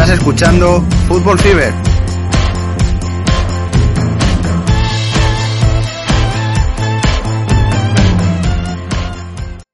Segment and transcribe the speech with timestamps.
[0.00, 1.74] Estás escuchando Fútbol Fever.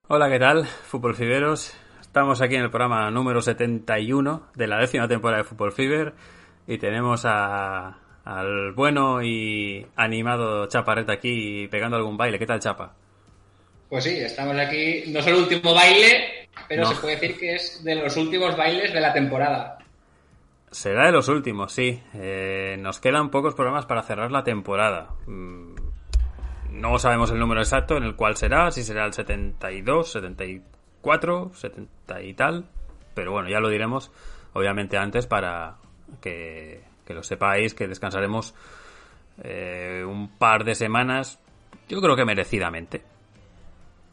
[0.09, 0.65] Hola, ¿qué tal?
[0.67, 1.75] Fútbol Fiberos.
[2.01, 6.15] Estamos aquí en el programa número 71 de la décima temporada de Fútbol Fever
[6.67, 12.39] y tenemos a, al bueno y animado Chaparreta aquí pegando algún baile.
[12.39, 12.95] ¿Qué tal, Chapa?
[13.89, 15.05] Pues sí, estamos aquí.
[15.09, 16.89] No es el último baile, pero No.
[16.89, 19.79] se puede decir que es de los últimos bailes de la temporada.
[20.77, 22.03] Será de los últimos, sí.
[22.13, 25.09] Eh, nos quedan pocos programas para cerrar la temporada.
[25.27, 25.75] Mm,
[26.73, 32.21] No sabemos el número exacto en el cual será, si será el 72, 74, 70
[32.23, 32.67] y tal.
[33.15, 34.13] Pero bueno, ya lo diremos,
[34.53, 35.77] obviamente, antes para
[36.21, 38.55] que, que lo sepáis, que descansaremos
[39.43, 41.39] eh, un par de semanas,
[41.89, 43.01] yo creo que merecidamente.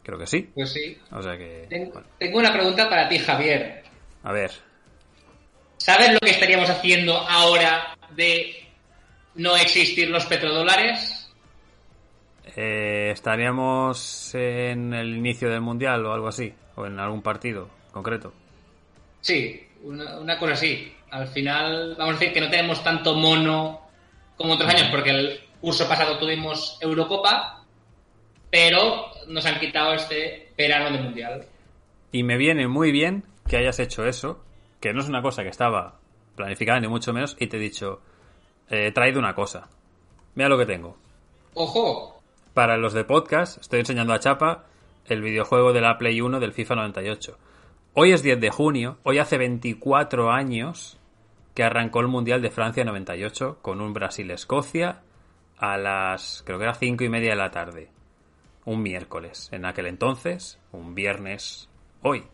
[0.03, 0.49] Creo que sí.
[0.55, 0.97] Pues sí.
[1.11, 1.65] O sea que...
[1.69, 3.83] Ten- bueno, Tengo una pregunta para ti, Javier.
[4.23, 4.51] a ver,
[5.83, 8.55] ¿Sabes lo que estaríamos haciendo ahora de
[9.35, 11.29] no existir los petrodólares?
[12.55, 16.53] Eh, ¿Estaríamos en el inicio del Mundial o algo así?
[16.77, 18.31] ¿O en algún partido concreto?
[19.19, 20.89] Sí, una, una cosa así.
[21.11, 23.81] Al final, vamos a decir que no tenemos tanto mono
[24.37, 27.61] como otros años, porque el curso pasado tuvimos Eurocopa,
[28.49, 31.45] pero nos han quitado este verano de Mundial.
[32.13, 34.45] Y me viene muy bien que hayas hecho eso,
[34.83, 36.01] que no es una cosa que estaba
[36.35, 38.01] planificada ni mucho menos, y te he dicho,
[38.69, 39.69] eh, he traído una cosa.
[40.35, 40.97] Mira lo que tengo.
[41.53, 42.21] ¡Ojo!
[42.53, 44.65] Para los de podcast, estoy enseñando a Chapa
[45.05, 47.37] el videojuego de la Play 1 del FIFA 98.
[47.93, 50.99] Hoy es 10 de junio, hoy hace 24 años
[51.53, 55.01] que arrancó el Mundial de Francia 98 con un Brasil-Escocia
[55.59, 57.89] a las, creo que era 5 y media de la tarde.
[58.65, 59.47] Un miércoles.
[59.53, 61.69] En aquel entonces, un viernes,
[62.01, 62.25] hoy.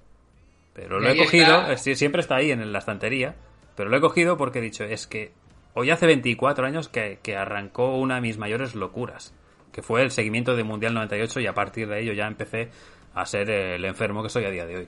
[0.73, 1.95] Pero lo he cogido, está.
[1.95, 3.35] siempre está ahí en la estantería,
[3.75, 5.31] pero lo he cogido porque he dicho, es que
[5.73, 9.33] hoy hace 24 años que, que arrancó una de mis mayores locuras,
[9.71, 12.69] que fue el seguimiento de Mundial 98 y a partir de ello ya empecé
[13.13, 14.87] a ser el enfermo que soy a día de hoy.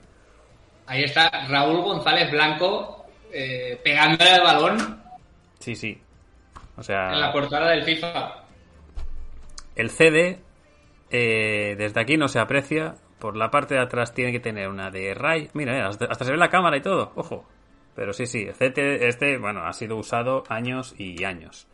[0.86, 5.02] Ahí está Raúl González Blanco eh, pegándole al balón
[5.62, 5.96] Sí, sí.
[6.76, 8.44] O sea, en la portada del FIFA.
[9.76, 10.40] el CD
[11.10, 12.96] eh, desde aquí no se aprecia.
[13.22, 15.48] Por la parte de atrás tiene que tener una de Ray.
[15.54, 17.12] Mira, mira, hasta, hasta se ve la cámara y todo.
[17.14, 17.46] Ojo.
[17.94, 18.48] Pero sí, sí.
[18.52, 21.68] CD este, bueno, ha sido usado años y años.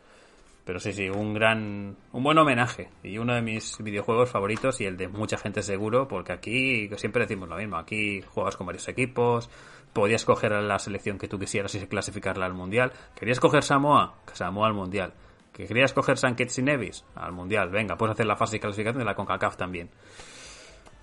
[0.63, 4.85] Pero sí, sí, un gran, un buen homenaje y uno de mis videojuegos favoritos y
[4.85, 7.77] el de mucha gente seguro, porque aquí siempre decimos lo mismo.
[7.77, 9.49] Aquí juegas con varios equipos,
[9.91, 12.93] podías coger la selección que tú quisieras y clasificarla al mundial.
[13.15, 14.19] ¿Querías coger Samoa?
[14.33, 15.15] Samoa al mundial.
[15.51, 17.05] ¿Que querías coger San Kitts Nevis?
[17.15, 17.71] Al mundial.
[17.71, 19.89] Venga, puedes hacer la fase de clasificación de la CONCACAF también.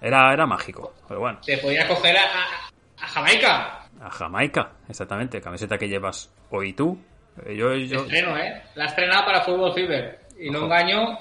[0.01, 1.39] Era, era mágico, pero bueno.
[1.43, 3.89] Se podía coger a, a- a Jamaica.
[4.01, 5.41] A Jamaica, exactamente.
[5.41, 6.99] Camiseta que llevas hoy tú.
[7.45, 8.63] Eh, Yo, yo, Estreno, ¿eh?
[8.75, 10.21] La ha estrenado para Fútbol Fever.
[10.39, 11.19] Y no engaño,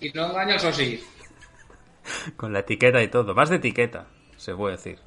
[0.00, 1.00] y no engaño al Sosi.
[2.36, 3.34] con la etiqueta y todo.
[3.34, 4.06] Vas de etiqueta,
[4.36, 4.98] se puede decir.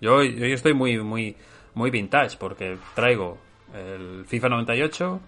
[0.00, 1.36] Yo, yo estoy muy, muy,
[1.74, 3.38] muy vintage porque traigo
[3.74, 5.20] el FIFA 98,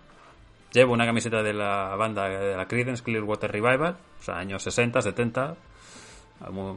[0.72, 5.03] llevo una camiseta de la banda de la Creedence Clearwater Revival, o sea, años 60,
[5.03, 5.57] 70.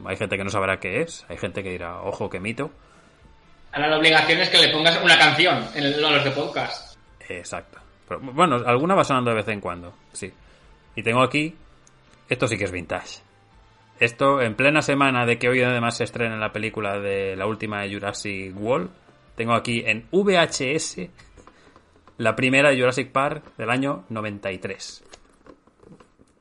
[0.06, 2.70] Hay gente que no sabrá qué es, hay gente que dirá, ojo, que mito.
[3.72, 6.96] Ahora la obligación es que le pongas una canción en el- los de podcast.
[7.28, 7.78] Exacto.
[8.08, 10.32] Pero, bueno, alguna va sonando de vez en cuando, sí.
[10.94, 11.54] Y tengo aquí,
[12.28, 13.20] esto sí que es vintage.
[13.98, 17.80] Esto en plena semana de que hoy además se estrena la película de la última
[17.82, 18.90] de Jurassic World,
[19.36, 21.08] tengo aquí en VHS
[22.18, 25.03] la primera de Jurassic Park del año 93.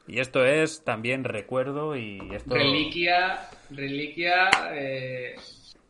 [0.07, 2.53] Y esto es también recuerdo y esto...
[2.55, 4.49] Reliquia, reliquia.
[4.73, 5.35] eh,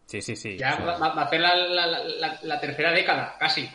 [0.06, 0.58] Sí, sí, sí.
[0.58, 3.68] ya va, va a hacer la, la- la- la tercera década, casi.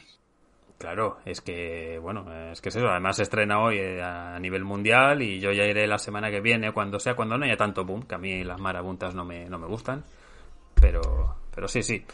[0.79, 2.87] Claro, es que, bueno, es que es eso.
[2.89, 6.41] Además se estrena hoy eh, a nivel mundial y yo ya iré la semana que
[6.41, 9.47] viene, cuando sea, cuando no haya tanto boom, que a mí las marabuntas no me,
[9.47, 10.05] no me gustan.
[10.81, 12.05] Pero, pero sí, sí.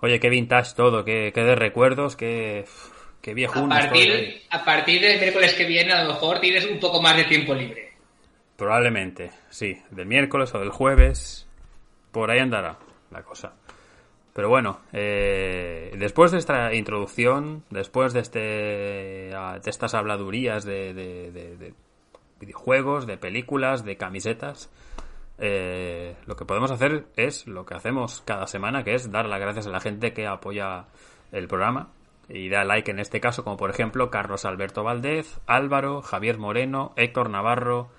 [0.00, 2.64] Oye, qué vintage todo, qué, qué de recuerdos, qué,
[3.22, 4.42] qué A viejuno estoy partir, hoy.
[4.50, 7.54] a partir del miércoles que viene, a lo mejor tienes un poco más de tiempo
[7.54, 7.92] libre.
[8.56, 9.76] Probablemente, sí.
[9.90, 11.48] Del miércoles o del jueves,
[12.10, 12.78] por ahí andará
[13.10, 13.54] la cosa.
[14.34, 20.94] Pero bueno, eh, después de esta introducción, después de, este, ah, de estas habladurías de,
[20.94, 21.74] de- de- de
[22.40, 24.70] videojuegos, de películas, de camisetas,
[25.38, 29.40] eh, lo que podemos hacer es lo que hacemos cada semana, que es dar las
[29.40, 30.86] gracias a la gente que apoya
[31.30, 31.90] el programa
[32.28, 36.92] y da like en este caso, como por ejemplo Carlos Alberto Valdez, Álvaro, Javier Moreno,
[36.96, 37.90] Héctor Navarro,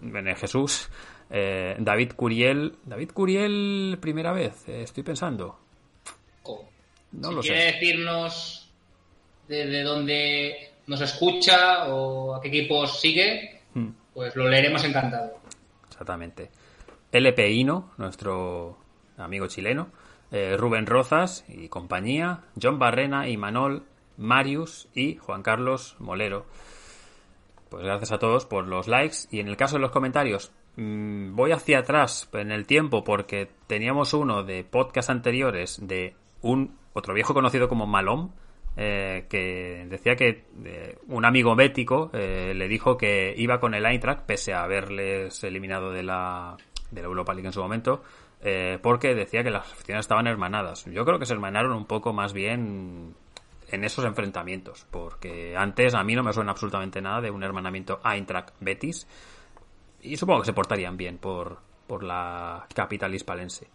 [0.00, 0.90] Bene Jesús,
[1.30, 2.76] eh, David Curiel.
[2.84, 5.58] David Curiel, primera vez, eh, estoy pensando.
[6.44, 6.68] O,
[7.12, 7.66] No si lo quiere sé.
[7.72, 8.70] decirnos
[9.48, 13.88] de, dónde nos escucha o a qué equipos sigue, hmm.
[14.14, 15.38] pues lo leeremos encantado.
[15.88, 16.50] Exactamente.
[17.10, 18.78] LP Hino, nuestro
[19.16, 19.90] amigo chileno,
[20.30, 23.84] eh, Rubén Rozas y compañía, John Barrena, Imanol,
[24.16, 26.44] Marius y Juan Carlos Molero.
[27.70, 31.34] Pues gracias a todos por los likes y en el caso de los comentarios mm,
[31.34, 37.14] voy hacia atrás en el tiempo porque teníamos uno de podcast anteriores de un otro
[37.14, 38.30] viejo conocido como Malom
[38.76, 44.24] eh, que decía que eh, un amigo bético le dijo que iba con el Eintracht
[44.24, 46.56] pese a haberles eliminado de la
[46.90, 48.02] de la Europa League en su momento,
[48.42, 50.84] eh, porque decía que las aficiones estaban hermanadas.
[50.86, 53.14] Yo creo que se hermanaron un poco más bien
[53.70, 58.00] en esos enfrentamientos, porque antes a mí no me suena absolutamente nada de un hermanamiento
[58.02, 59.06] Eintracht-Betis,
[60.00, 63.66] y supongo que se portarían bien por, por la capital hispalense.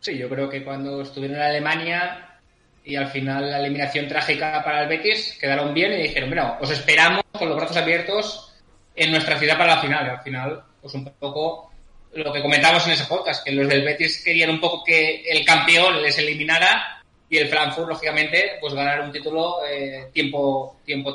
[0.00, 2.40] Sí, yo creo que cuando estuvieron en Alemania
[2.84, 6.70] y al final la eliminación trágica para el Betis quedaron bien y dijeron, bueno, os
[6.70, 8.52] esperamos con los brazos abiertos
[8.94, 10.06] en nuestra ciudad para la final.
[10.06, 11.71] Y al final, pues un poco
[12.14, 15.44] lo que comentamos en ese podcast, que los del Betis querían un poco que el
[15.44, 21.14] campeón les eliminara y el Frankfurt, lógicamente, pues ganar un título eh, tiempo, tiempo,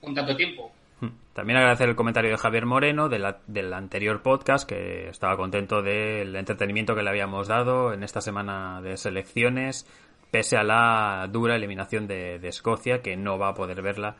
[0.00, 0.70] con tanto tiempo.
[1.00, 1.08] Hmm.
[1.32, 6.94] También agradecer el comentario de Javier Moreno del anterior podcast, que estaba contento del entretenimiento
[6.94, 9.88] que le habíamos dado en esta semana de selecciones,
[10.30, 14.16] pese a la dura eliminación de Escocia, que no va a poder verla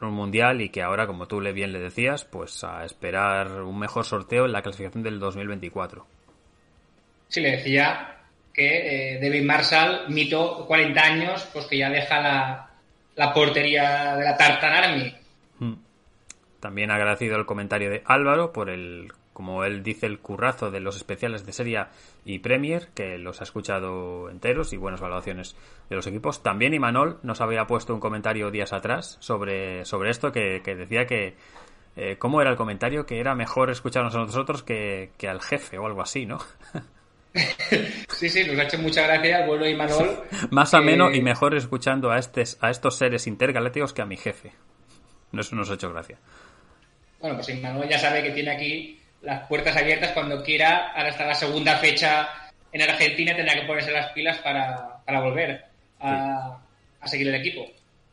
[0.00, 3.78] un mundial y que ahora, como tú le bien le decías, pues a esperar un
[3.78, 6.06] mejor sorteo en la clasificación del 2024.
[7.28, 8.16] Sí, le decía
[8.52, 12.70] que eh, David Marshall, mito 40 años, pues que ya deja la,
[13.16, 15.14] la portería de la Tartan Army.
[15.58, 15.74] Hmm.
[16.60, 20.96] También agradecido el comentario de Álvaro por el como él dice, el currazo de los
[20.96, 21.84] especiales de Serie
[22.24, 25.56] y Premier, que los ha escuchado enteros y buenas valoraciones
[25.90, 26.42] de los equipos.
[26.42, 31.34] También Imanol nos había puesto un comentario días atrás sobre, sobre esto, que, decía que,
[31.96, 33.04] eh, ¿cómo era el comentario?
[33.04, 36.38] Que era mejor escucharnos a nosotros que, al jefe o algo así, ¿no?
[38.08, 40.22] sí, sí, nos ha hecho mucha gracia el bueno Imanol.
[40.50, 44.54] Más ameno y mejor escuchando a, estes, a estos seres intergalácticos que a mi jefe.
[45.38, 46.16] Eso nos ha hecho gracia.
[47.20, 50.92] Bueno, pues Imanol ya sabe que tiene aquí las puertas abiertas cuando quiera.
[50.92, 52.28] Ahora está la segunda fecha
[52.72, 55.64] en Argentina, tendrá que ponerse las pilas para, volver
[56.00, 56.58] a,
[57.04, 57.66] seguir el equipo.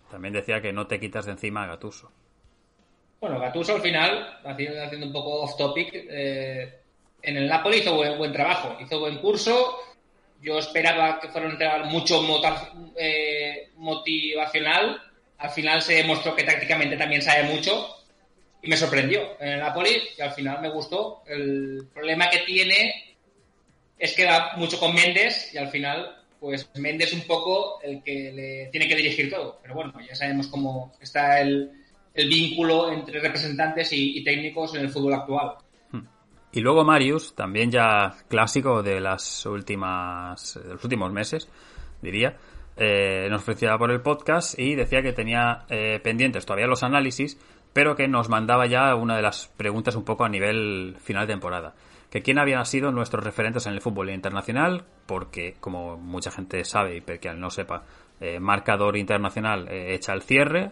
[0.10, 2.12] También decía que no te quitas de encima a Gatuso.
[3.22, 6.80] Bueno, Gatuso al final, haciendo, un poco off topic, eh,
[7.22, 9.78] en el Napoli hizo buen, buen trabajo, hizo buen curso.
[10.42, 12.22] Yo esperaba que fuera un entrenador mucho
[12.98, 15.02] eh, motivacional.
[15.38, 18.03] Al final se demostró que tácticamente también sabe mucho
[18.64, 21.22] y me sorprendió en el Napoli y al final me gustó.
[21.28, 23.18] El problema que tiene
[24.00, 28.32] es que va mucho con Méndez y al final pues Méndez un poco el que
[28.32, 29.60] le tiene que dirigir todo.
[29.62, 31.72] Pero bueno, ya sabemos cómo está el,
[32.16, 35.56] vínculo entre representantes y, técnicos en el fútbol actual.
[36.54, 41.50] Y luego Marius, también ya clásico de las últimas, los últimos meses,
[42.02, 42.38] diría,
[42.78, 47.38] eh, nos ofrecía por el podcast y decía que tenía eh, pendientes todavía los análisis
[47.74, 51.34] pero que nos mandaba ya una de las preguntas un poco a nivel final de
[51.34, 51.74] temporada.
[52.12, 56.98] Que quién habían sido nuestros referentes en el fútbol internacional, porque como mucha gente sabe
[56.98, 57.84] y que al no sepa,
[58.22, 60.72] eh, marcador internacional eh, echa el cierre,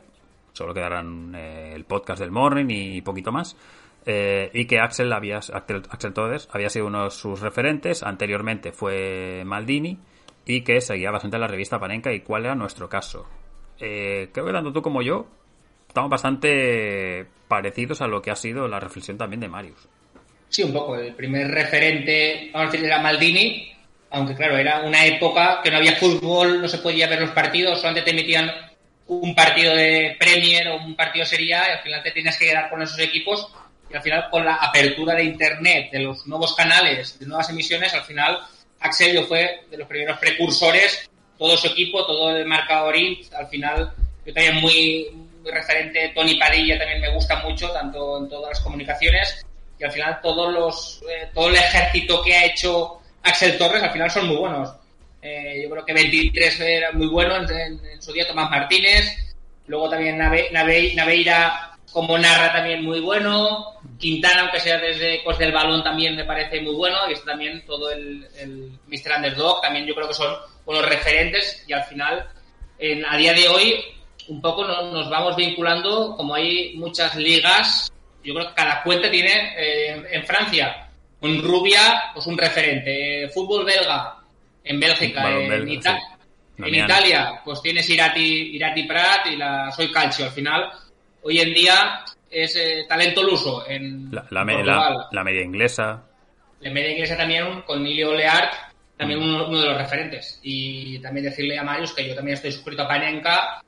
[0.53, 3.57] solo quedarán eh, el podcast del Morning y poquito más.
[4.05, 9.43] y que Axel había Axel, Axel Todes había sido uno de sus referentes, anteriormente fue
[9.45, 9.99] Maldini
[10.45, 13.27] y que seguía bastante la revista Panenka y cuál era nuestro caso.
[13.77, 15.27] creo que tanto tú como yo
[15.91, 19.89] estamos bastante parecidos a lo que ha sido la reflexión también de Marius.
[20.47, 20.95] Sí, un poco.
[20.95, 23.73] El primer referente, vamos a decir, era Maldini,
[24.09, 27.79] aunque claro, era una época que no había fútbol, no se podía ver los partidos,
[27.79, 28.49] solamente te emitían
[29.07, 32.45] un partido de Premier o un partido Serie A y al final te tienes que
[32.45, 33.49] quedar con esos equipos
[33.89, 37.93] y al final con la apertura de Internet, de los nuevos canales, de nuevas emisiones,
[37.93, 38.39] al final
[38.79, 42.95] Axelio fue de los primeros precursores, todo su equipo, todo el marcador
[43.37, 43.93] al final
[44.25, 45.07] yo también muy
[45.41, 46.11] muy referente.
[46.15, 49.45] Tony Padilla también me gusta mucho, tanto en todas las comunicaciones.
[49.79, 53.91] Y al final todos los, eh, todo el ejército que ha hecho Axel Torres al
[53.91, 54.73] final son muy buenos.
[55.21, 59.05] Eh, yo creo que 23 era muy bueno en, su día Tomás Martínez.
[59.67, 63.65] Luego también Nave, Naveira como narra también muy bueno.
[63.99, 66.97] Quintana, aunque sea desde pues, del balón, también me parece muy bueno.
[67.09, 69.17] Y está también todo el, el Mr.
[69.17, 70.33] Underdog, también yo creo que son
[70.65, 71.63] buenos referentes.
[71.67, 72.27] Y al final,
[72.79, 73.83] en, a día de hoy,
[74.31, 77.91] un poco nos, vamos vinculando, como hay muchas ligas,
[78.23, 80.87] yo creo que cada cuenta tiene eh, en Francia
[81.19, 84.15] un Rubia, pues un referente, fútbol belga
[84.63, 90.25] en Bélgica, en, En Italia, pues tienes Irati, Irati Prat y la Soy Calcio.
[90.25, 90.69] Al final,
[91.23, 96.03] hoy en día es eh, talento luso en la, la, media inglesa.
[96.61, 98.53] La media inglesa también con Emilio Leart,
[98.95, 99.23] también mm.
[99.23, 100.39] uno, de los referentes.
[100.41, 103.61] Y también decirle a Marius que yo también estoy suscrito a Panenka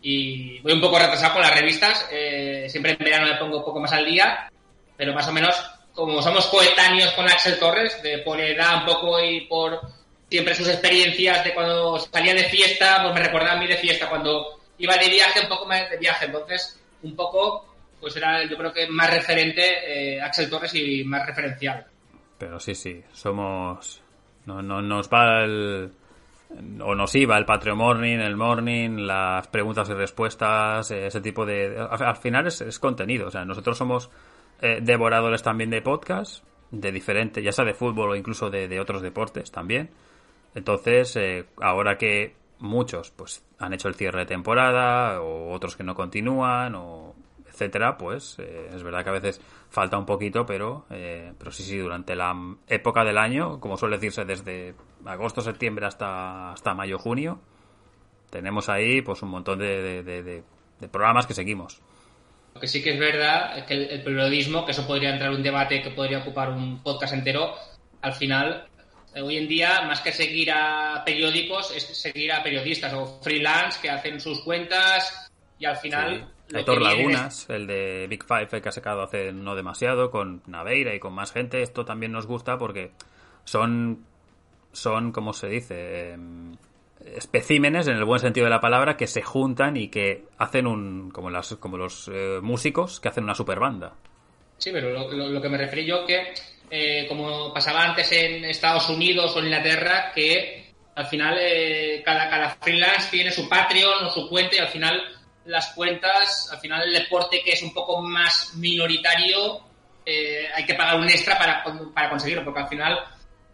[0.00, 2.08] y voy un poco retrasado con las revistas.
[2.10, 4.50] Eh, siempre en verano me pongo un poco más al día,
[4.96, 5.54] pero más o menos
[5.92, 9.80] como somos coetáneos con Axel Torres, de por edad un poco y por
[10.30, 14.08] siempre sus experiencias de cuando salía de fiesta, pues me recordaba a mí de fiesta,
[14.08, 16.26] cuando iba de viaje, un poco más de viaje.
[16.26, 17.66] Entonces, un poco,
[18.00, 19.62] pues era yo creo que más referente
[20.16, 21.86] eh, Axel Torres y más referencial.
[22.38, 24.00] Pero sí, sí, somos...
[24.46, 25.90] No, no nos va el...
[26.80, 31.76] O nos iba el Patreon Morning, el Morning, las preguntas y respuestas, ese tipo de...
[31.78, 34.10] Al final es, contenido, o sea, nosotros somos
[34.62, 38.80] eh, devoradores también de podcast, de diferente, ya sea de fútbol o incluso de, de
[38.80, 39.90] otros deportes también.
[40.54, 45.84] Entonces, eh, ahora que muchos pues han hecho el cierre de temporada o otros que
[45.84, 47.07] no continúan o
[47.58, 51.64] etcétera, pues eh, es verdad que a veces falta un poquito, pero eh, pero sí
[51.64, 52.34] sí durante la
[52.68, 54.74] época del año, como suele decirse desde
[55.04, 57.40] agosto septiembre hasta hasta mayo junio,
[58.30, 60.42] tenemos ahí pues un montón de, de,
[60.88, 61.80] programas que seguimos.
[62.54, 65.38] Lo que sí que es verdad es que el, periodismo, que eso podría entrar en
[65.38, 67.54] un debate que podría ocupar un podcast entero,
[68.02, 68.68] al final
[69.14, 73.80] eh, hoy en día, más que seguir a periódicos, es seguir a periodistas o freelance
[73.82, 76.37] que hacen sus cuentas y al final...
[76.54, 81.00] Aitor Lagunas, el de Big Five que ha sacado hace no demasiado, con Naveira y
[81.00, 81.62] con más gente.
[81.62, 82.92] Esto también nos gusta porque
[83.44, 84.04] son,
[84.72, 86.12] son como se dice?
[86.12, 86.56] Em,
[87.04, 91.10] especímenes, en el buen sentido de la palabra, que se juntan y que hacen un.
[91.10, 93.94] como, las, como los eh, músicos que hacen una super banda.
[94.56, 96.34] Sí, pero lo, que me referí yo que
[96.70, 102.28] eh, como pasaba antes en Estados Unidos o en Inglaterra, que al final eh, cada,
[102.28, 105.00] cada freelance tiene su Patreon o su cuenta y al final
[105.48, 109.60] las cuentas, al final el deporte que es un poco más minoritario,
[110.04, 111.64] eh, hay que pagar un extra para,
[111.94, 112.98] para conseguirlo, porque al final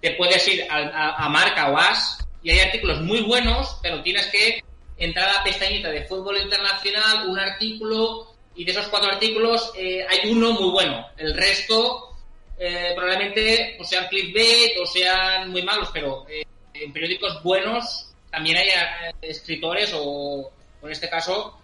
[0.01, 4.63] te puedes ir a, marca o as y hay artículos muy buenos, pero tienes que
[4.99, 10.31] entrar a la pestañita de fútbol internacional, un artículo, y de esos cuatro artículos hay
[10.31, 11.07] uno muy bueno.
[11.17, 12.15] El resto
[12.57, 18.57] eh, probablemente o sean clickbait o sean muy malos, pero eh, en periódicos buenos también
[18.57, 21.59] hay eh, escritores o, en este caso,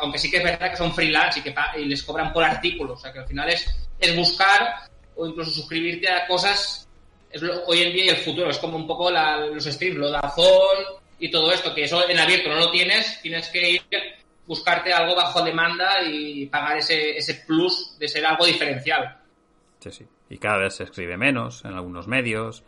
[0.00, 2.94] aunque sí que es verdad que son freelance y que y les cobran por artículo,
[2.94, 3.66] o sea que al final es,
[4.16, 6.88] buscar o incluso suscribirte a cosas,
[7.30, 10.18] es hoy en día y el futuro, es como un poco los streams, lo de
[10.18, 10.76] Azón
[11.18, 13.82] y todo esto, que eso en abierto no lo tienes, tienes que ir
[14.48, 19.18] buscarte algo bajo demanda y pagar ese, ese plus de ser algo diferencial.
[19.78, 20.06] Sí, sí.
[20.30, 22.64] Y cada vez se escribe menos en algunos medios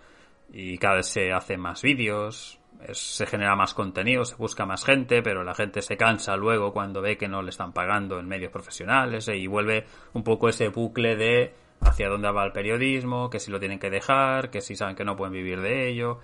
[0.52, 2.59] y cada vez se hace más vídeos,
[2.92, 7.00] se genera más contenido, se busca más gente, pero la gente se cansa luego cuando
[7.00, 10.68] ve que no le están pagando en medios profesionales eh, y vuelve un poco ese
[10.68, 14.76] bucle de hacia dónde va el periodismo, que si lo tienen que dejar, que si
[14.76, 16.18] saben que no pueden vivir de ello.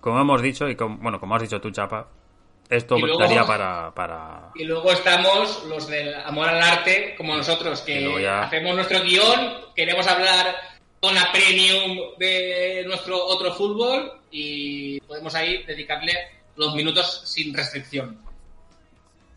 [0.00, 2.08] Como hemos dicho, y como, bueno, como has dicho tú, Chapa,
[2.68, 8.26] esto estaría para, para, Y luego estamos los del amor al arte, como nosotros, que
[8.26, 10.56] hacemos nuestro guion, queremos hablar
[11.02, 16.12] con la premium de nuestro otro fútbol y podemos ahí dedicarle
[16.54, 18.22] los minutos sin restricción.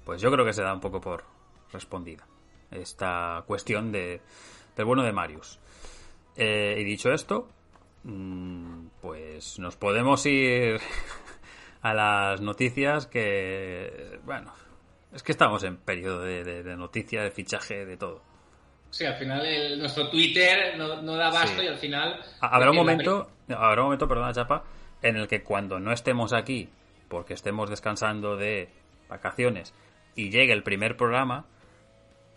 [0.03, 1.23] Pues yo creo que se da un poco por
[1.73, 2.27] respondida
[2.69, 4.21] esta cuestión de,
[4.75, 5.59] del bueno de Marius.
[6.35, 7.49] Eh, y dicho esto,
[8.03, 10.79] mm, pues nos podemos ir
[11.81, 14.53] a las noticias que, bueno,
[15.11, 18.21] es que estamos en periodo de, noticias, de fichaje, de todo.
[18.95, 22.17] Sí, al final nuestro Twitter no, da basto y al final...
[22.39, 24.63] Habrá un momento, habrá un momento, perdona Chapa,
[25.01, 26.69] en el que cuando no estemos aquí,
[27.09, 28.69] porque estemos descansando de
[29.09, 29.73] vacaciones,
[30.15, 31.45] y llegue el primer programa,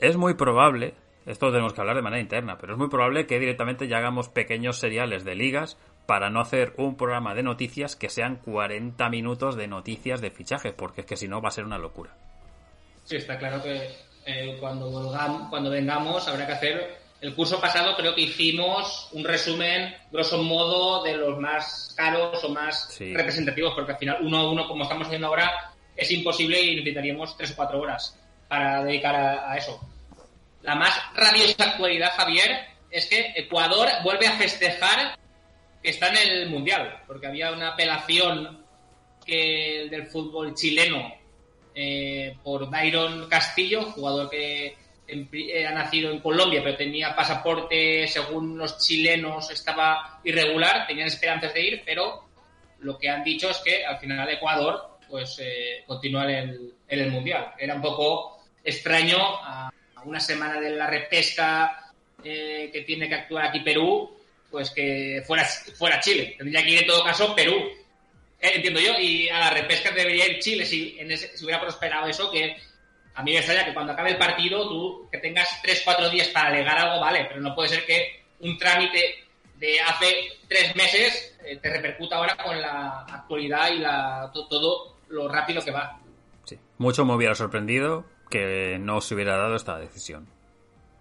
[0.00, 0.94] es muy probable,
[1.26, 3.98] esto lo tenemos que hablar de manera interna, pero es muy probable que directamente ya
[3.98, 9.08] hagamos pequeños seriales de ligas para no hacer un programa de noticias que sean 40
[9.10, 12.16] minutos de noticias de fichaje, porque es que si no va a ser una locura.
[13.04, 14.90] Sí, está claro que eh, cuando,
[15.48, 16.98] cuando vengamos habrá que hacer...
[17.20, 22.48] El curso pasado creo que hicimos un resumen, grosso modo, de los más caros o
[22.50, 26.76] más representativos, porque al final uno a uno, como estamos haciendo ahora, es imposible y
[26.76, 28.16] necesitaríamos tres o cuatro horas
[28.46, 29.80] para dedicar a eso.
[30.62, 35.18] La más rabiosa actualidad, Javier, es que Ecuador vuelve a festejar
[35.82, 38.64] que está en el Mundial, porque había una apelación
[39.26, 41.17] que, del fútbol chileno
[41.74, 48.58] eh, por Dairon Castillo, jugador que eh, ha nacido en Colombia, pero tenía pasaporte, según
[48.58, 52.24] los chilenos, estaba irregular, tenían esperanzas de ir, pero
[52.80, 57.00] lo que han dicho es que al final Ecuador pues eh, continúa en el, en
[57.00, 57.52] el Mundial.
[57.58, 59.70] Era un poco extraño a
[60.04, 64.16] una semana de la repesca eh, que tiene que actuar aquí Perú,
[64.50, 66.34] pues que fuera, fuera Chile.
[66.36, 67.54] Tendría que ir en todo caso Perú.
[68.40, 71.60] Eh, entiendo yo, y a la repesca debería ir Chile si, en ese- si hubiera
[71.60, 72.56] prosperado eso, que
[73.14, 76.48] a mí me extraña que cuando acabe el partido tú que tengas 3-4 días para
[76.48, 79.24] alegar algo, vale, pero no puede ser que un trámite
[79.56, 80.14] de hace
[80.48, 85.64] tres meses eh, te repercuta ahora con la actualidad y la, to- todo lo rápido
[85.64, 85.98] que va.
[86.44, 86.56] Sí.
[86.78, 90.28] Mucho me hubiera sorprendido que no se hubiera dado esta decisión.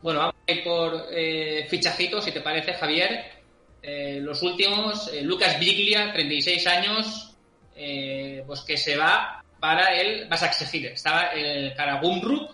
[0.01, 3.36] Bueno, vamos a ir por eh, fichajitos, si te parece, Javier.
[3.81, 7.35] Eh, los últimos, eh, Lucas Biglia, 36 años,
[7.75, 10.87] eh, pues que se va para el Basaksehir.
[10.87, 12.51] Estaba el Karagumruk,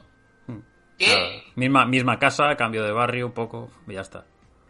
[0.98, 4.26] que, Nada, misma, misma casa, cambio de barrio, un poco, y ya está.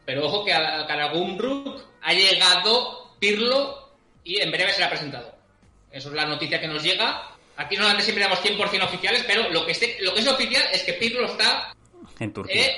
[0.06, 5.36] pero ojo que al Karagumruk ha llegado Pirlo y en breve será presentado.
[5.92, 7.30] Eso es la noticia que nos llega.
[7.56, 10.84] Aquí normalmente siempre damos 100% oficiales, pero lo que, esté- lo que es oficial es
[10.84, 11.74] que Pirlo está
[12.20, 12.72] En Turquía.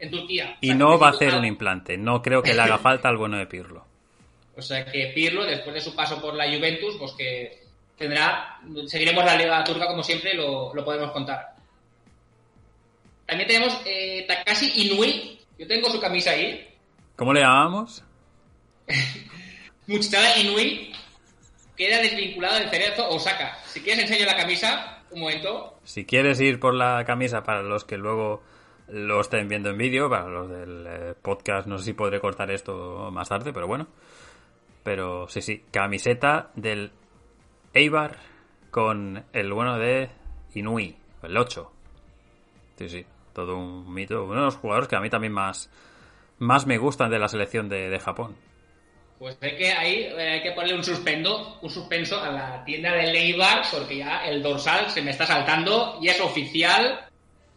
[0.00, 0.56] En Turquía.
[0.60, 1.96] y O sea, no va a hacer un implante.
[1.96, 3.86] No creo que le haga falta al bueno de Pirlo.
[4.56, 7.62] O sea que Pirlo, después de su paso por la Juventus, pues que
[7.96, 8.58] tendrá.
[8.86, 11.54] Seguiremos la Liga Turca como siempre, lo, lo podemos contar.
[13.26, 15.38] También tenemos eh, Takashi Inui.
[15.58, 16.68] Yo tengo su camisa ahí.
[17.16, 18.02] ¿Cómo le llamamos?
[19.86, 20.92] Muchitara Inui
[21.76, 23.58] queda desvinculado del Cerezo Osaka.
[23.66, 25.78] Si quieres enseño la camisa, un momento.
[25.84, 28.42] Si quieres ir por la camisa para los que luego
[28.92, 32.50] lo estén viendo en vídeo, para los del eh, podcast, no sé si podré cortar
[32.50, 33.86] esto más tarde, pero bueno.
[34.82, 36.90] Pero sí, sí, camiseta del
[37.74, 38.16] Eibar
[38.70, 40.10] con el bueno de
[40.54, 41.72] Inui, el 8.
[42.78, 44.24] Sí, sí, todo un mito.
[44.24, 45.70] Uno de los jugadores que a mí también más,
[46.38, 48.36] más me gustan de la selección de, de Japón.
[49.18, 52.92] Pues hay que, ahí eh, hay que ponerle un suspendo, un suspenso a la tienda
[52.92, 57.09] de Leibar, porque ya el dorsal se me está saltando y es oficial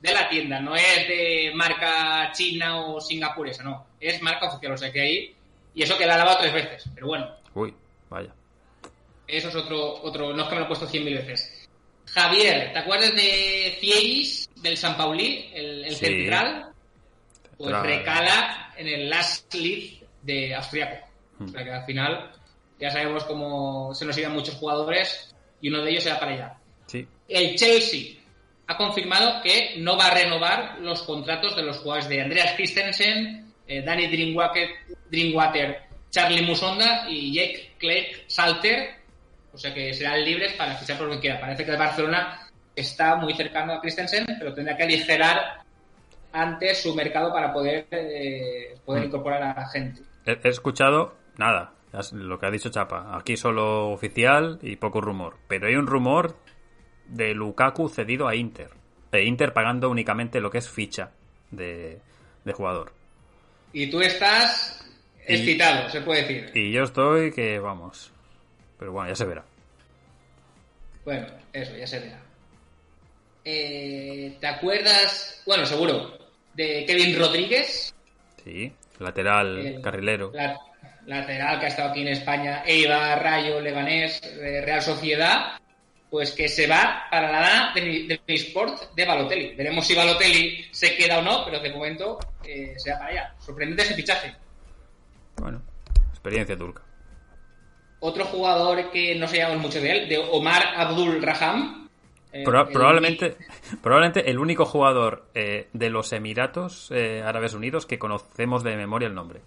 [0.03, 4.77] de la tienda, no es de marca china o singapuresa, no, es marca oficial, o
[4.77, 5.35] sea que ahí,
[5.73, 7.73] y eso que la he lavado tres veces, pero bueno, Uy,
[8.09, 8.29] vaya.
[9.25, 11.67] eso es otro, otro, no es que me lo he puesto cien mil veces.
[12.11, 16.05] Javier, ¿te acuerdas de Fieris del San Pauli, el, el Sí.
[16.05, 16.67] central?
[17.57, 20.97] Pues recala en el Last League de Austriaco.
[21.39, 22.31] O sea que al final
[22.79, 26.57] ya sabemos cómo se nos iban muchos jugadores y uno de ellos era para allá.
[26.87, 28.15] Sí, El Chelsea
[28.67, 33.51] ha confirmado que no va a renovar los contratos de los jugadores de Andreas Christensen,
[33.67, 34.69] eh, Danny Drinkwater,
[36.09, 38.95] Charlie Musonda y Jake Clegg Salter.
[39.53, 41.39] O sea que serán libres para fichar por lo que quiera.
[41.39, 45.61] Parece que el Barcelona está muy cercano a Christensen, pero tendrá que aligerar
[46.31, 49.05] antes su mercado para poder, eh, poder Mm.
[49.07, 50.01] incorporar a gente.
[50.25, 51.73] he, he escuchado nada,
[52.13, 53.15] lo que ha dicho Chapa.
[53.15, 55.37] Aquí solo oficial y poco rumor.
[55.47, 56.35] Pero hay un rumor
[57.07, 58.69] de Lukaku cedido a Inter.
[59.11, 61.11] E Inter pagando únicamente lo que es ficha
[61.51, 61.99] de,
[62.45, 62.91] de jugador.
[63.71, 64.83] Y tú estás
[65.27, 66.51] Y- excitado, se puede decir.
[66.55, 68.11] Y yo estoy que vamos.
[68.79, 69.43] Pero bueno, ya se verá.
[71.05, 72.19] Bueno, eso, ya se verá.
[73.45, 75.41] Eh, ¿Te acuerdas?
[75.45, 76.17] Bueno, seguro.
[76.53, 77.93] De Kevin Rodríguez,
[78.43, 80.31] Sí, lateral, El- carrilero.
[80.33, 80.57] la-
[81.05, 85.59] lateral que ha estado aquí en España, Eibar, Rayo, Leganés, eh, Real Sociedad,
[86.13, 89.55] pues que se va para la lana del de, Sport de Balotelli.
[89.55, 93.35] Veremos si Balotelli se queda o no, pero de momento eh, se va para allá.
[93.39, 94.31] Sorprendente ese fichaje.
[95.37, 95.63] Bueno,
[96.11, 96.83] experiencia turca.
[97.99, 101.89] Otro jugador que no sabíamos mucho de él, de Omar Abdul Raham.
[102.31, 103.35] eh, Proba- el- probablemente,
[103.81, 109.15] probablemente el único jugador eh, de los Emiratos Árabes Unidos que conocemos de memoria el
[109.15, 109.41] nombre.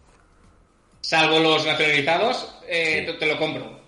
[1.00, 3.06] salvo los nacionalizados, Sí.
[3.06, 3.85] te, te lo compro.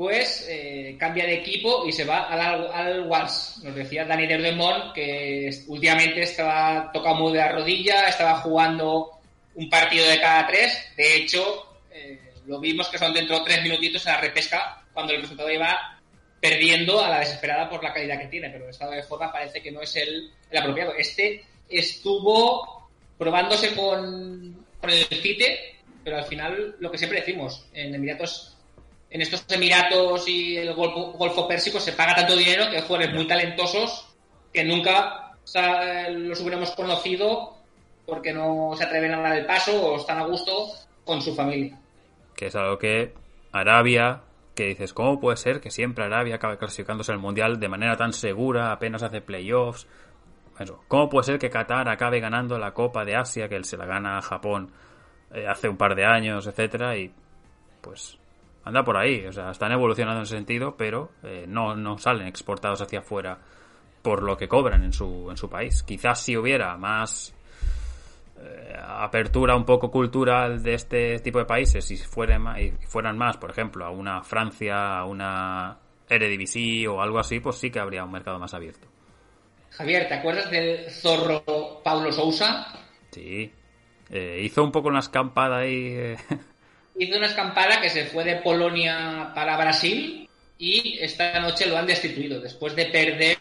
[0.00, 3.60] Pues eh, cambia de equipo y se va al, al, al Wals.
[3.62, 9.10] Nos decía Dani Derdemont que últimamente estaba tocado muy de la rodilla, estaba jugando
[9.56, 10.90] un partido de cada tres.
[10.96, 15.12] De hecho, eh, lo vimos que son dentro de tres minutitos en la repesca, cuando
[15.12, 16.00] el resultado iba
[16.40, 19.60] perdiendo a la desesperada por la calidad que tiene, pero el estado de forma parece
[19.60, 20.94] que no es el, el apropiado.
[20.94, 27.94] Este estuvo probándose con, con el CITE, pero al final lo que siempre decimos, en
[27.94, 28.49] Emiratos,
[29.10, 33.12] en estos Emiratos y el Golfo, Golfo Pérsico se paga tanto dinero que hay jugadores
[33.12, 34.06] muy talentosos
[34.52, 37.56] que nunca o sea, los hubiéramos conocido
[38.06, 40.68] porque no se atreven a dar el paso o están a gusto
[41.04, 41.76] con su familia.
[42.36, 43.14] Que es algo que
[43.50, 44.22] Arabia,
[44.54, 48.12] que dices, ¿cómo puede ser que siempre Arabia acabe clasificándose al Mundial de manera tan
[48.12, 49.88] segura, apenas hace playoffs?
[50.58, 50.84] Eso.
[50.86, 53.86] ¿Cómo puede ser que Qatar acabe ganando la Copa de Asia, que él se la
[53.86, 54.70] gana a Japón
[55.32, 56.96] eh, hace un par de años, etcétera?
[56.96, 57.12] Y
[57.80, 58.19] pues
[58.64, 59.26] anda por ahí.
[59.26, 63.38] O sea, están evolucionando en ese sentido, pero eh, no, no salen exportados hacia afuera
[64.02, 65.82] por lo que cobran en su, en su país.
[65.82, 67.34] Quizás si hubiera más
[68.40, 73.18] eh, apertura un poco cultural de este tipo de países, si fueran más, y fueran
[73.18, 77.78] más, por ejemplo, a una Francia, a una Eredivisie o algo así, pues sí que
[77.78, 78.88] habría un mercado más abierto.
[79.70, 82.66] Javier, ¿te acuerdas del zorro Paulo Sousa?
[83.10, 83.52] Sí.
[84.10, 86.16] Eh, hizo un poco una escampada ahí.
[86.98, 91.86] Hizo una escampada que se fue de Polonia para Brasil y esta noche lo han
[91.86, 93.38] destituido después de perder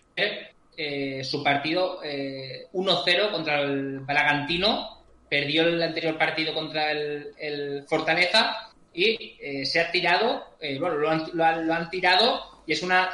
[0.77, 4.97] eh, su partido eh, 1-0 contra el Bragantino.
[5.29, 11.09] Perdió el anterior partido contra el, Fortaleza y eh, se ha tirado, eh, bueno, lo
[11.09, 13.09] han, lo han- lo han tirado y es una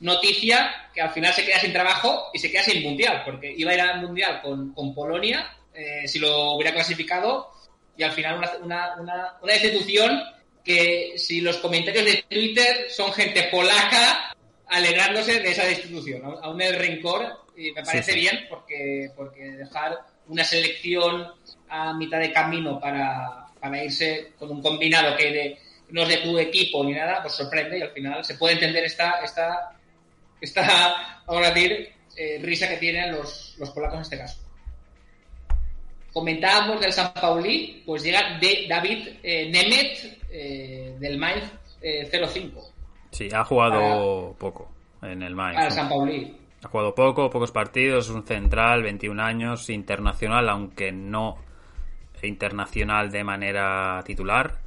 [0.00, 3.70] noticia que al final se queda sin trabajo y se queda sin mundial, porque iba
[3.70, 5.46] a ir al mundial con, con Polonia
[6.06, 7.50] si lo hubiera clasificado
[8.00, 10.22] y al final una, una, una, una destitución
[10.64, 14.32] que si los comentarios de Twitter son gente polaca
[14.68, 18.20] alegrándose de esa destitución, aún- aún el rencor y me parece sí.
[18.20, 21.28] bien porque, porque dejar una selección
[21.68, 25.58] a mitad de camino para, para irse con un combinado que de-
[25.90, 28.84] no es de tu equipo ni nada, pues sorprende y al final se puede entender
[28.84, 29.72] esta, esta,
[30.40, 34.38] esta vamos a decir, eh, risa que tienen los, los polacos en este caso.
[36.12, 41.44] Comentábamos del San Pauli, pues llega de David eh, Nemeth eh, del Mainz
[41.80, 42.70] eh, 05
[43.10, 44.70] sí, ha jugado poco
[45.02, 45.56] en el Mainz.
[45.56, 45.72] para el.
[45.72, 46.36] San Pauli.
[46.62, 51.38] Ha jugado poco, pocos partidos, es un central, 21 años, internacional, aunque no
[52.22, 54.58] internacional de manera titular.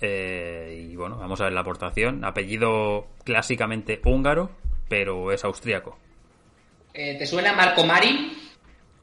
[0.00, 2.24] Eh, y bueno, vamos a ver la aportación.
[2.24, 4.50] Apellido clásicamente húngaro,
[4.88, 5.96] pero es austríaco.
[6.92, 8.32] Eh, ¿Te suena Marco Marin?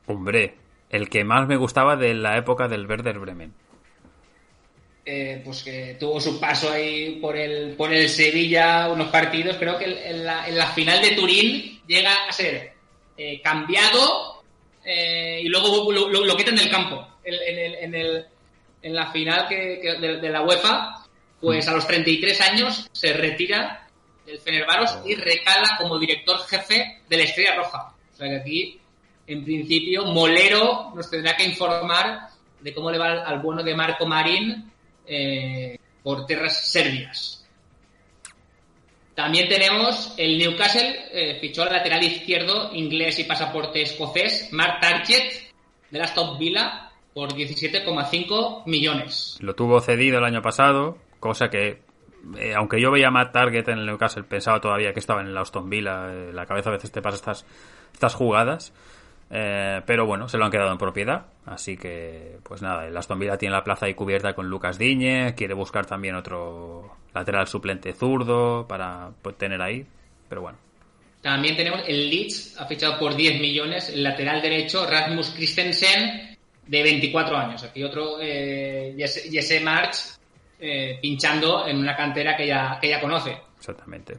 [0.06, 0.56] Hombre,
[0.90, 3.54] el que más me gustaba de la época del Werder Bremen.
[5.06, 9.56] eh, pues que tuvo su paso ahí por el, por el Sevilla unos partidos.
[9.58, 12.74] Creo que en la, en la final de Turín llega a ser
[13.18, 14.44] eh, cambiado
[14.86, 17.08] eh, y luego lo, lo- lo quitan del campo.
[17.24, 18.26] En, en el- en el-
[18.82, 21.04] en la final que, que- de, de la UEFA,
[21.42, 23.88] pues a los 33 años se retira
[24.26, 27.94] del Fenerbahce y recala como director jefe de la Estrella Roja.
[28.14, 28.79] O sea que aquí,
[29.30, 34.06] en principio, Molero nos tendrá que informar de cómo le va al, bueno de Marco
[34.06, 34.72] Marín
[35.06, 37.48] eh, por tierras serbias.
[39.14, 45.34] También tenemos el Newcastle, eh, fichó al lateral izquierdo inglés y pasaporte escocés, Mark Target,
[45.92, 49.38] de la Aston Villa, por 17,5 millones.
[49.42, 51.82] Lo tuvo cedido el año pasado, cosa que,
[52.38, 55.38] eh, aunque yo veía Matt Target en el Newcastle, pensaba todavía que estaba en el
[55.38, 56.14] Aston Villa.
[56.14, 57.46] eh, la cabeza a veces te pasa estas,
[57.94, 58.74] estas jugadas.
[59.32, 61.28] Eh, pero bueno, se lo han quedado en propiedad.
[61.46, 65.36] Así que, pues nada, el Aston Villa tiene la plaza ahí cubierta con Lucas Diñe.
[65.36, 69.86] Quiere buscar también otro lateral suplente zurdo para pues, tener ahí.
[70.28, 70.58] Pero bueno,
[71.22, 76.84] También tenemos el Leeds, ha fichado por 10 millones, el lateral derecho Rasmus Christensen, de
[76.84, 77.64] 24 años.
[77.64, 79.96] Aquí otro eh, Jesse, Jesse March,
[80.60, 83.38] eh, pinchando en una cantera que ya, que ya conoce.
[83.58, 84.18] exactamente.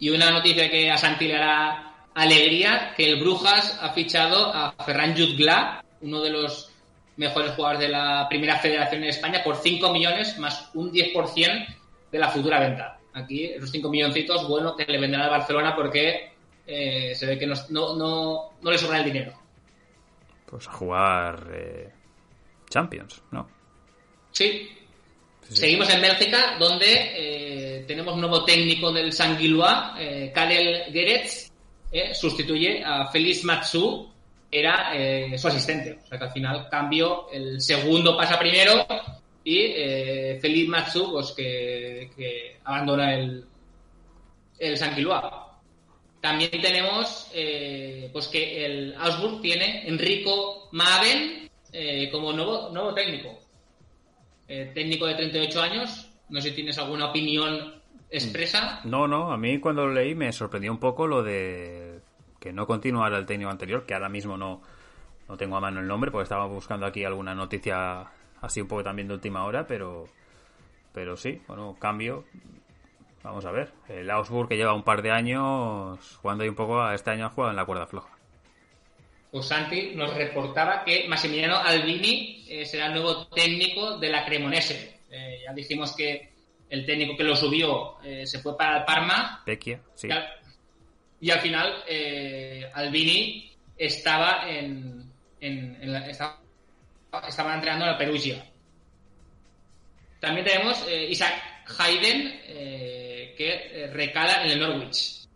[0.00, 4.72] Y una noticia que a Santi le hará alegría, que el Brujas ha fichado a
[4.84, 6.70] Ferran Jutgla, uno de los
[7.16, 11.76] mejores jugadores de la primera federación en España, por 5 millones más un 10%
[12.10, 12.98] de la futura venta.
[13.14, 16.32] Aquí, esos 5 milloncitos, bueno, que le vendrán al Barcelona porque
[16.66, 19.32] eh, se ve que no, no, no, no le sobra el dinero.
[20.46, 21.92] Pues a jugar eh,
[22.68, 23.48] Champions, ¿no?
[24.30, 24.68] Sí.
[25.42, 31.47] Seguimos en Bélgica, donde eh, tenemos un nuevo técnico del Sanguiloa, eh, Karel Geretz,
[31.90, 34.08] eh, sustituye a Félix Matsu,
[34.50, 35.98] era eh, su asistente.
[36.02, 38.86] O sea que al final cambio, el segundo pasa primero
[39.44, 43.44] y eh, Félix Matsu, pues que, que abandona el,
[44.58, 45.60] el Sanguiloa.
[46.20, 51.48] También tenemos eh, pues que el Augsburg tiene Enrico Maven
[52.10, 53.38] como nuevo, nuevo técnico.
[54.46, 56.08] Técnico de 38 años.
[56.30, 57.77] No sé si tienes alguna opinión
[58.10, 58.80] expresa.
[58.84, 62.00] No, no, a mí cuando lo leí me sorprendió un poco lo de
[62.40, 64.62] que no continuara el técnico anterior, que ahora mismo no,
[65.28, 68.06] no tengo a mano el nombre, porque estaba buscando aquí alguna noticia
[68.40, 70.06] así un poco también de última hora, pero,
[70.92, 72.24] pero sí, bueno, cambio.
[73.22, 76.80] Vamos a ver, el Augsburg que lleva un par de años jugando ahí un poco,
[76.80, 78.08] a este año ha jugado en la cuerda floja.
[79.30, 85.00] Pues Santi nos reportaba que Massimiliano Albini eh, será el nuevo técnico de la Cremonese.
[85.10, 86.32] Eh, ya dijimos que
[86.70, 90.08] el técnico que lo subió eh, se fue para el Parma Vecchia, sí.
[90.08, 90.28] y, al,
[91.20, 96.40] y al final eh, Albini estaba en, en, en la, estaba,
[97.26, 98.44] estaba entrenando en la Perugia.
[100.20, 101.34] También tenemos eh, Isaac
[101.78, 102.40] Hayden,
[103.36, 105.28] que recala en el Norwich.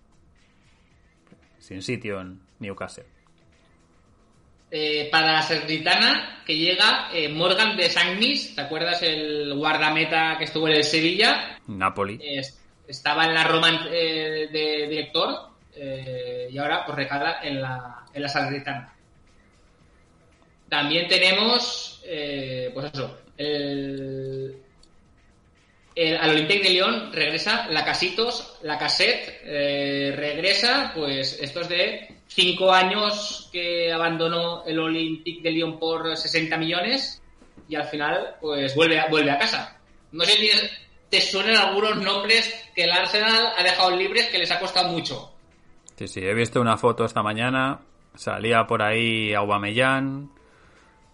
[1.59, 3.12] Sin sitio en Newcastle.
[4.75, 10.45] Eh, para la Serritana, que llega eh, Morgan de Sagnis, ¿te acuerdas el guardameta que
[10.45, 11.59] estuvo en el Sevilla?
[11.67, 12.19] Napoli.
[12.23, 12.41] Eh,
[12.89, 18.23] estaba en la Roma eh, de director eh, y ahora pues recala en la, en
[18.23, 18.95] la Salernitana.
[20.71, 24.57] También tenemos, pues eso, el,
[25.95, 29.43] el- al Olympique de Lyon regresa la Casitos, la Cassette,
[30.17, 37.23] regresa, pues estos de cinco años que abandonó el Olympique de Lyon por 60 millones
[37.69, 39.81] y al final pues vuelve a, vuelve a casa.
[40.13, 40.51] No sé si
[41.09, 45.33] te suenan algunos nombres que el Arsenal ha dejado libres que les ha costado mucho.
[45.97, 47.81] Sí, sí, he visto una foto esta mañana.
[48.15, 50.31] Salía por ahí Aubameyang.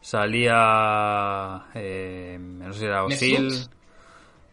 [0.00, 1.66] Salía...
[1.74, 3.68] eh, no sé si era Osil.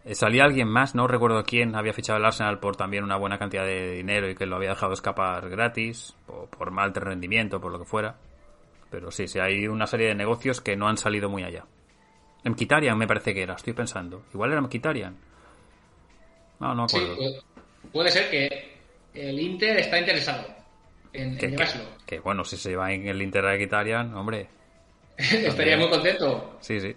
[0.06, 3.38] Eh, Salía alguien más, no recuerdo quién, había fichado el Arsenal por también una buena
[3.38, 7.72] cantidad de dinero y que lo había dejado escapar gratis, o por mal rendimiento, por
[7.72, 8.16] lo que fuera.
[8.90, 11.64] Pero sí, sí, hay una serie de negocios que no han salido muy allá.
[12.44, 14.22] Mkhitaryan me parece que era, estoy pensando.
[14.32, 15.16] Igual era Mkhitaryan.
[16.60, 17.16] No, no Sí, acuerdo.
[17.16, 17.42] pu-
[17.92, 18.76] puede ser que
[19.14, 20.46] el Inter está interesado
[21.12, 21.84] en, en que, que- llevárselo.
[22.06, 24.46] que, bueno, si se va en el Inter a Mkhitaryan, hombre,
[25.18, 26.58] Estaría muy contento.
[26.60, 26.94] sí, sí.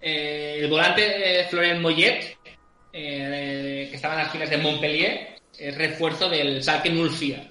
[0.00, 2.36] Eh, el volante eh, Florent Mollet,
[2.92, 7.44] que estaba en las filas de Montpellier, es refuerzo del Schalke 04.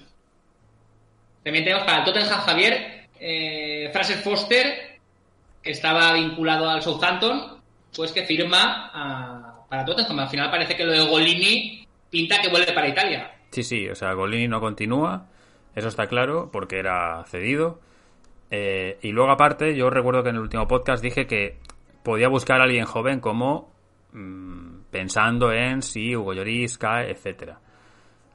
[1.44, 4.98] También tenemos para el Tottenham Javier, eh, Fraser Foster,
[5.62, 7.60] que estaba vinculado al Southampton,
[7.94, 10.18] pues que firma a- para Tottenham.
[10.20, 13.32] Al final parece que lo de Golini pinta que vuelve para Italia.
[13.50, 15.26] Sí, sí, o sea, Golini no continúa,
[15.74, 17.80] eso está claro, porque era cedido.
[18.50, 21.56] Eh, y luego aparte, yo recuerdo que en el último podcast dije que
[22.08, 23.70] podía buscar a alguien joven como
[24.12, 27.60] mm, pensando en si Hugo Lloris cae, etcétera.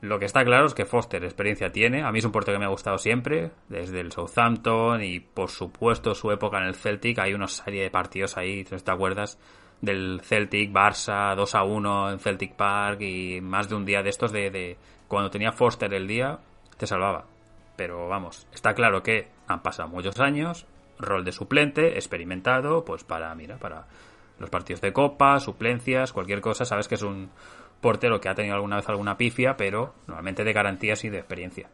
[0.02, 2.04] Lo que está claro es que Foster experiencia tiene.
[2.04, 5.50] A mí es un portero que me ha gustado siempre, desde el Southampton y por
[5.50, 7.18] supuesto su época en el Celtic.
[7.18, 9.40] Hay una serie de partidos ahí, te acuerdas,
[9.82, 14.10] del Celtic, Barça, 2 a 1 en Celtic Park y más de un día de
[14.12, 16.38] estos de, de cuando tenía Foster el día,
[16.78, 17.26] te salvaba.
[17.76, 20.68] Pero vamos, está claro que han pasado muchos años,
[21.04, 23.86] rol de suplente, experimentado, pues para, mira, para
[24.40, 27.30] los partidos de copa, suplencias, cualquier cosa, sabes que es un
[27.82, 31.70] portero que ha tenido alguna vez alguna pifia, pero normalmente de garantías y de experiencia.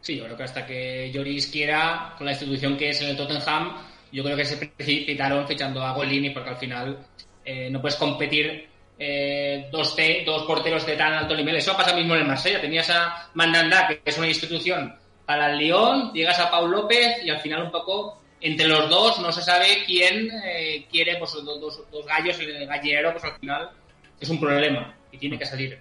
[0.00, 3.16] Sí, yo creo que hasta que Lloris quiera, con la institución que es en el
[3.16, 3.76] Tottenham,
[4.10, 6.98] yo creo que se precipitaron fichando a Golini porque al final
[7.44, 8.66] eh, no puedes competir
[8.98, 11.56] eh, dos, te- dos porteros de tan alto nivel.
[11.56, 12.60] Eso pasa mismo en el Marsella.
[12.60, 14.94] Tenías a Mandanda, que es una institución
[15.30, 19.20] para el Lyon, llegas a Paul López y al final un poco entre los dos
[19.20, 23.70] no se sabe quién eh, quiere pues dos, dos- gallos el gallero pues al final
[24.18, 25.78] es un problema y tiene que salir.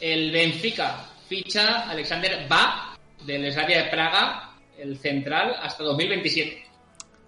[0.00, 6.64] El Benfica ficha Alexander Ba del Slavia de Praga, el central, hasta 2027.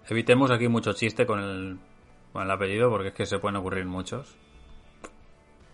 [0.09, 1.77] Evitemos aquí mucho chiste con el,
[2.31, 4.33] con el apellido porque es que se pueden ocurrir muchos.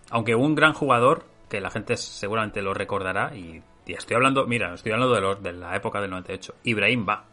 [0.10, 4.76] Aunque un gran jugador, que la gente seguramente lo recordará, y, y estoy hablando, mira,
[4.76, 7.26] estoy hablando de, los, de la época del 98, Ibrahim Ba.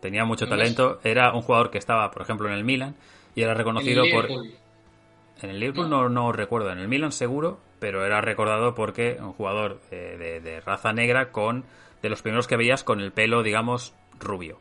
[0.00, 2.94] Tenía mucho ¿Cómo talento, era un jugador que estaba, por ejemplo, en el Milan
[3.34, 4.28] y era reconocido el por...
[4.28, 9.32] En el Liverpool no, no recuerdo, en el Milan seguro, pero era recordado porque un
[9.32, 11.64] jugador eh, de, de raza negra con
[12.02, 14.58] de los primeros que veías con el pelo, digamos, rubio.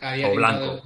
[0.00, 0.82] había O blanco.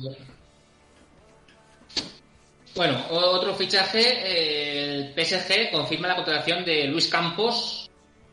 [2.75, 7.82] Bueno, otro fichaje, eh, el PSG confirma la contratación de Luis Campos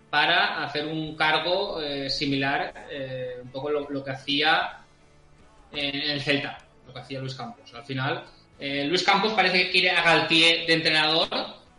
[0.10, 4.80] para hacer un cargo eh, similar, eh, un poco lo, lo que hacía
[5.72, 7.74] en el Celta, lo que hacía Luis Campos.
[7.74, 8.24] Al final,
[8.60, 11.30] eh, Luis Campos parece que quiere a Galtier de entrenador,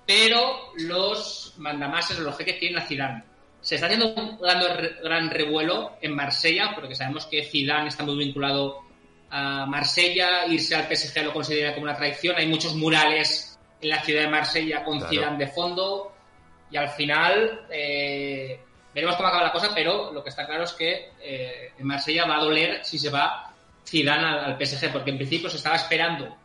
[0.07, 3.25] pero los mandamases, los jeques quieren a Zidane.
[3.61, 4.62] Se está haciendo un gran,
[5.03, 8.83] gran revuelo en Marsella, porque sabemos que Zidane está muy vinculado
[9.31, 12.37] a Marsella, irse al PSG lo considera como una traición.
[12.37, 15.12] Hay muchos murales en la ciudad de Marsella con Claro.
[15.12, 16.12] Zidane de fondo
[16.70, 18.61] y al final eh,
[18.94, 22.26] veremos cómo acaba la cosa, pero lo que está claro es que eh, en Marsella
[22.26, 23.52] va a doler si se va
[23.87, 26.37] Zidane al, PSG, porque en principio se estaba esperando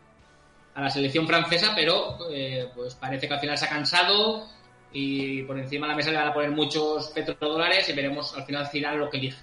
[0.73, 4.47] a la selección francesa, pero eh, pues parece que al final se ha cansado
[4.91, 8.45] y por encima de la mesa le van a poner muchos petrodólares y veremos al
[8.45, 9.41] final Zidane lo que elige.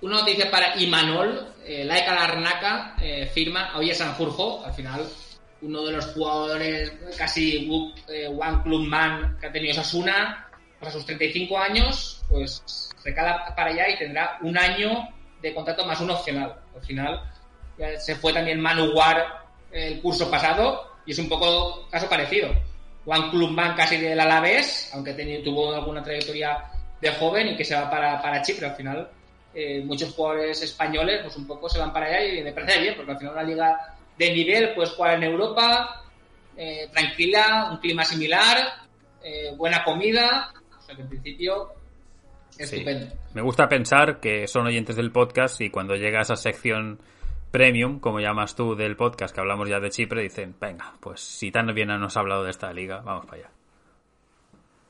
[0.00, 5.04] Una noticia para Imanol, eh, Laika Larnaca eh, firma a Oye Sanjurjo, al final
[5.62, 7.68] uno de los jugadores casi
[8.08, 12.62] eh, One Club Man que ha tenido Sasuna, pues a sus 35 años, pues
[12.96, 15.08] se cala para allá y tendrá un año
[15.42, 16.54] de contrato más un opcional.
[16.74, 17.20] Al final
[17.78, 22.50] ya se fue también Manu War el curso pasado y es un poco caso parecido.
[23.04, 26.64] Juan Clubman casi del Alavés, aunque tuvo alguna trayectoria
[27.00, 29.08] de joven y que se va para, para Chipre al final.
[29.54, 32.94] Eh, muchos jugadores españoles pues un poco se van para allá y me parece bien
[32.94, 36.02] porque al final una liga de nivel puedes jugar en Europa
[36.56, 38.58] eh, tranquila, un clima similar,
[39.22, 41.72] eh, buena comida, o sea que en principio
[42.58, 43.14] estupendo.
[43.34, 46.98] Me gusta pensar que son oyentes del podcast y cuando llega a esa sección
[47.50, 51.50] premium, como llamas tú, del podcast que hablamos ya de Chipre, dicen, venga, pues si
[51.50, 53.50] tan bien nos ha hablado de esta liga, vamos para allá.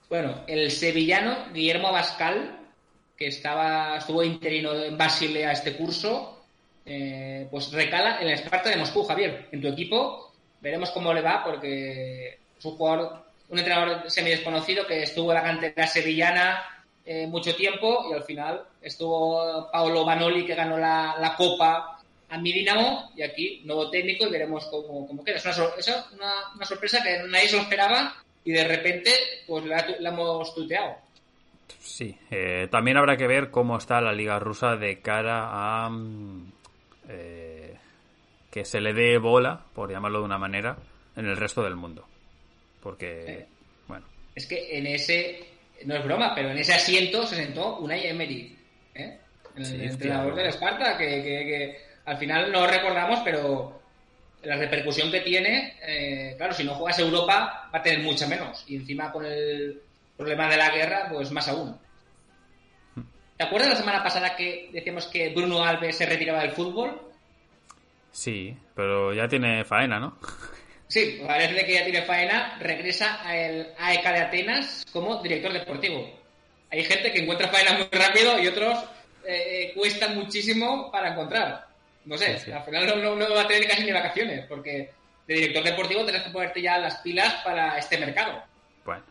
[0.09, 2.61] Bueno, el sevillano Guillermo Bascal,
[3.17, 6.38] que estaba estuvo interino en Basilea este curso,
[6.89, 10.33] eh, pues recala en el Esparta de Moscú, Javier, en tu equipo.
[10.61, 15.37] Veremos cómo le va, porque es un jugador, un entrenador semi desconocido que estuvo en
[15.37, 16.65] la cantera sevillana
[17.05, 21.99] eh, mucho tiempo y al final estuvo Paolo Banoli que ganó la, la Copa
[22.29, 25.37] a mi Dinamo y aquí nuevo técnico y veremos cómo, cómo queda.
[25.37, 29.11] Es una, una, sorpresa que nadie se lo esperaba y de repente
[29.47, 30.97] pues la, hemos tuteado.
[31.81, 36.53] Sí, eh, también habrá que ver cómo está la liga rusa de cara a mm,
[37.09, 37.77] eh,
[38.51, 40.77] que se le dé bola, por llamarlo de una manera,
[41.17, 42.07] en el resto del mundo.
[42.83, 43.47] Porque, eh,
[43.87, 44.07] bueno.
[44.35, 45.47] Es que en ese,
[45.85, 48.57] no es broma, pero en ese asiento se sentó Unai Emery,
[48.95, 49.19] ¿eh?
[49.57, 53.79] el entrenador del Esparta, que al final no recordamos, pero
[54.43, 58.65] la repercusión que tiene, eh, claro, si no juegas Europa va a tener mucha menos.
[58.69, 59.81] Y encima con el
[60.17, 61.77] problema de la guerra, pues más aún.
[63.39, 67.01] ¿Te acuerdas la semana pasada que decíamos que Bruno Alves se retiraba del fútbol?
[68.11, 70.19] Sí, pero ya tiene faena, ¿no?
[70.89, 72.57] Sí, parece que ya tiene faena.
[72.59, 76.19] Regresa al AEK de Atenas como director deportivo.
[76.71, 78.85] Hay gente que encuentra faena muy rápido y otros
[79.27, 81.67] eh, cuesta muchísimo para encontrar.
[82.07, 84.91] No sé, al final no, va a tener casi ni vacaciones, porque
[85.27, 88.43] de director deportivo tendrás que ponerte ya las pilas para este mercado.
[88.83, 89.03] Bueno.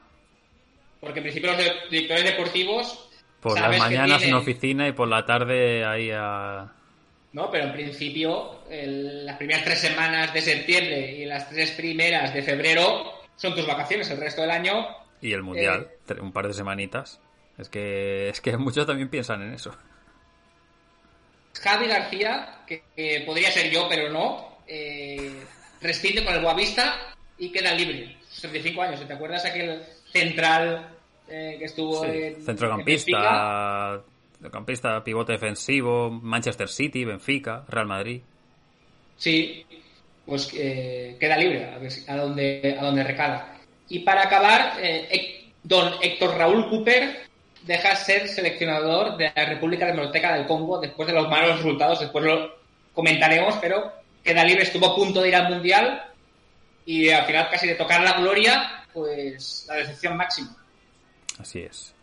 [1.00, 1.62] Porque en principio los
[1.92, 3.07] directores deportivos.
[3.42, 6.72] Por las mañanas en oficina y por la tarde ahí a.
[7.34, 12.42] No, pero en principio las primeras tres semanas de septiembre y las tres primeras de
[12.42, 14.88] febrero son tus vacaciones, el resto del año.
[15.22, 17.20] Y el mundial, eh, un par de semanitas.
[17.58, 19.76] Es que, es que muchos también piensan en eso.
[21.62, 25.44] Javi García, que, podría ser yo, pero no, eh,
[25.82, 28.18] rescinde con el Boavista y queda libre.
[28.30, 30.97] 65 años, ¿te acuerdas aquel central
[31.30, 34.02] eh, que estuvo en, centrocampista,
[34.34, 38.22] centrocampista, pivote defensivo, Manchester City, Benfica, Real Madrid.
[39.18, 39.66] Sí,
[40.26, 43.58] pues eh, queda libre a, ver, a dónde recala.
[43.90, 47.28] Y para acabar, eh, don Héctor Raúl Cooper
[47.64, 52.24] deja ser seleccionador de la República Democrática del Congo después de los malos resultados, después
[52.24, 52.56] lo
[52.94, 53.92] comentaremos, pero
[54.24, 56.04] queda libre, estuvo a punto de ir al Mundial
[56.86, 60.56] y al final casi de tocar la gloria, pues la decepción máxima.
[61.40, 61.94] Así es.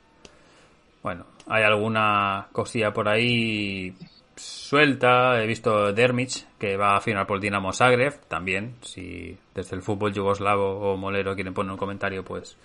[1.03, 3.95] Bueno, hay alguna cosilla por ahí
[4.37, 5.43] suelta.
[5.43, 8.77] He visto Dermich, que va a firmar por Dinamo Zagreb, también.
[8.83, 12.57] Si desde el fútbol yugoslavo o molero quieren poner un comentario, pues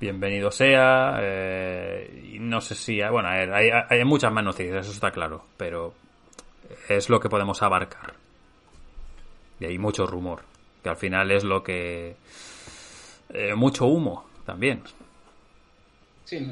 [0.00, 1.18] bienvenido sea.
[1.20, 3.00] Eh, no sé si.
[3.02, 5.44] Bueno, hay, hay, muchas más noticias, eso está claro.
[5.56, 5.94] Pero
[6.88, 8.14] es lo que podemos abarcar.
[9.60, 10.42] Y hay mucho rumor.
[10.82, 12.16] Que al final es lo que.
[13.32, 14.82] Eh, mucho humo también.
[16.30, 16.46] Sí,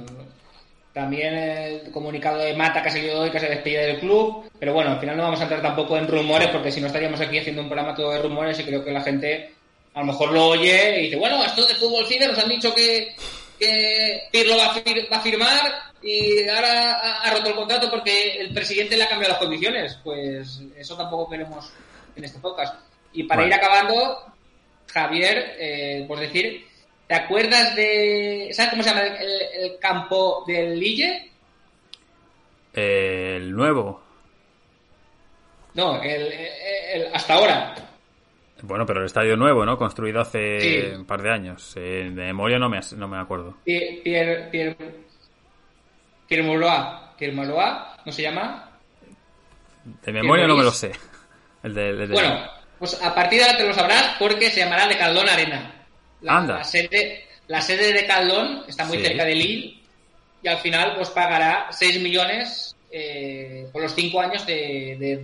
[0.92, 4.50] también el comunicado de Mata que ha seguido hoy, que se despide del club.
[4.58, 7.20] Pero bueno, al final no vamos a entrar tampoco en rumores, porque si no estaríamos
[7.20, 9.54] aquí haciendo un programa todo de rumores y creo que la gente
[9.94, 12.74] a lo mejor lo oye y dice, bueno, esto de fútbol cine nos han dicho
[12.74, 13.14] que,
[13.56, 14.74] que Pirlo va
[15.16, 19.42] a, firmar y ahora ha, roto el contrato porque el presidente le ha cambiado las
[19.42, 19.96] condiciones.
[20.02, 21.70] Pues eso tampoco queremos
[22.16, 22.74] en este podcast.
[23.12, 24.24] Y para ir acabando,
[24.88, 26.66] Javier, eh, por decir,
[27.08, 28.50] ¿te acuerdas de...
[28.52, 31.30] ¿Sabes cómo se llama el, campo del Lille?
[32.74, 34.00] el nuevo.
[35.74, 37.74] No, el, hasta ahora.
[38.62, 39.76] Bueno, pero el estadio nuevo, ¿no?
[39.76, 41.74] Construido hace un par de años.
[41.76, 43.56] Eh, de memoria no me, no me acuerdo.
[43.64, 44.76] Pierre, Pierre, Pierre,
[46.28, 47.32] Pierre
[48.04, 48.70] ¿no se llama?
[50.02, 50.92] De memoria no me lo sé.
[51.62, 52.44] El de, Bueno,
[52.78, 55.77] pues a partir de ahora te lo sabrás porque se llamará de Caldón Arena.
[56.22, 56.58] La, Anda.
[56.58, 59.78] La sede, la sede de Caldón está muy cerca de Lille
[60.42, 65.16] y al final pues pagará 6 millones eh, por los 5 años de, de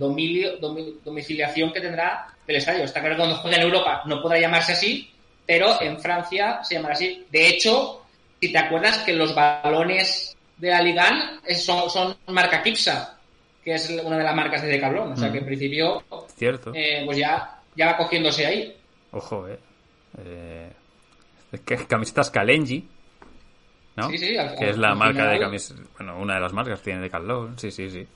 [1.03, 2.83] domiciliación que tendrá del estadio.
[2.83, 5.09] Está claro que cuando juegue en Europa no podrá llamarse así,
[5.45, 7.25] pero en Francia se llamará así.
[7.31, 8.01] De hecho,
[8.39, 13.17] si te acuerdas que los balones de la Liga son, son marca Kipsa,
[13.63, 15.13] que es una de las marcas de Decathlon.
[15.13, 16.03] O sea que en principio,
[16.35, 16.71] Cierto.
[16.73, 18.75] Eh, pues ya ya va cogiéndose ahí.
[19.11, 19.59] Ojo, eh.
[20.19, 20.69] eh
[21.63, 22.87] camisetas Kalenji,
[23.95, 24.09] ¿no?
[24.09, 27.01] Sí, sí, que es la marca de camisetas, bueno, una de las marcas que tiene
[27.01, 28.07] de Carlón, sí, sí, sí.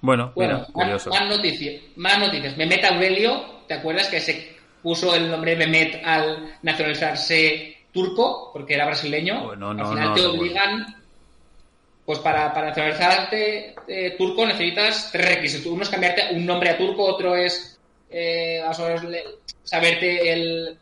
[0.00, 1.10] Bueno, bueno curioso.
[1.10, 2.56] Más, noticias, más noticias.
[2.56, 8.86] Mehmet Aurelio, ¿te acuerdas que se puso el nombre Mehmet al nacionalizarse turco, porque era
[8.86, 9.48] brasileño?
[9.48, 10.86] Oh, no, al final te obligan,
[12.04, 15.66] pues para, para nacionalizarte eh, turco necesitas tres requisitos.
[15.66, 17.76] Uno es cambiarte un nombre a turco, otro es
[18.10, 18.62] eh,
[19.64, 20.78] saberte el,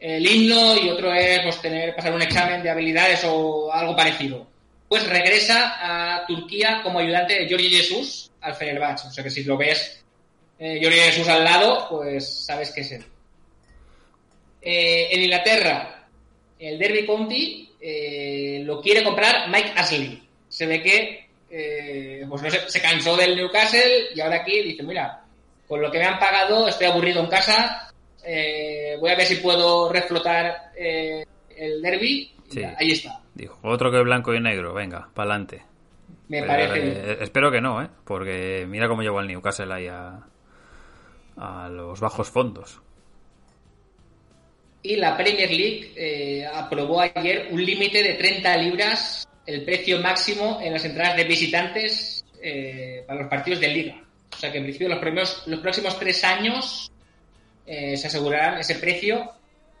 [0.00, 4.46] el himno y otro es pues, tener, pasar un examen de habilidades o algo parecido.
[4.88, 9.08] Pues regresa a Turquía como ayudante de Jorge Jesús al Fenerbahce.
[9.08, 10.02] O sea que si lo ves
[10.58, 13.04] eh, Jorge Jesús al lado, pues sabes que es él.
[14.62, 16.06] Eh, en Inglaterra,
[16.58, 20.22] el Derby County eh, lo quiere comprar Mike Ashley.
[20.48, 24.82] Se ve que eh, pues no se, se cansó del Newcastle y ahora aquí dice,
[24.82, 25.24] mira,
[25.68, 27.89] con lo que me han pagado estoy aburrido en casa,
[28.24, 31.24] eh, voy a ver si puedo reflotar eh,
[31.56, 32.32] el derby.
[32.76, 33.20] Ahí está.
[33.34, 35.62] Dijo, otro que blanco y negro, venga, para adelante.
[36.28, 37.88] Me parece eh, espero que no, ¿eh?
[38.04, 40.26] Porque mira cómo llevó el Newcastle ahí a,
[41.36, 42.80] a los bajos fondos.
[44.82, 50.72] Y la Premier League aprobó ayer un límite de 30 libras, el precio máximo en
[50.72, 52.24] las entradas de visitantes
[53.06, 54.02] para los partidos de liga.
[54.32, 56.90] O sea que en principio los, primeros, los próximos tres años
[57.72, 59.30] eh, se asegurarán ese precio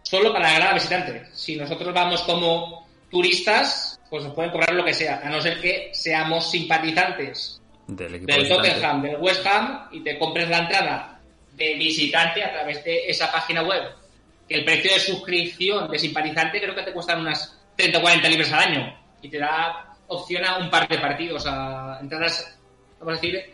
[0.02, 1.26] solo para la grada visitante.
[1.32, 5.60] Si nosotros vamos como turistas, pues nos pueden cobrar lo que sea, a no ser
[5.60, 11.20] que seamos simpatizantes del, Tottenham, del West Ham y te compres la entrada
[11.52, 13.82] de visitante a través de esa página web.
[14.48, 18.28] Que el precio de suscripción de simpatizante creo que te cuesta unas 30 o 40
[18.28, 22.56] libras al año y te da opción a un par de partidos, a entradas,
[23.00, 23.52] vamos a decir,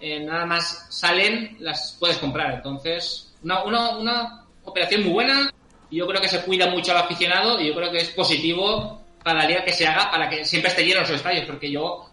[0.00, 2.54] eh, nada más salen, las puedes comprar.
[2.54, 5.50] Entonces, una, una, operación muy buena
[5.90, 9.00] y yo creo que se cuida mucho al aficionado y yo creo que es positivo
[9.22, 12.10] para la liga que se haga para que siempre esté lleno los estadios, porque yo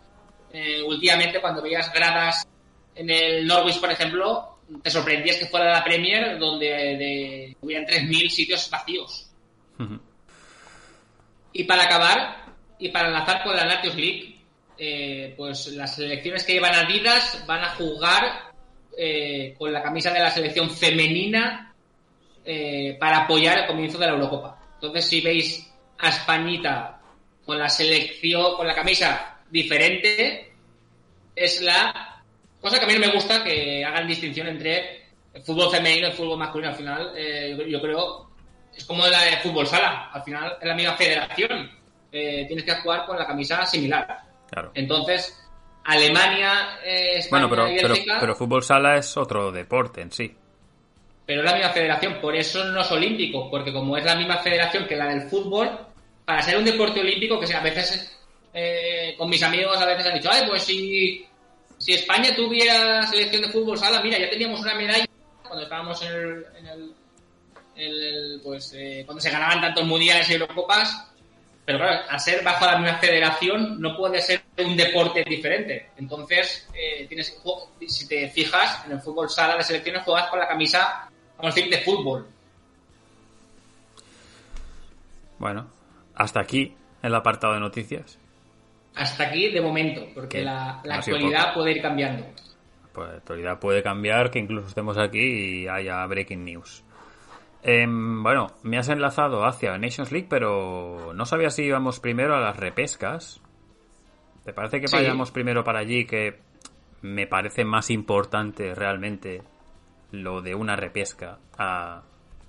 [0.52, 2.48] eh, últimamente cuando veías gradas
[2.96, 8.30] en el Norwich, por ejemplo, te sorprendías que fuera la Premier donde de, hubieran 3.000
[8.30, 9.30] sitios vacíos.
[11.52, 12.46] Y para acabar,
[12.80, 14.40] y para enlazar con la Nations League,
[14.78, 18.53] eh, pues las selecciones que llevan Adidas van a jugar
[18.98, 21.74] eh, con la camisa de la selección femenina
[22.46, 24.60] eh, para apoyar el comienzo de la Eurocopa.
[24.76, 27.00] Entonces, si veis a Españita
[27.46, 30.54] con la selección, con la camisa diferente,
[31.36, 32.22] es la
[32.62, 36.12] cosa que a mí no me gusta que hagan distinción entre el fútbol femenino y
[36.12, 36.70] el fútbol masculino.
[36.70, 38.30] Al final, eh, yo, creo,
[38.76, 40.10] es como la de fútbol sala.
[40.12, 41.72] Al final, es la misma federación.
[42.12, 44.22] tienes que jugar con la camisa similar.
[44.76, 45.43] Entonces,
[45.86, 50.34] Alemania, eh, España bueno, pero, pero, fútbol sala es otro deporte en sí.
[51.26, 54.38] Pero es la misma federación, por eso no es olímpico, porque como es la misma
[54.38, 55.70] federación que la del fútbol,
[56.26, 58.18] para ser un deporte olímpico, que sea, a veces
[58.54, 61.26] eh, con mis amigos a veces han dicho, ay, pues si,
[61.78, 65.06] si España tuviera selección de fútbol sala, mira, ya teníamos una medalla
[65.44, 66.68] cuando estábamos en el, en
[67.76, 71.10] el, pues eh, cuando se ganaban tantos mundiales y Eurocopas,
[71.66, 75.90] pero claro, al ser bajo la misma federación no puede ser un deporte diferente.
[75.98, 77.42] Entonces, eh, tienes
[77.88, 81.56] si te fijas, en el fútbol sala de selecciones juegas con la camisa, vamos a
[81.56, 82.28] decir, de fútbol.
[85.40, 85.68] Bueno,
[86.16, 88.20] hasta aquí el apartado de noticias.
[88.96, 92.26] Hasta aquí de momento, porque la, actualidad puede ir cambiando.
[92.94, 96.84] Pues la actualidad puede cambiar, que incluso estemos aquí y haya breaking news.
[97.64, 102.40] Em, bueno, me has enlazado hacia Nations League, pero no sabía si íbamos primero a
[102.40, 103.42] las repescas.
[104.46, 106.06] ¿Te parece que vayamos primero para allí?
[106.06, 106.40] Que
[107.02, 109.42] me parece más importante realmente
[110.12, 112.04] lo de una repesca a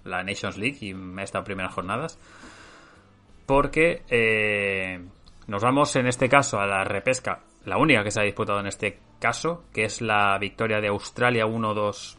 [0.05, 2.19] la Nations League y estas primeras jornadas.
[3.47, 5.05] Porque eh,
[5.47, 8.67] nos vamos en este caso a la repesca, la única que se ha disputado en
[8.67, 12.19] este caso, que es la victoria de Australia 1-2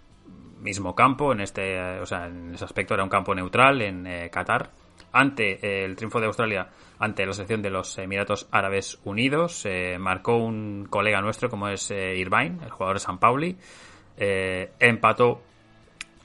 [0.61, 4.29] mismo campo, en este, o sea, en ese aspecto era un campo neutral en eh,
[4.31, 4.71] Qatar.
[5.17, 6.67] Ante eh, el triunfo de Australia,
[6.99, 11.89] ante la selección de los Emiratos Árabes Unidos, eh, marcó un colega nuestro como es
[11.89, 13.57] Irvine, el jugador de San Pauli.
[14.17, 15.41] empató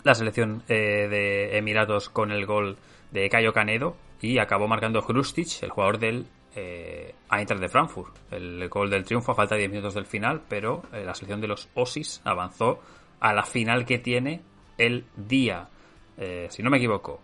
[0.02, 2.78] la selección de Emiratos con el gol
[3.12, 6.26] de Cayo Canedo y acabó marcando Hrustic, el jugador del
[6.56, 8.32] eh, Eintracht de Frankfurt.
[8.32, 11.48] El gol del triunfo a falta de 10 minutos del final, pero la selección de
[11.48, 12.80] los Osis avanzó
[13.20, 14.42] a la final que tiene
[14.78, 15.68] el día,
[16.16, 17.20] eh, si no me equivoco,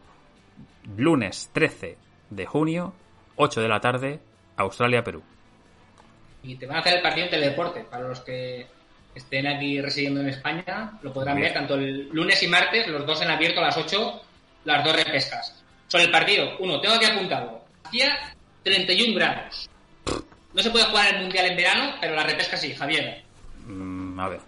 [0.97, 1.97] lunes 13
[2.30, 2.95] de junio,
[3.37, 4.20] 8 de la tarde,
[4.57, 5.22] Australia-Perú.
[6.43, 8.66] Y te van a hacer el partido en teledeporte, para los que
[9.14, 13.20] estén aquí residiendo en España lo podrán ver tanto el lunes y martes, los dos
[13.22, 14.22] en abierto a las 8,
[14.64, 15.62] las dos repescas.
[15.89, 19.68] Sobre el partido, uno, tengo aquí apuntado, hacía 31 grados.
[20.53, 23.22] No se puede jugar el Mundial en verano, pero la repesca sí, Javier.
[23.66, 24.41] Mm, a ver.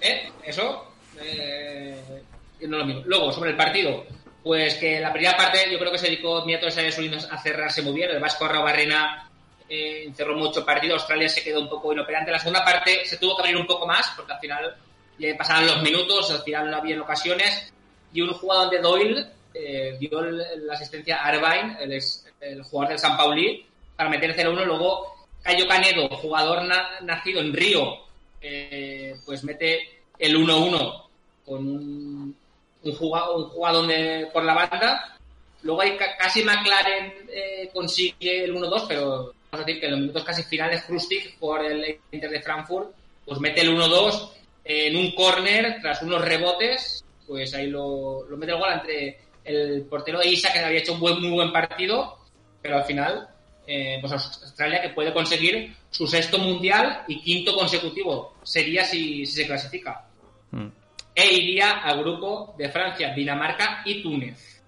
[0.00, 0.30] ¿Eh?
[0.44, 0.92] Eso.
[1.20, 2.22] Eh,
[2.62, 3.02] no lo mismo.
[3.06, 4.04] Luego, sobre el partido,
[4.42, 6.58] pues que la primera parte yo creo que se dedicó de
[6.98, 8.10] Unidos a cerrarse muy bien.
[8.10, 9.28] El Vasco Barrena
[9.68, 10.94] eh, encerró mucho partido.
[10.94, 12.32] Australia se quedó un poco inoperante.
[12.32, 14.76] La segunda parte se tuvo que abrir un poco más porque al final
[15.18, 17.72] ya pasaban los minutos, al final no había ocasiones.
[18.12, 22.02] Y un jugador de Doyle eh, dio la asistencia a Arvine, el,
[22.40, 23.64] el jugador del San Pauli,
[23.96, 24.64] para meter 0-1.
[24.64, 26.62] Luego Cayo Canedo, jugador
[27.02, 27.98] nacido en Río,
[28.40, 31.02] eh, pues mete el 1-1
[31.44, 32.36] con un,
[32.84, 35.18] un, jugador, por la banda.
[35.62, 40.00] Luego hay casi McLaren eh, consigue el 1-2, pero vamos a decir que en los
[40.00, 42.90] minutos casi finales Krustik por el Inter de Frankfurt
[43.24, 44.30] pues mete el 1-2
[44.64, 49.82] en un córner tras unos rebotes, pues ahí lo, lo mete el gol entre el
[49.82, 52.18] portero de Isa que había hecho un buen, muy buen partido,
[52.60, 53.28] pero al final
[53.66, 58.34] eh, pues Australia que puede conseguir su sexto mundial y quinto consecutivo.
[58.42, 60.04] Sería si, se clasifica.
[60.50, 60.68] Mm.
[61.14, 64.62] E iría al grupo de Francia, Dinamarca y Túnez.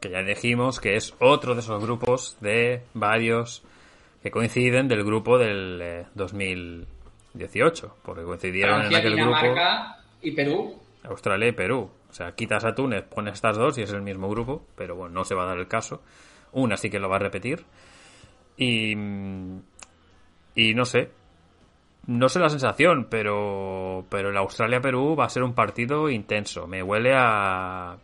[0.00, 3.64] Que ya dijimos que es otro de esos grupos de varios
[4.22, 10.78] que coinciden del grupo del 2018, eh, porque coincidieron en aquel Dinamarca y Perú.
[11.04, 11.90] Australia y Perú.
[12.10, 15.14] O sea, quitas a Túnez, pones estas dos y es el mismo grupo, pero bueno,
[15.14, 16.02] no se va a dar el caso.
[16.52, 17.64] Una sí que lo va a repetir.
[18.56, 21.10] Y, y no sé,
[22.08, 26.66] no sé la sensación, pero, pero el Australia-Perú va a ser un partido intenso.
[26.66, 27.96] Me huele a,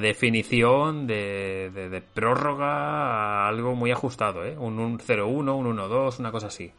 [0.00, 4.56] definición de, de, prórroga, a algo muy ajustado, ¿eh?
[4.56, 6.72] Un, un 0-1, un 1-2, una cosa así.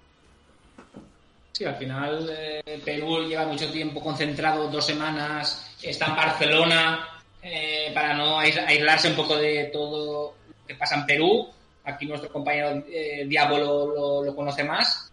[1.51, 7.07] Sí, al final eh, Perú lleva mucho tiempo concentrado, dos semanas, está en Barcelona,
[7.41, 11.49] eh, para no aislarse un poco de todo lo que pasa en Perú.
[11.83, 15.11] Aquí nuestro compañero eh, Diablo lo, conoce más.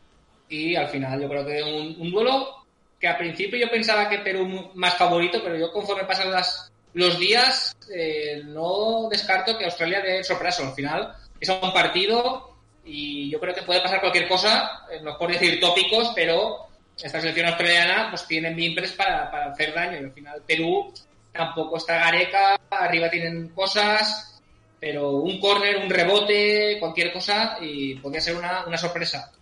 [0.48, 2.64] Y al final yo creo que un, un duelo
[3.00, 7.18] que al principio yo pensaba que Perú más favorito, pero yo conforme pasan las, los
[7.18, 10.66] días eh, no descarto que Australia dé sorpresa.
[10.66, 15.18] Al final es un partido y yo creo que puede pasar cualquier cosa, eh, no
[15.18, 16.66] por decir tópicos, pero
[16.96, 20.92] esta selección australiana pues tiene mimbres para, hacer daño y al final Perú
[21.32, 24.40] tampoco está gareca, arriba tienen cosas,
[24.78, 29.32] pero un córner, un rebote, cualquier cosa y podría ser una, una sorpresa.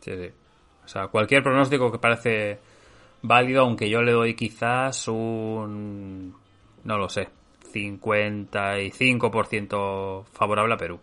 [0.00, 0.30] Sí, sí.
[0.84, 2.58] O sea, cualquier pronóstico que parece
[3.22, 6.36] válido, aunque yo le doy quizás un...
[6.84, 7.28] no lo sé,
[7.72, 11.00] 55% favorable a Perú.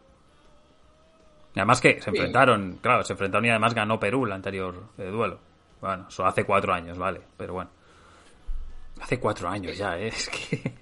[1.55, 5.39] Además que se enfrentaron, claro, se enfrentaron y además ganó Perú el anterior eh, duelo.
[5.81, 7.69] Bueno, eso hace cuatro años, vale, pero bueno.
[9.01, 10.07] Hace cuatro años ya, ¿eh?
[10.13, 10.73] es que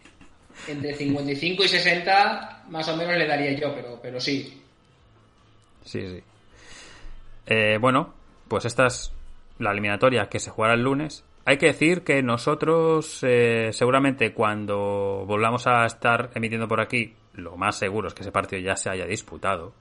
[0.68, 4.62] entre 55 y 60 más o menos le daría yo, pero, pero sí.
[5.84, 6.24] Sí, sí.
[7.46, 8.14] Eh, bueno,
[8.48, 9.14] pues esta es
[9.60, 11.24] la eliminatoria que se jugará el lunes.
[11.46, 17.56] Hay que decir que nosotros eh, seguramente cuando volvamos a estar emitiendo por aquí, lo
[17.56, 19.74] más seguro es que ese partido ya se haya disputado.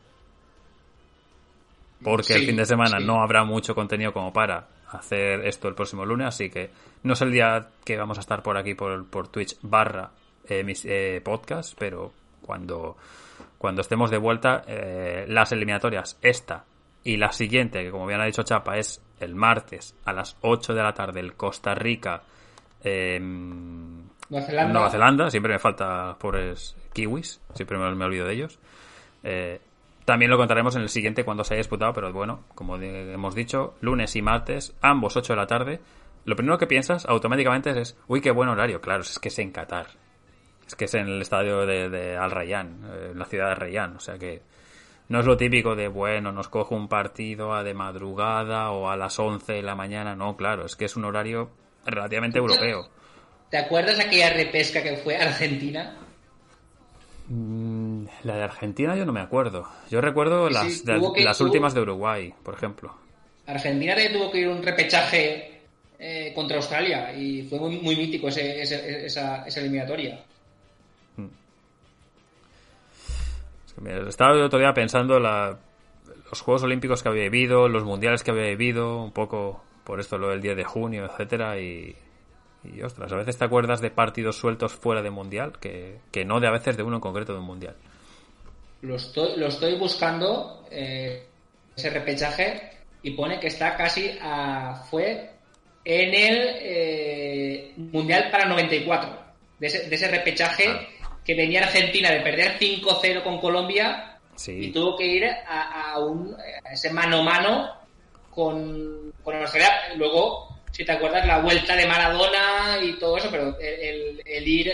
[2.03, 6.05] Porque el fin de semana no habrá mucho contenido como para hacer esto el próximo
[6.05, 6.71] lunes, así que
[7.03, 10.11] no es el día que vamos a estar por aquí por, por Twitch barra
[10.47, 12.13] eh, mis eh, podcasts, pero
[12.43, 12.97] cuando,
[13.57, 16.65] cuando estemos de vuelta, eh, las eliminatorias, esta
[17.05, 20.75] y la siguiente, que como bien ha dicho Chapa, es el martes a las 8
[20.75, 22.23] de la tarde, el Costa Rica.
[24.29, 25.31] Nueva Zelanda.
[25.31, 26.39] siempre me falta por
[26.93, 28.59] kiwis, siempre me, me, olvido de ellos.
[30.05, 33.75] también lo contaremos en el siguiente cuando se haya disputado, pero bueno, como hemos dicho,
[33.81, 35.81] lunes y martes, ambos 8 de la tarde.
[36.25, 38.81] Lo primero que piensas automáticamente es, uy, qué buen horario.
[38.81, 39.87] Claro, es que es en Qatar.
[40.67, 43.97] Es que es en el estadio de, Al Rayyan, eh, en la ciudad de Rayyan.
[43.97, 44.43] O sea que
[45.09, 48.97] no es lo típico de, bueno, nos cojo un partido a de madrugada o a
[48.97, 50.17] las 11 de la mañana.
[50.17, 51.51] No, claro, es que es un horario
[51.85, 52.89] relativamente europeo.
[53.51, 55.97] ¿Te acuerdas aquella repesca que fue Argentina?
[57.29, 59.69] Mm, la de Argentina yo no me acuerdo.
[59.91, 62.95] Yo recuerdo las, las últimas de Uruguay, por ejemplo.
[63.47, 65.61] Argentina tuvo que ir un repechaje
[65.99, 70.25] eh, contra Australia y fue muy, muy mítico ese, esa, esa eliminatoria.
[74.09, 75.59] Estaba el otro día pensando la,
[76.31, 80.17] los Juegos Olímpicos que había vivido, los mundiales que había vivido, un poco por esto
[80.19, 81.95] lo del 10 de junio, etcétera y,
[82.65, 86.49] y ostras, a veces te acuerdas de partidos sueltos fuera de mundial que, no de
[86.49, 87.77] a veces de uno en concreto de un mundial.
[88.83, 91.27] Lo estoy, lo estoy buscando, eh,
[91.77, 92.71] ese repechaje,
[93.03, 94.85] y pone que está casi a.
[94.91, 95.31] fue
[95.85, 99.11] en el eh, Mundial para 94,
[99.59, 100.87] de ese, de ese repechaje Ah.
[101.25, 104.53] Que venía Argentina de perder 5-0 con Colombia Sí.
[104.67, 107.71] y tuvo que ir a, a un, a ese mano a mano
[108.31, 109.71] con, con Australia.
[109.97, 114.49] Luego, si te acuerdas, la vuelta de Maradona y todo eso, pero el, el- el
[114.49, 114.73] ir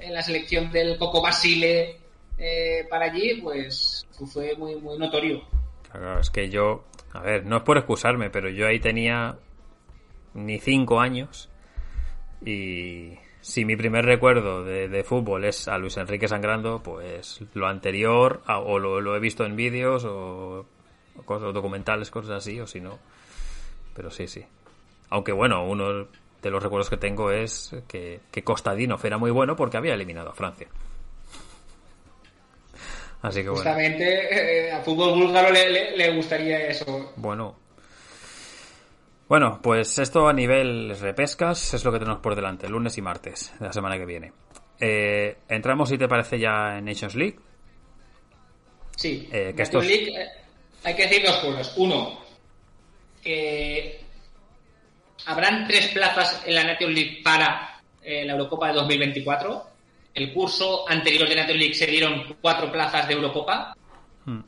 [0.00, 1.98] en la selección del Coco Basile
[2.38, 5.42] eh, para allí, pues fue muy, muy notorio.
[5.90, 9.36] Claro, es que yo, a ver, no es por excusarme, pero yo ahí tenía
[10.34, 11.48] ni cinco años
[12.44, 13.12] y
[13.48, 18.42] si mi primer recuerdo de, de fútbol es a Luis Enrique sangrando, pues lo anterior
[18.46, 20.66] a- o lo, lo he visto en vídeos o,
[21.16, 22.98] o cosas documentales, cosas así, o si no.
[23.94, 24.44] Pero sí, sí.
[25.10, 26.08] Aunque bueno, uno
[26.42, 30.30] de los recuerdos que tengo es que, que Costadino era muy bueno porque había eliminado
[30.30, 30.66] a Francia.
[33.22, 33.62] Así que bueno.
[33.62, 37.12] Justamente eh, a fútbol búlgaro le, le- le gustaría eso.
[37.16, 37.56] Bueno.
[39.28, 43.52] Bueno, pues esto a nivel repescas es lo que tenemos por delante, lunes y martes
[43.58, 44.32] de la semana que viene.
[44.78, 47.36] Eh, entramos, si te parece, ya en Nations League.
[48.96, 50.26] Sí, Eh, que Nations estos- League, eh,
[50.84, 51.74] hay que decir dos cosas.
[51.76, 52.20] Uno,
[53.22, 54.00] que
[55.26, 57.72] habrán tres plazas en la Nations League para
[58.02, 59.64] eh, la Eurocopa de 2024.
[60.14, 63.74] El curso anterior de Nations League se dieron cuatro plazas de Eurocopa.
[64.24, 64.40] Hmm.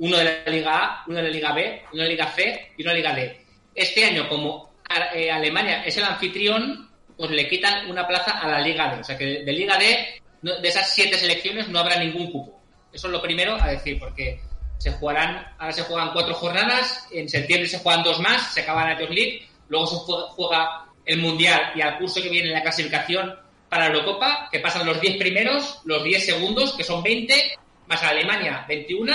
[0.00, 2.72] Uno de la Liga A, uno de la Liga B, uno de la Liga C
[2.76, 3.46] y uno de la Liga D.
[3.78, 4.72] Este año, como
[5.14, 9.00] eh, Alemania es el anfitrión, pues le quitan una plaza a la Liga D.
[9.00, 12.60] O sea que de, Liga D, de esas siete selecciones, no habrá ningún cupo.
[12.92, 14.40] Eso es lo primero a decir, porque
[14.78, 18.82] se jugarán, ahora se juegan cuatro jornadas, en septiembre se juegan dos más, se acaba
[18.82, 23.34] la Nations League, luego se juega, el Mundial y al curso que viene la clasificación
[23.68, 27.56] para la Eurocopa, que pasan los 10 primeros, los 10 segundos, que son 20,
[27.86, 29.14] más Alemania 21,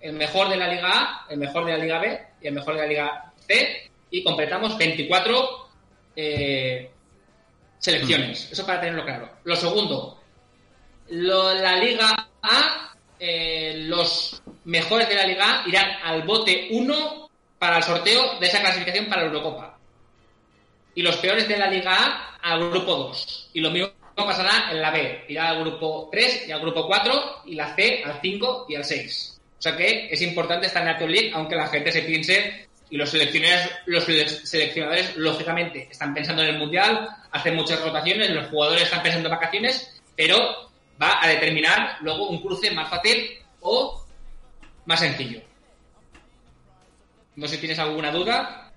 [0.00, 2.74] el mejor de la Liga A, el mejor de la Liga B y el mejor
[2.74, 5.68] de la Liga C, y completamos 24
[6.16, 6.90] eh,
[7.78, 8.50] selecciones.
[8.52, 9.30] Eso para tenerlo claro.
[9.44, 10.20] Lo segundo,
[11.08, 17.28] lo- la Liga A, eh, los mejores de la Liga A irán al bote 1
[17.58, 19.78] para el sorteo de esa clasificación para la Eurocopa.
[20.94, 23.50] Y los peores de la Liga A al grupo 2.
[23.54, 25.24] Y lo mismo pasará en la B.
[25.28, 28.84] Irá al grupo 3 y al grupo 4 y la C al 5 y al
[28.84, 29.40] 6.
[29.58, 33.10] O sea que es importante esta National League, aunque la gente se piense y los
[33.10, 39.02] seleccionadores, los seleccionadores lógicamente están pensando en el Mundial, hacen muchas rotaciones, los jugadores están
[39.02, 40.36] pensando en vacaciones, pero
[41.00, 44.04] va a determinar luego un cruce más fácil o
[44.86, 45.40] más sencillo.
[47.36, 48.72] No sé si tienes alguna duda.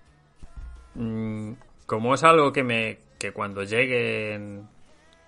[0.93, 1.53] Mm,
[1.86, 4.68] como es algo que me que cuando lleguen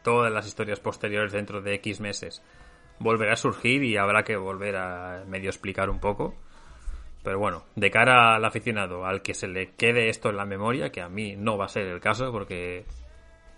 [0.04, 2.42] todas las historias posteriores dentro de X meses
[3.00, 6.36] volverá a surgir y habrá que volver a medio explicar un poco.
[7.24, 10.92] Pero bueno, de cara al aficionado, al que se le quede esto en la memoria,
[10.92, 12.84] que a mí no va a ser el caso porque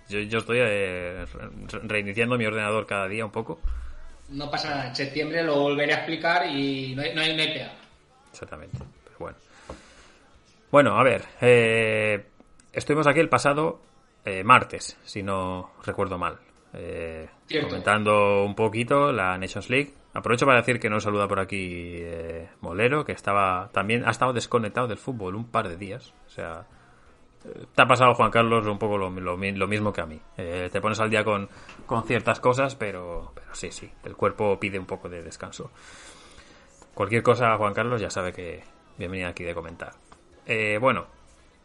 [0.07, 1.25] yo, yo estoy eh,
[1.71, 3.59] re- reiniciando mi ordenador cada día un poco.
[4.29, 7.41] No pasa nada, en septiembre lo volveré a explicar y no hay, no hay, no
[7.41, 7.73] hay pega.
[8.31, 8.77] Exactamente.
[9.03, 9.37] Pero bueno.
[10.71, 11.23] Bueno, a ver.
[11.41, 12.25] eh,
[12.73, 13.81] estuvimos aquí el pasado
[14.25, 16.37] eh, martes, si no recuerdo mal.
[16.73, 17.27] eh,
[17.67, 19.93] comentando un poquito la Nations League.
[20.15, 24.31] Aprovecho para decir que nos saluda por aquí eh, Molero, que estaba también ha estado
[24.31, 26.13] desconectado del fútbol un par de días.
[26.25, 26.65] O sea,
[27.43, 30.17] eh, te ha pasado, Juan Carlos, un poco lo, lo lo mismo que a mí.
[30.37, 31.49] Eh, te pones al día con,
[31.85, 35.69] con ciertas cosas, pero, pero sí, sí, el cuerpo pide un poco de descanso.
[36.93, 38.63] Cualquier cosa, Juan Carlos, ya sabe que
[38.97, 39.95] bienvenida aquí de comentar.
[40.79, 41.07] Bueno,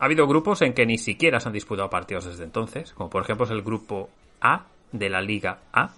[0.01, 3.23] ha habido grupos en que ni siquiera se han disputado partidos desde entonces, como por
[3.23, 5.93] ejemplo es el grupo A de la Liga A,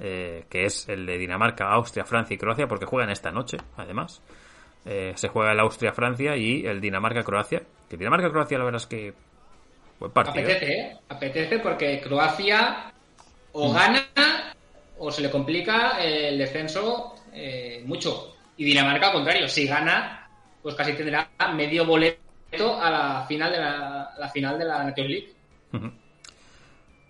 [0.00, 4.22] eh, que es el de Dinamarca, Austria, Francia y Croacia, porque juegan esta noche, además.
[4.86, 7.62] Eh, se juega el Austria-Francia y el Dinamarca-Croacia.
[7.88, 9.14] Que Dinamarca-Croacia, la verdad es que.
[9.98, 10.44] Buen partido.
[10.44, 10.96] Apetece, ¿eh?
[11.08, 12.90] Apetece porque Croacia
[13.52, 13.58] Mm.
[13.58, 14.06] o gana
[14.98, 18.36] o se le complica el descenso eh, mucho.
[18.56, 20.28] Y Dinamarca, al contrario, si gana,
[20.62, 25.10] pues casi tendrá medio boleto a la final de la, la final de la Nations
[25.10, 25.32] League.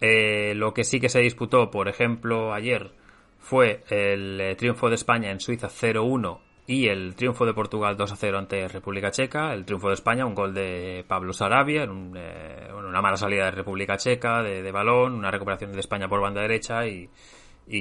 [0.01, 2.93] Eh, lo que sí que se disputó, por ejemplo, ayer
[3.39, 8.39] fue el eh, triunfo de España en Suiza 0-1 y el triunfo de Portugal 2-0
[8.39, 9.53] ante República Checa.
[9.53, 13.51] El triunfo de España, un gol de Pablo Sarabia, un, eh, una mala salida de
[13.51, 17.09] República Checa de, balón, una recuperación de España por banda derecha y,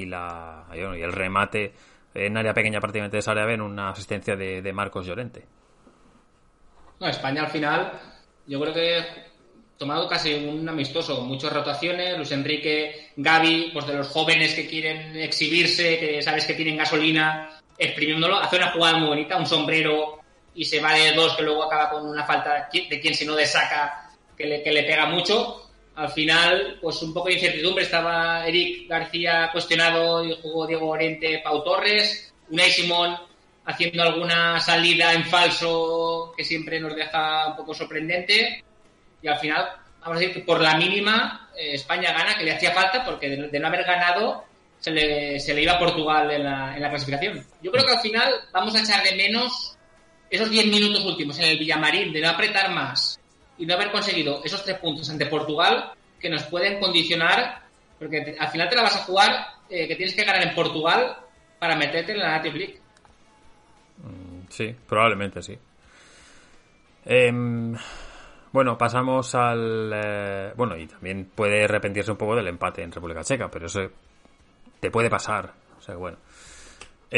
[0.08, 1.74] la, y, el remate
[2.16, 5.46] en área pequeña prácticamente de Sarabia en una asistencia de, Marcos Llorente.
[7.00, 7.94] España al final,
[8.48, 9.29] yo creo que
[9.80, 15.16] tomado casi un amistoso, muchas rotaciones, Luis Enrique, Gaby, pues de los jóvenes que quieren
[15.16, 20.20] exhibirse, que sabes que tienen gasolina, exprimiéndolo, hace una jugada muy bonita, un sombrero
[20.54, 23.36] y se va de dos que luego acaba con una falta de quien si no
[23.36, 25.70] de saca que le, que le pega mucho.
[25.96, 27.84] Al final, pues un poco de incertidumbre.
[27.84, 32.34] Estaba Eric García cuestionado y jugó Diego Oriente, Pau Torres.
[32.50, 33.18] Unai Simón
[33.66, 38.64] haciendo alguna salida en falso que siempre nos deja un poco sorprendente.
[39.22, 39.70] Y al final,
[40.02, 43.30] vamos a decir que por la mínima, eh, España gana, que le hacía falta, porque
[43.30, 44.46] de, no haber ganado,
[44.80, 47.46] se le, se le iba a Portugal en la, en la clasificación.
[47.62, 49.78] Yo creo que al final vamos a echar de menos
[50.30, 53.20] esos 10 minutos últimos en el Villamarín, de no apretar más
[53.58, 57.62] y no haber conseguido esos tres puntos ante Portugal, que nos pueden condicionar,
[57.98, 61.18] porque al final te la vas a jugar, eh, que tienes que ganar en Portugal
[61.60, 62.80] para meterte en la Native League.
[64.50, 65.58] Sí, probablemente sí.
[67.06, 67.76] Em,
[68.52, 69.92] bueno, pasamos al...
[69.94, 73.82] eh, bueno, y también puede arrepentirse un poco del empate en República Checa, pero eso
[74.80, 75.54] te puede pasar.
[75.78, 76.18] O sea, bueno.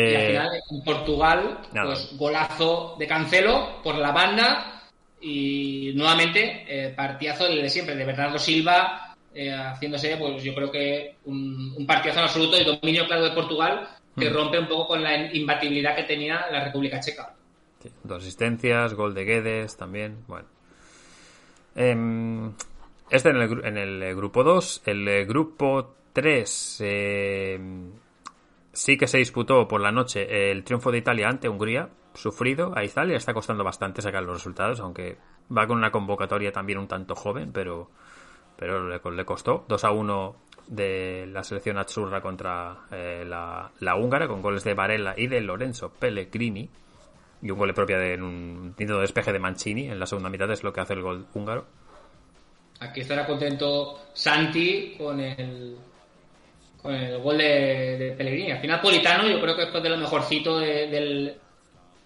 [0.04, 1.88] Y al Eh, final en Portugal, nada.
[1.88, 4.84] pues golazo de Cancelo por la banda
[5.20, 11.18] y nuevamente eh, partidazo de siempre, de Bernardo Silva eh, haciéndose, pues yo creo que
[11.26, 14.34] un, un partidazo en absoluto y dominio claro de Portugal que Mm.
[14.34, 17.34] rompe un poco con la imbatibilidad que tenía la República Checa.
[17.80, 20.24] sí, dos asistencias, gol de Guedes también.
[20.28, 20.48] Bueno.
[21.76, 22.52] Em,
[23.10, 24.84] este en el, en el eh, grupo 2.
[24.86, 26.84] El eh, grupo 3
[28.74, 31.90] sí que se disputó por la noche el triunfo de Italia ante Hungría.
[32.14, 32.74] Sufrido.
[32.76, 35.18] A Italia está costando bastante sacar los resultados, aunque
[35.56, 37.90] va con una convocatoria también un tanto joven, pero,
[38.58, 39.66] pero le, le costó.
[39.68, 40.36] 2 a 1
[40.68, 45.42] de la selección azzurra contra eh, la, la húngara, con goles de Varela y de
[45.42, 46.70] Lorenzo Pellegrini.
[47.42, 50.52] Y un gol propia de un intento de despeje de Mancini en la segunda mitad
[50.52, 51.66] es lo que hace el gol húngaro.
[52.80, 55.78] Aquí estará contento Santi con el
[56.82, 58.52] con el gol de, de Pellegrini.
[58.52, 61.36] Al final Politano yo creo que fue de lo mejorcito de- del,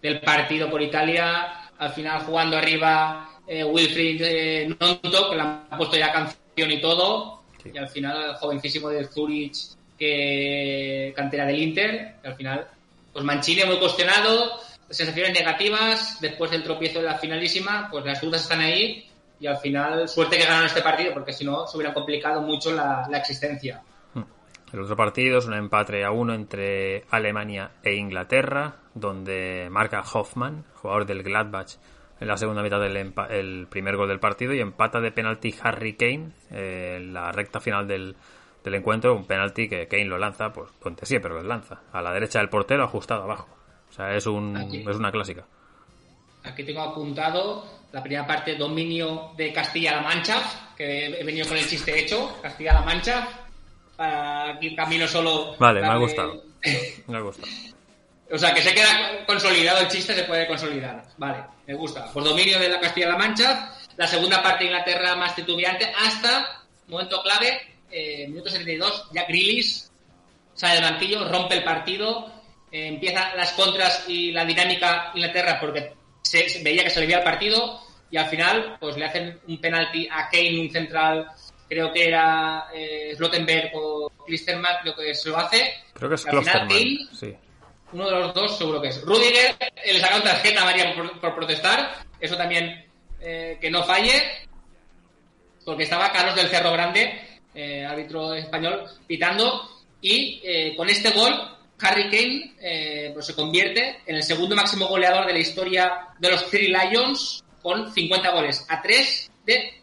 [0.02, 1.70] del partido por Italia.
[1.78, 6.82] Al final jugando arriba eh, Wilfried eh, Nonto, que le han puesto ya canción y
[6.82, 7.44] todo.
[7.64, 7.72] Sí.
[7.74, 9.56] Y al final el jovencísimo de Zurich,
[9.98, 12.16] que cantera del Inter.
[12.22, 12.68] que al final,
[13.14, 14.60] pues Mancini muy cuestionado,
[14.90, 16.18] sensaciones negativas.
[16.22, 19.08] Después del tropiezo de la finalísima, pues las dudas están ahí.
[19.40, 22.72] Y al final, suerte que ganaron este partido, porque si no, se hubiera complicado mucho
[22.72, 23.82] la, existencia.
[24.72, 30.66] El otro partido es un empate a uno entre Alemania e Inglaterra, donde marca Hoffman,
[30.76, 31.78] jugador del Gladbach,
[32.20, 35.96] en la segunda mitad del el primer gol del partido y empata de penalti Harry
[35.96, 38.16] Kane eh, en la recta final del,
[38.64, 42.40] encuentro, un penalti que Kane lo lanza, pues donde pero lo lanza, a la derecha
[42.40, 43.55] del portero ajustado abajo.
[43.96, 44.80] O sea, es, un, Aquí.
[44.80, 45.46] es una clásica.
[46.44, 50.42] Aquí tengo apuntado la primera parte, dominio de Castilla-La Mancha,
[50.76, 53.26] que he venido con el chiste hecho, Castilla-La Mancha.
[53.96, 55.56] Para aquí camino solo.
[55.58, 56.44] Vale, me ha gustado.
[57.08, 57.48] Me ha gustado.
[58.30, 61.06] O sea, que se queda consolidado el chiste, se puede consolidar.
[61.18, 62.12] Vale, me gusta.
[62.12, 63.72] Por dominio de la Castilla-La Mancha.
[63.96, 69.86] La segunda parte de Inglaterra más titubeante hasta, momento clave, eh, minuto 72, Jack Grealish
[70.54, 72.35] sale del banquillo, rompe el partido,
[72.76, 77.06] eh, empieza las contras y la dinámica Inglaterra porque se, se veía que se le
[77.06, 77.80] veía el partido
[78.12, 81.28] y al final pues le hacen un penalti a Kane, un central,
[81.70, 85.74] creo que era eh, Slottenberg o Klisterman, creo que se lo hace.
[85.94, 86.26] Creo que es.
[86.26, 87.34] Kane Sí.
[87.94, 89.02] uno de los dos seguro que es.
[89.02, 91.96] Rudiger eh, le sacaron tarjeta a María por, por protestar.
[92.20, 92.86] Eso también
[93.22, 94.22] eh, que no falle.
[95.64, 99.68] Porque estaba Carlos del Cerro Grande, eh, árbitro español, pitando.
[100.02, 101.34] Y eh, con este gol,
[101.82, 106.32] Harry Kane eh, pues se convierte en el segundo máximo goleador de la historia de
[106.32, 109.74] los Three Lions con 50 goles a 3 de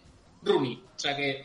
[0.43, 0.83] Rooney.
[0.97, 1.45] O sea que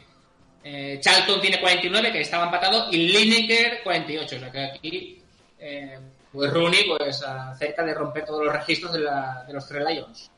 [0.64, 4.36] eh, Charlton tiene 49, que estaba empatado, y Lineker 48.
[4.36, 5.22] O sea que aquí,
[5.60, 5.98] eh,
[6.32, 10.30] pues Rooney, pues a- cerca de romper todos los registros de, los Three Lions.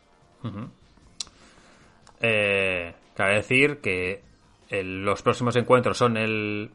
[3.15, 4.21] Cabe decir que
[4.71, 6.71] los próximos encuentros son el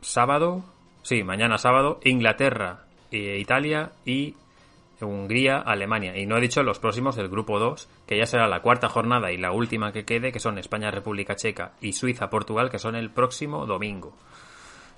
[0.00, 0.64] sábado,
[1.04, 4.34] sí, mañana sábado, Inglaterra e Italia y
[5.00, 6.16] Hungría, Alemania.
[6.16, 9.32] Y no he dicho los próximos del grupo 2, que ya será la cuarta jornada
[9.32, 12.96] y la última que quede, que son España, República Checa y Suiza, Portugal, que son
[12.96, 14.16] el próximo domingo.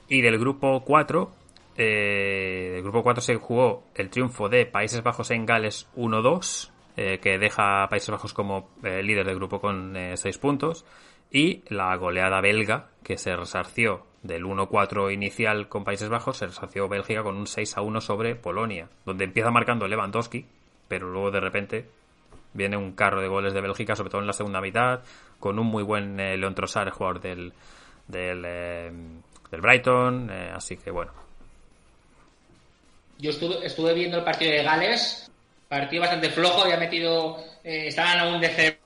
[0.08, 1.30] Y del grupo 4,
[1.76, 7.18] eh, del grupo 4 se jugó el triunfo de Países Bajos en Gales 1-2, eh,
[7.20, 10.84] que deja a Países Bajos como líder del grupo con 6 puntos.
[11.30, 16.88] Y la goleada belga, que se resarció del 1-4 inicial con Países Bajos, se resarció
[16.88, 20.46] Bélgica con un 6-1 sobre Polonia, donde empieza marcando Lewandowski,
[20.88, 21.88] pero luego de repente
[22.52, 25.00] viene un carro de goles de Bélgica, sobre todo en la segunda mitad,
[25.38, 27.52] con un muy buen eh, León Trossard, jugador del,
[28.08, 28.92] del, eh,
[29.50, 31.12] Brighton, eh, así que bueno.
[33.18, 35.30] Yo estuve, estuve viendo el partido de Gales,
[35.68, 38.78] partido bastante flojo, había metido, eh, estaban aún de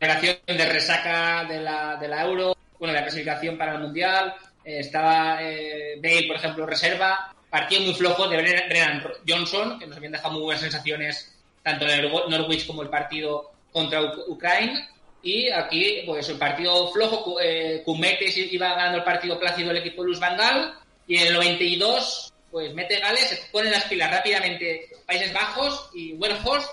[0.00, 4.34] celebración de resaca de la, Euro, bueno, la clasificación para el Mundial.
[4.64, 7.34] Eh, estaba eh, Bale, por ejemplo, reserva.
[7.50, 12.04] Partido muy flojo de Brennan Johnson, que nos habían dejado muy buenas sensaciones tanto en
[12.04, 14.88] el Norwich como el partido contra Ucrania.
[15.22, 20.20] Y aquí, pues el partido flojo, eh, iba ganando el partido plácido el equipo Luz
[20.20, 20.74] Vangal.
[21.06, 26.12] Y en el 92, pues mete Gales, se pone las pilas rápidamente Países Bajos y
[26.14, 26.70] Weghorst,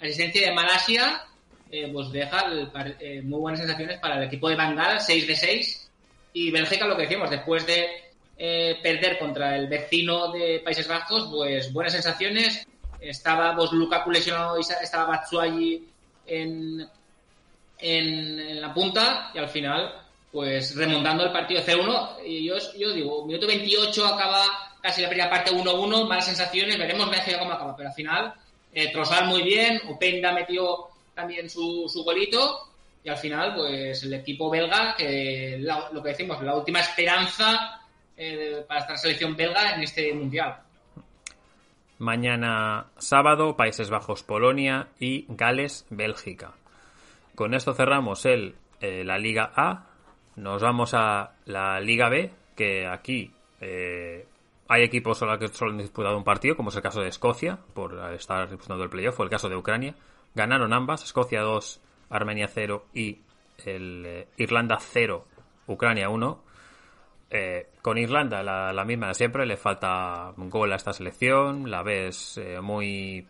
[0.00, 1.24] asistencia de Malasia,
[1.70, 2.44] eh, pues deja
[3.00, 5.87] eh, muy buenas sensaciones para el equipo de Bangal, 6 de 6.
[6.32, 11.28] Y Bélgica, lo que decíamos, después de eh, perder contra el vecino de Países Bajos,
[11.30, 12.66] pues buenas sensaciones.
[13.00, 15.88] Estaba pues, Lukaku lesionado y estaba Batshuayi
[16.26, 16.88] en,
[17.78, 19.92] en, la punta y al final,
[20.30, 22.24] pues remontando el partido C1.
[22.24, 24.44] Y yo, digo, minuto 28 acaba
[24.80, 28.34] casi la primera parte 1-1, malas sensaciones, veremos Bélgica cómo acaba, pero al final,
[28.72, 28.92] eh,
[29.24, 32.67] muy bien, Openda metió también su, su golito
[33.02, 37.80] y al final, pues el equipo belga, que lo que decimos, la última esperanza
[38.16, 40.58] eh, para esta selección belga en este mundial.
[41.98, 46.52] Mañana sábado, Países Bajos, Polonia y Gales, Bélgica.
[47.34, 49.86] Con esto cerramos el, eh, la Liga A.
[50.36, 54.26] Nos vamos a la Liga B, que aquí eh,
[54.68, 57.58] hay equipos solo que solo han disputado un partido, como es el caso de Escocia,
[57.74, 59.94] por estar disputando el playoff, o el caso de Ucrania.
[60.34, 61.80] Ganaron ambas, Escocia 2,
[62.10, 63.18] Armenia 0 y
[63.64, 65.26] el, eh, Irlanda 0,
[65.66, 66.44] Ucrania 1.
[67.30, 72.38] Eh, con Irlanda la, misma de siempre, le falta gol a esta selección, la ves
[72.38, 73.26] eh, muy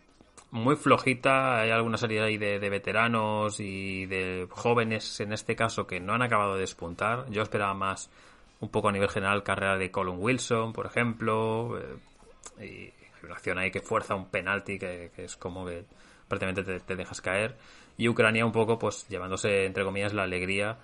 [0.50, 6.00] muy flojita, hay alguna serie ahí de, veteranos y de jóvenes en este caso que
[6.00, 7.28] no han acabado de despuntar.
[7.28, 8.10] Yo esperaba más
[8.60, 11.78] un poco a nivel general carrera de Colin Wilson, por ejemplo,
[12.58, 12.90] y
[13.22, 15.84] una acción ahí que fuerza un penalti que, que es como que
[16.28, 17.56] prácticamente te, dejas caer.
[17.98, 20.78] Y Ucrania un poco, pues llevándose, entre comillas, la alegría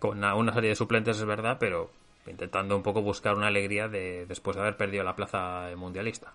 [0.00, 1.90] con una, serie de suplentes, es verdad, pero
[2.26, 6.32] intentando un poco buscar una alegría de después de haber perdido la plaza mundialista.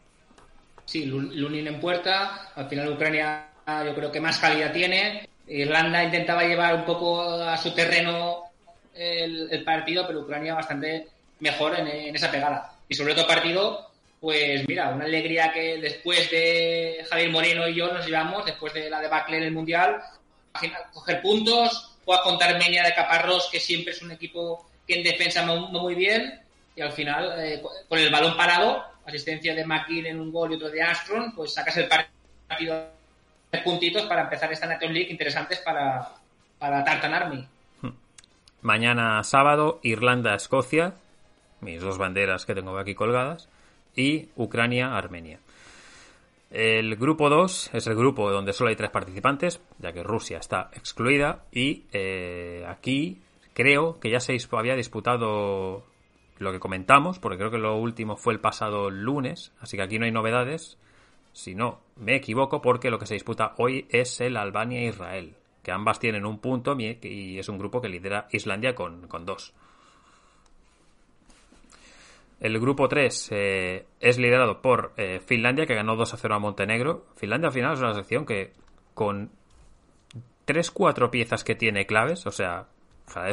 [0.85, 3.49] Sí, Lunin en puerta, al final Ucrania
[3.85, 5.27] yo creo que más calidad tiene.
[5.47, 8.43] Irlanda intentaba llevar un poco a su terreno
[8.93, 11.07] el, partido, pero Ucrania bastante
[11.41, 12.73] mejor en, en, esa pegada.
[12.87, 17.91] Y sobre todo partido pues mira, una alegría que después de Javier Moreno y yo
[17.91, 19.99] nos llevamos, después de la debacle en el Mundial,
[20.93, 25.45] coger puntos, jugar contra Armenia de Caparrós, que siempre es un equipo que en defensa
[25.45, 26.41] no, muy bien,
[26.75, 30.55] y al final, eh, con el balón parado, asistencia de McKean en un gol y
[30.55, 32.87] otro de Armstrong, pues sacas el partido
[33.51, 36.09] de puntitos para empezar esta National League interesantes para,
[36.57, 37.47] para Tartan Army.
[38.61, 40.93] Mañana sábado, Irlanda-Escocia,
[41.61, 43.49] mis dos banderas que tengo aquí colgadas
[43.95, 45.39] y Ucrania-Armenia.
[46.51, 50.69] El grupo 2 es el grupo donde solo hay tres participantes, ya que Rusia está
[50.73, 53.21] excluida y eh, aquí
[53.53, 55.85] creo que ya se había disputado
[56.39, 59.97] lo que comentamos, porque creo que lo último fue el pasado lunes, así que aquí
[59.97, 60.77] no hay novedades.
[61.31, 65.99] Si no, me equivoco porque lo que se disputa hoy es el Albania-Israel, que ambas
[65.99, 69.53] tienen un punto y es un grupo que lidera Islandia con, con dos.
[72.41, 76.39] El grupo 3 eh, es liderado por eh, Finlandia, que ganó 2 a 0 a
[76.39, 77.05] Montenegro.
[77.15, 78.53] Finlandia al final es una sección que
[78.95, 79.29] con
[80.47, 82.65] 3-4 piezas que tiene claves, o sea,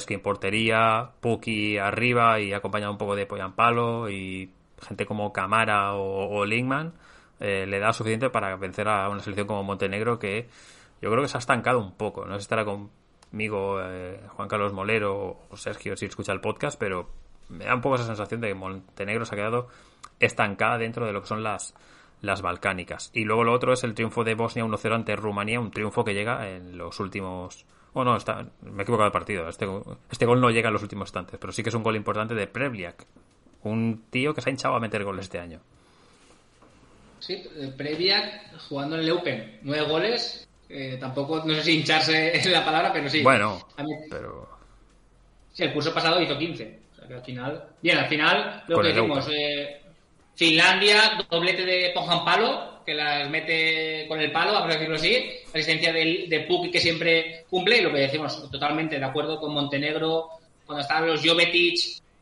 [0.06, 4.52] que en portería, Puki arriba y acompañado un poco de Palo y
[4.86, 6.92] gente como Camara o, Lingman,
[7.40, 10.48] eh, le da suficiente para vencer a una selección como Montenegro que
[11.00, 12.26] yo creo que se ha estancado un poco.
[12.26, 13.80] No sé si estará conmigo
[14.36, 17.08] Juan Carlos Molero o Sergio si escucha el podcast, pero
[17.48, 19.68] me da un poco esa sensación de que Montenegro se ha quedado
[20.20, 21.74] estancada dentro de lo que son las,
[22.20, 23.10] las balcánicas.
[23.12, 26.14] Y luego lo otro es el triunfo de Bosnia 1-0 ante Rumanía, un triunfo que
[26.14, 27.64] llega en los últimos...
[27.94, 29.48] Bueno, está, me he equivocado del partido.
[29.48, 29.66] Este,
[30.10, 32.34] este gol no llega en los últimos instantes, pero sí que es un gol importante
[32.34, 33.06] de Prevliak.
[33.62, 35.60] Un tío que se ha hinchado a meter goles este año.
[37.18, 37.42] Sí,
[37.76, 39.58] Prevliak jugando en el Open.
[39.62, 40.48] Nueve goles.
[41.00, 43.22] tampoco, no sé si hincharse en la palabra, pero sí.
[43.22, 43.66] Bueno,
[44.10, 44.48] pero...
[45.52, 46.77] Sí, el curso pasado hizo 15
[47.14, 49.80] al final, bien, al final lo que decimos, eh,
[50.34, 55.92] Finlandia, doblete de Pojan Palo, que las mete con el palo, a decirlo así, asistencia
[55.92, 60.28] de, de Puki que siempre cumple, y lo que decimos, totalmente de acuerdo con Montenegro,
[60.64, 61.78] cuando estaban los Jovetic,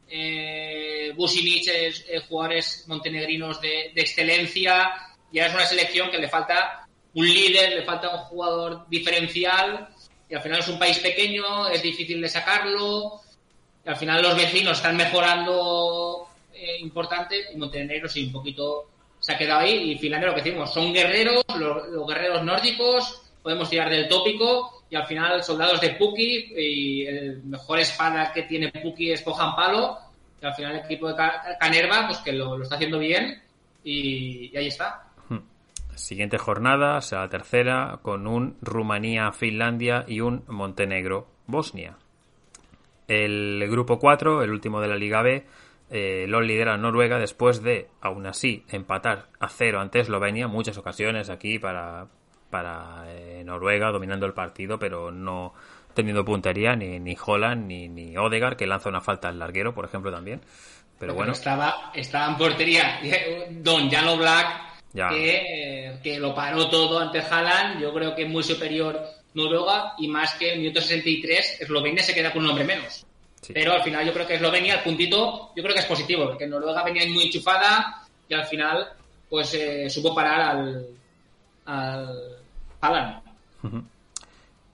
[0.08, 4.92] eh, Businic, eh, jugadores montenegrinos de, de excelencia,
[5.30, 9.88] ya es una selección que le falta un líder, le falta un jugador diferencial,
[10.28, 13.20] y al final es un país pequeño, es difícil de sacarlo,
[13.86, 18.88] al final los vecinos están mejorando eh, importante y Montenegro sí, un poquito
[19.20, 19.92] se ha quedado ahí.
[19.92, 24.96] Y Finlandia, lo que decimos, son guerreros, los, guerreros nórdicos, podemos tirar del tópico y
[24.96, 29.98] al final soldados de Puki y el mejor espada que tiene Puki es Pojan Palo
[30.40, 31.14] y al final el equipo de
[31.58, 33.42] Canerva pues que lo, está haciendo bien
[33.82, 35.04] y, ahí está.
[35.28, 35.38] Hmm.
[35.94, 41.96] Siguiente jornada, será la tercera, con un Rumanía-Finlandia y un Montenegro-Bosnia.
[43.08, 45.44] El grupo 4, el último de la Liga B,
[45.88, 50.48] eh, lo lidera Noruega después de, aún así, empatar a cero ante Eslovenia.
[50.48, 52.08] Muchas ocasiones aquí para,
[52.50, 55.54] para eh, Noruega dominando el partido, pero no
[55.94, 59.84] teniendo puntería ni, ni Holland ni, ni Odegaard, que lanza una falta al larguero, por
[59.84, 60.40] ejemplo, también.
[60.98, 61.32] Pero, bueno.
[61.32, 63.00] Estaba, estaba en portería
[63.50, 64.46] Don Jalo Black,
[64.92, 67.80] que, que, lo paró todo ante Haaland.
[67.80, 68.98] Yo creo que es muy superior
[69.36, 73.06] Noruega y más que el minuto 63, Eslovenia se queda con un hombre menos.
[73.52, 76.46] Pero al final yo creo que Eslovenia, el puntito, yo creo que es positivo, porque
[76.46, 78.88] Noruega venía muy enchufada y al final
[79.28, 80.86] pues eh, supo parar al,
[81.66, 82.38] al
[82.80, 83.22] Haaland.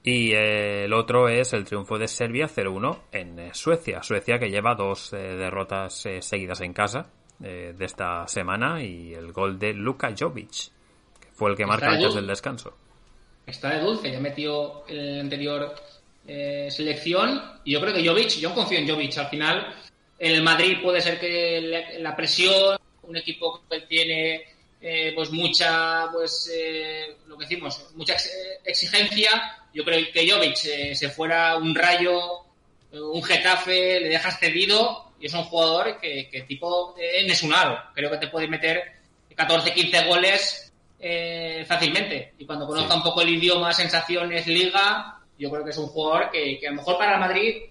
[0.04, 4.02] Y eh, el otro es el triunfo de Serbia 0-1 en eh, Suecia.
[4.02, 9.72] Suecia que lleva dos derrotas seguidas en casa de esta semana y el gol de
[9.72, 10.70] Luka Jovic,
[11.18, 12.76] que fue el que marca antes del descanso.
[13.52, 15.74] Está de dulce, ya metió el anterior
[16.26, 17.60] eh, selección.
[17.64, 19.18] Y yo creo que Jovic, yo confío en Jovic.
[19.18, 19.74] Al final,
[20.18, 24.42] en el Madrid puede ser que la presión, un equipo que tiene
[24.80, 28.16] eh, pues mucha, pues eh, lo que decimos, mucha
[28.64, 29.30] exigencia.
[29.74, 32.46] Yo creo que Jovic se fuera un rayo,
[32.90, 36.96] un Getafe, le dejas cedido y es un jugador que, que tipo
[37.26, 37.78] Nesunaro.
[37.94, 38.92] Creo que te puede meter
[39.36, 40.71] 14, 15 goles
[41.66, 42.34] fácilmente.
[42.38, 46.30] Y cuando conozca un poco el idioma, sensaciones, liga, yo creo que es un jugador
[46.30, 47.62] que, a lo mejor para el Madrid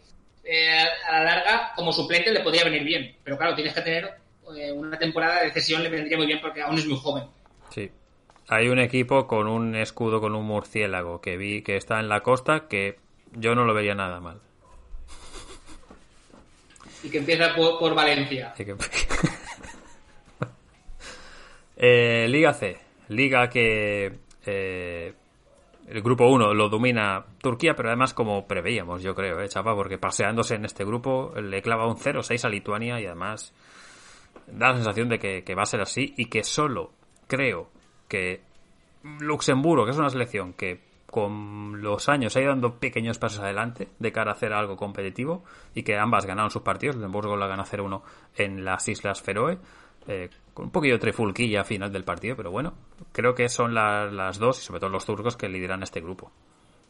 [0.43, 3.15] eh, a la larga como suplente le podría venir bien.
[3.23, 4.11] Pero claro, tienes que tener
[4.55, 7.25] eh, una temporada de cesión, le vendría muy bien porque aún es muy joven.
[7.69, 7.89] Sí.
[8.49, 12.21] Hay un equipo con un escudo con un murciélago que vi que está en la
[12.21, 12.97] costa que
[13.31, 14.41] yo no lo vería nada mal.
[17.03, 18.53] Y que empieza por, Valencia.
[21.83, 22.77] Eh, Liga C.
[23.11, 24.19] Liga que
[25.91, 29.75] el grupo 1 lo domina Turquía, pero además como preveíamos, yo creo, ¿eh, chapa?
[29.75, 33.53] Porque paseándose en este grupo le clava un 0-6 a Lituania y además
[34.47, 36.91] da la sensación de que, va a ser así y que solo
[37.27, 37.69] creo
[38.07, 38.41] que
[39.19, 43.89] Luxemburgo, que es una selección que con los años ha ido dando pequeños pasos adelante
[43.99, 45.43] de cara a hacer algo competitivo
[45.75, 46.95] y que ambas ganaron sus partidos.
[46.95, 48.01] Luxemburgo la gana 0-1
[48.37, 49.57] en las Islas Feroe
[50.07, 52.73] eh, con un poquillo de trifulquilla a final del partido, pero bueno,
[53.11, 56.31] creo que son las dos y sobre todo los turcos que lideran este grupo.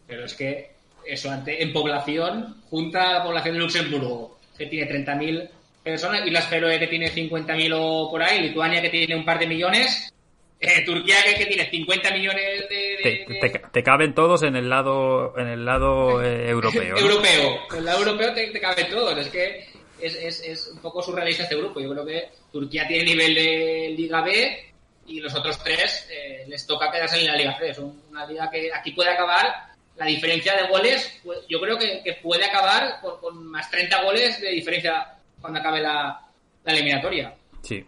[0.07, 0.72] Pero es que
[1.05, 5.49] eso, ante, en población, junta a la población de Luxemburgo, que tiene 30.000
[5.84, 9.39] personas, y las Feroe que tiene 50.000 o por ahí, Lituania que tiene un par
[9.39, 10.12] de millones,
[10.59, 13.59] eh, Turquía que, tiene 50 millones de...
[13.72, 16.97] Te, caben todos en el lado en el lado eh, europeo.
[16.97, 17.62] europeo.
[17.72, 19.18] En el lado europeo te, te caben todos.
[19.18, 19.70] Es que
[20.02, 21.80] es, es, es un poco surrealista este grupo.
[21.80, 24.74] Yo creo que Turquía tiene nivel de Liga B
[25.08, 27.70] y los otros tres eh, les toca quedarse en la Liga C.
[27.70, 29.72] Es una liga que aquí puede acabar.
[29.97, 34.49] La diferencia de goles, pues, yo creo que, puede acabar con, más 30 goles de
[34.49, 36.20] diferencia cuando acabe la,
[36.64, 37.36] la eliminatoria.
[37.62, 37.86] Sí,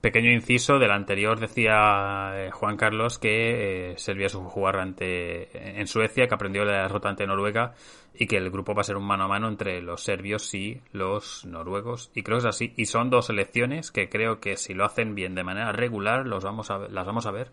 [0.00, 5.80] Pequeño inciso, del anterior decía eh, Juan Carlos que eh, Serbia es un jugar ante,
[5.80, 7.74] en Suecia, que aprendió la derrota ante Noruega
[8.14, 10.80] y que el grupo va a ser un mano a mano entre los serbios y
[10.92, 12.10] los noruegos.
[12.14, 12.72] Y creo que es así.
[12.76, 16.44] Y son dos selecciones que creo que si lo hacen bien de manera regular, los
[16.44, 17.50] vamos a, las vamos a ver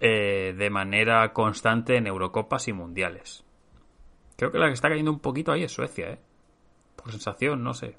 [0.00, 3.44] eh, de manera constante en Eurocopas y Mundiales.
[4.36, 6.18] Creo que la que está cayendo un poquito ahí es Suecia, ¿eh?
[6.96, 7.94] Por sensación, no sé.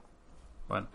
[0.68, 0.88] Bueno.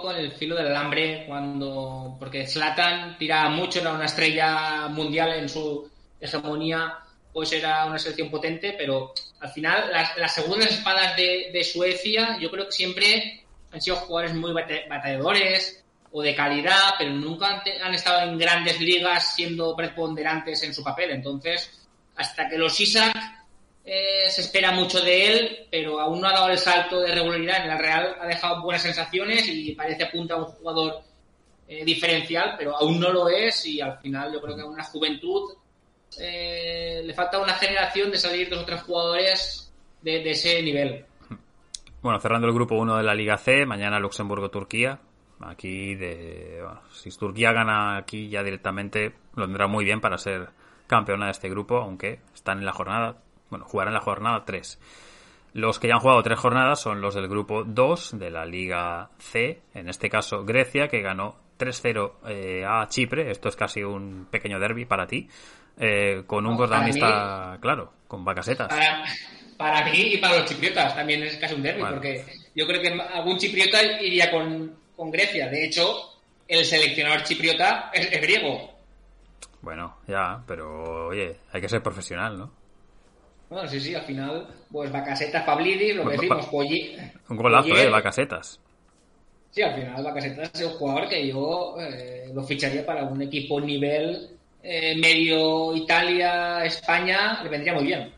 [0.00, 5.48] Con el filo del alambre cuando porque Zlatan tiraba mucho era una estrella mundial en
[5.48, 5.88] su
[6.20, 6.98] hegemonía
[7.32, 12.50] pues era una selección potente pero al final las, las segundas espadas de, Suecia yo
[12.50, 18.28] creo que siempre han sido jugadores muy batalladores o de calidad pero nunca han, estado
[18.28, 21.10] en grandes ligas siendo preponderantes en su papel.
[21.10, 21.70] Entonces
[22.16, 23.39] hasta que los Isaac
[23.84, 27.62] eh, se espera mucho de él, pero aún no ha dado el salto de regularidad.
[27.62, 31.00] En la Real ha dejado buenas sensaciones y parece apunta a un jugador
[31.66, 34.84] eh, diferencial, pero aún no lo es y al final yo creo que a una
[34.84, 35.54] juventud
[36.18, 39.72] eh, le falta una generación de salir dos o tres jugadores
[40.02, 41.04] de, ese nivel.
[42.02, 45.00] Bueno, cerrando el grupo 1 de la Liga C, mañana Luxemburgo-Turquía.
[45.40, 46.62] Aquí, de,
[46.92, 50.50] si Turquía gana aquí ya directamente, lo tendrá muy bien para ser
[50.86, 53.16] campeona de este grupo, aunque están en la jornada
[53.50, 54.78] bueno, jugarán la jornada 3.
[55.52, 59.10] Los que ya han jugado tres jornadas son los del grupo 2 de la Liga
[59.18, 64.28] C, en este caso Grecia, que ganó 3-0 eh, a Chipre, esto es casi un
[64.30, 65.28] pequeño derby para ti.
[65.76, 68.68] eh, con un protagonista, claro, con vacasetas.
[68.68, 69.04] Para,
[69.56, 71.96] para mí y para los chipriotas también es casi un derby, Bueno.
[71.96, 72.24] porque
[72.54, 75.48] yo creo que algún chipriota iría con, con Grecia.
[75.48, 75.96] De hecho,
[76.46, 78.70] el seleccionador chipriota es, es griego.
[79.62, 82.52] Bueno, ya, pero oye, hay que ser profesional, ¿no?
[83.50, 86.96] Bueno, sí, sí, al final, pues Bacasetas, Pavlidis, lo que Ba- decimos, Polli.
[87.28, 87.90] Un golazo, ¿eh?
[87.90, 88.60] Vacasetas.
[89.50, 93.60] Sí, al final Bacasetas es un jugador que yo eh, lo ficharía para un equipo
[93.60, 94.30] nivel
[94.62, 98.12] eh, medio Italia, España, le vendría muy bien.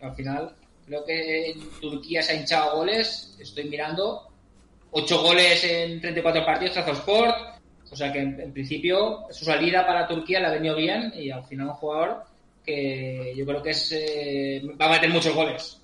[0.00, 0.52] Al final,
[0.84, 4.28] creo que en Turquía se ha hinchado goles, estoy mirando,
[4.90, 7.36] 8 goles en 34 partidos, Trazo Sport,
[7.90, 11.30] o sea que en, en principio su salida para Turquía le ha venido bien y
[11.30, 12.24] al final un jugador
[12.64, 15.80] que yo creo que es, eh, va a meter muchos goles.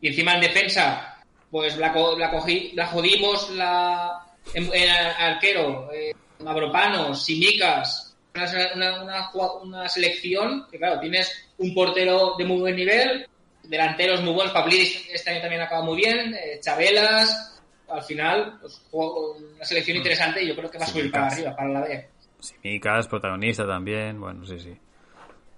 [0.00, 6.12] Y encima en defensa, pues la, la, cogí, la jodimos la, en, en arquero, eh,
[6.40, 12.76] Mavropanos, Simicas, una, una, una, una selección que, claro, tienes un portero de muy buen
[12.76, 13.26] nivel,
[13.64, 18.80] delanteros muy buenos, Pavlidis este año también acaba muy bien, eh, Chabelas, al final, pues,
[18.92, 22.08] una selección interesante y yo creo que va a subir para arriba, para la B.
[22.38, 24.76] Simicas, protagonista también, bueno, sí, sí.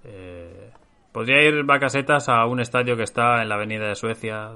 [0.05, 0.71] Eh,
[1.13, 4.51] podría ir Vacasetas a un estadio que está en la avenida de Suecia.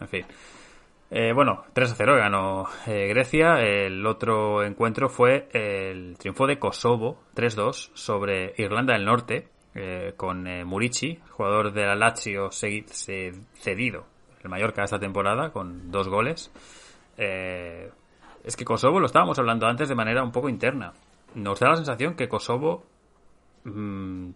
[0.00, 0.24] En fin.
[1.10, 3.60] Eh, bueno, 3 a 0 ganó eh, Grecia.
[3.60, 9.48] El otro encuentro fue el triunfo de Kosovo, 3-2, sobre Irlanda del Norte,
[10.18, 14.04] con Murici, jugador de la Lazio cedido,
[14.42, 16.52] el Mallorca esta temporada, con dos goles.
[17.16, 20.92] Es que Kosovo lo estábamos hablando antes de manera un poco interna.
[21.34, 22.84] Nos da la sensación que Kosovo
[23.64, 24.30] mm,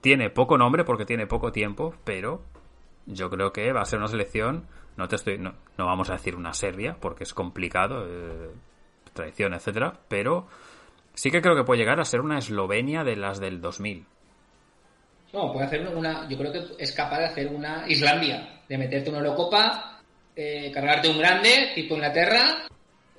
[0.00, 2.42] tiene poco nombre porque tiene poco tiempo, pero
[3.06, 4.66] yo creo que va a ser una selección.
[4.96, 8.50] No te estoy, no, no vamos a decir una Serbia porque es complicado, eh,
[9.12, 10.46] tradición, etcétera, pero
[11.14, 14.06] sí que creo que puede llegar a ser una Eslovenia de las del 2000.
[15.32, 16.28] No, puede hacer una.
[16.28, 20.00] Yo creo que es capaz de hacer una Islandia, de meterte una Eurocopa,
[20.34, 22.66] eh, cargarte un grande, tipo Inglaterra,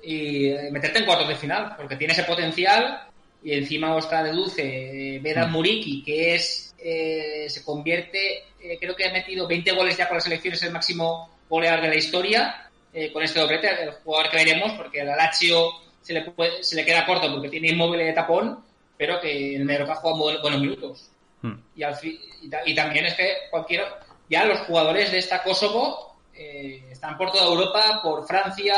[0.02, 3.07] y eh, meterte en cuartos de final, porque tiene ese potencial.
[3.42, 4.62] Y encima os deduce
[5.16, 9.96] eh, Vedat Muriki, que es eh, se convierte, eh, creo que ha metido 20 goles
[9.96, 12.64] ya con la selección, es el máximo goleador de la historia.
[12.94, 15.70] eh, con este doblete, el jugador que veremos, porque el Lazio
[16.00, 18.64] se le, puede- se le queda corto porque tiene inmóvil de tapón,
[18.96, 21.10] pero que en el juega bu- buenos minutos
[21.42, 21.52] Hmm.
[21.76, 22.18] y, al fi-
[22.66, 27.44] y también es que cualquiera ya los jugadores de esta Kosovo eh, están por toda
[27.44, 28.74] Europa por Francia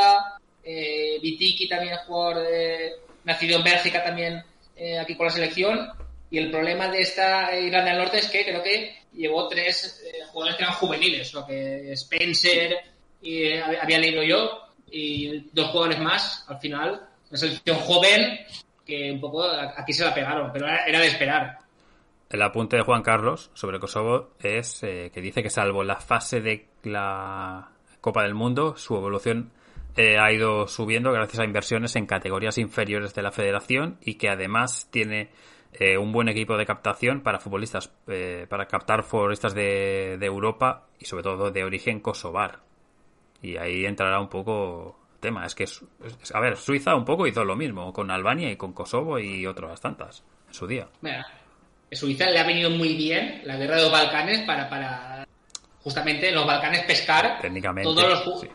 [0.63, 2.91] eh, Vitiki también es jugador de-
[3.23, 4.43] nacido en Bélgica también
[4.81, 5.89] eh, aquí con la selección.
[6.31, 10.23] Y el problema de esta Irlanda del Norte es que creo que llevó tres eh,
[10.27, 12.77] jugadores que eran juveniles lo que Spencer
[13.21, 17.01] y eh, había leído yo y dos jugadores más al final.
[17.29, 18.39] Una selección joven
[18.85, 21.59] que un poco aquí se la pegaron pero era, era de esperar.
[22.29, 26.39] El apunte de Juan Carlos sobre Kosovo es eh, que dice que salvo la fase
[26.39, 27.69] de la
[27.99, 29.51] Copa del Mundo, su evolución
[29.97, 34.29] eh, ha ido subiendo gracias a inversiones en categorías inferiores de la federación y que
[34.29, 35.29] además tiene
[35.73, 40.87] eh, un buen equipo de captación para futbolistas, eh, para captar futbolistas de, de Europa
[40.99, 42.59] y sobre todo de origen kosovar.
[43.41, 45.45] Y ahí entrará un poco el tema.
[45.45, 45.81] Es que, es-
[46.33, 49.79] a ver, Suiza un poco hizo lo mismo con Albania y con Kosovo y otras
[49.81, 50.87] tantas en su día.
[51.01, 51.25] Mira,
[51.91, 55.27] Suiza le ha venido muy bien la guerra de los Balcanes para, para
[55.83, 57.89] justamente en los Balcanes pescar técnicamente.
[57.93, 58.47] todos los sí.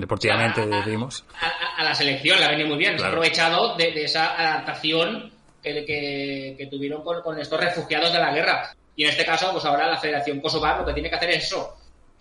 [0.00, 1.24] Deportivamente sea, a- decimos.
[1.40, 2.90] a, a- a la selección le ha venido muy bien.
[2.92, 3.12] Se ha Claro.
[3.16, 8.32] aprovechado de, de esa adaptación que, que- que tuvieron con, con estos refugiados de la
[8.32, 8.74] guerra.
[8.96, 11.44] Y en este caso, pues ahora la Federación Kosovar lo que tiene que hacer es
[11.44, 11.74] eso.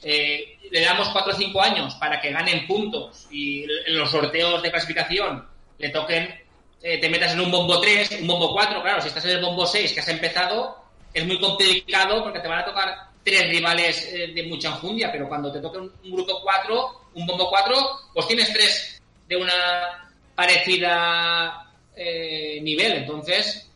[0.03, 4.61] Eh, le damos 4 o 5 años para que ganen puntos y en los sorteos
[4.61, 5.43] de clasificación
[5.79, 6.35] le toquen,
[6.83, 8.81] eh, te metas en un bombo 3, un bombo 4.
[8.83, 10.77] Claro, si estás en el bombo 6 que has empezado,
[11.11, 12.93] es muy complicado porque te van a tocar
[13.23, 17.25] tres rivales eh, de mucha enjundia, pero cuando te toque un, un grupo 4, un
[17.27, 17.75] bombo 4,
[18.13, 22.93] pues tienes tres de una parecida eh, nivel.
[22.93, 23.69] Entonces.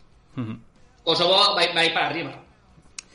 [1.03, 2.43] Kosovo va, a ir- va a ir para arriba.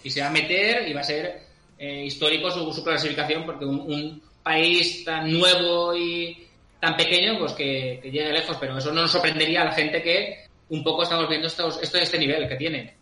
[0.03, 1.41] Y se va a meter y va a ser
[1.79, 6.47] eh, histórico su, su clasificación porque un, un país tan nuevo y
[6.81, 8.57] tan pequeño, pues que, que llegue lejos.
[8.61, 11.99] Pero eso no nos sorprendería a la gente que un poco estamos viendo estos, esto
[11.99, 12.97] este nivel que tiene.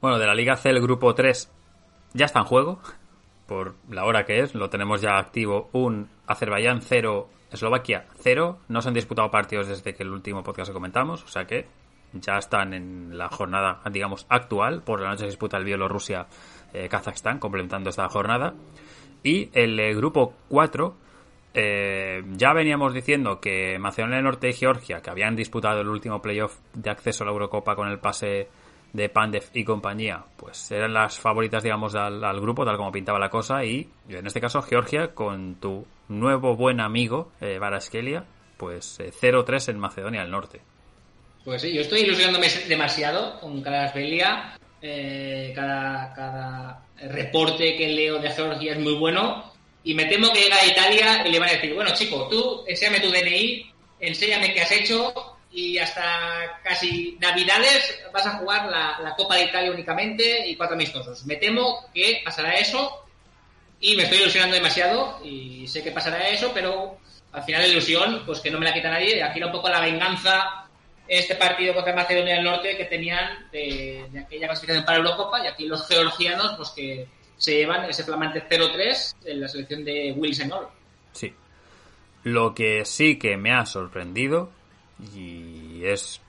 [0.00, 1.48] Bueno, de la Liga C, el grupo 3
[2.12, 2.80] ya está en juego.
[3.46, 5.68] Por la hora que es, lo tenemos ya activo.
[5.72, 8.58] Un Azerbaiyán 0, Eslovaquia 0.
[8.68, 11.66] No se han disputado partidos desde que el último podcast que comentamos, o sea que
[12.12, 14.82] ya están en la jornada, digamos, actual.
[14.82, 18.54] Por la noche se disputa el Bielorrusia-Kazajstán, complementando esta jornada.
[19.22, 20.96] Y el eh, grupo 4,
[21.54, 26.20] eh, ya veníamos diciendo que Macedonia del Norte y Georgia, que habían disputado el último
[26.20, 28.48] playoff de acceso a la Eurocopa con el pase
[28.92, 33.18] de Pandev y compañía, pues eran las favoritas, digamos, al, al, grupo, tal como pintaba
[33.18, 38.24] la cosa, y en este caso Georgia, con tu nuevo buen amigo, eh, Varaskelia,
[38.56, 40.60] pues eh, 0-3 en Macedonia del Norte.
[41.44, 44.58] Pues sí, yo estoy ilusionándome demasiado con Karasvelia.
[44.82, 49.52] Eh, cada, cada reporte que leo de Georgia es muy bueno.
[49.84, 52.64] Y me temo que llega a Italia y le van a decir, bueno chico, tú
[52.66, 58.98] enséñame tu DNI, enséñame qué has hecho y hasta casi Navidades vas a jugar la,
[59.02, 61.24] la, Copa de Italia únicamente y cuatro amistosos.
[61.24, 63.06] Me temo que pasará eso
[63.80, 66.98] y me estoy ilusionando demasiado y sé que pasará eso, pero
[67.32, 69.22] al final la ilusión, pues que no me la quita nadie.
[69.22, 70.68] Aquí era un poco la venganza
[71.08, 75.46] este partido contra Macedonia del Norte que tenían de, de aquella clasificación para Eurocopa y
[75.46, 77.08] aquí los georgianos, pues que
[77.38, 80.70] se llevan ese flamante 0-3 en la selección de Will Senor.
[81.12, 81.32] Sí.
[82.24, 84.50] Lo que sí que me ha sorprendido
[85.14, 86.20] y es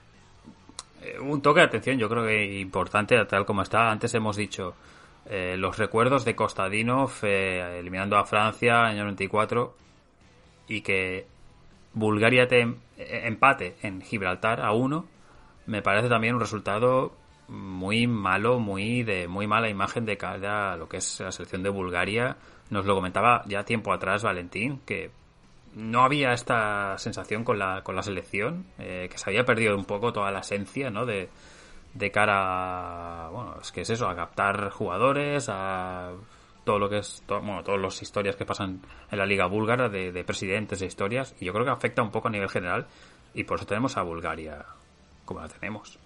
[1.02, 3.90] eh, un toque de atención, yo creo que importante, tal como está.
[3.90, 4.76] Antes hemos dicho
[5.26, 9.76] eh, los recuerdos de Kostadinov eh, eliminando a Francia en el 94
[10.68, 11.26] y que
[11.94, 15.08] Bulgaria te empate en Gibraltar a uno
[15.68, 17.14] me parece también un resultado
[17.50, 21.70] muy malo, muy de muy mala imagen de cara lo que es la selección de
[21.70, 22.38] Bulgaria.
[22.70, 25.12] Nos lo comentaba ya tiempo atrás Valentín, que
[25.78, 29.86] no había esta sensación con la, con la selección, eh, que se había perdido un
[29.86, 31.06] poco toda la esencia, ¿no?
[31.06, 31.30] De,
[31.94, 36.14] de cara a, bueno, es que es eso, a captar jugadores, a
[36.66, 38.82] todo lo que es, todo, bueno, todas las historias que pasan
[39.12, 42.12] en la liga búlgara de, de presidentes e historias, y yo creo que afecta un
[42.12, 42.88] poco a nivel general,
[43.36, 44.66] y por eso tenemos a Bulgaria
[45.26, 46.00] como la tenemos.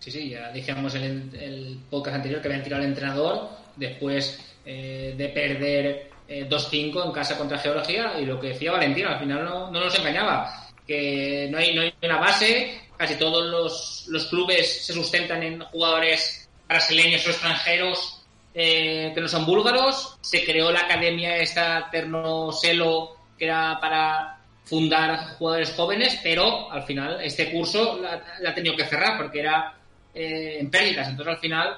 [0.00, 4.56] Sí, sí, ya dijimos en el, el, podcast anterior que habían tirado al entrenador después
[4.66, 9.18] eh, de perder eh, 2-5 en casa contra Georgia y lo que decía Valentino, al
[9.18, 14.06] final no, no, nos engañaba, que no hay, no hay una base, casi todos los,
[14.08, 18.22] los clubes se sustentan en jugadores brasileños o extranjeros
[18.54, 24.38] eh, que no son búlgaros, se creó la academia esta Terno Selo que era para
[24.64, 29.40] fundar jugadores jóvenes, pero al final este curso la, la ha tenido que cerrar porque
[29.40, 29.74] era
[30.14, 31.08] eh, en pérdidas.
[31.08, 31.76] Entonces, al final,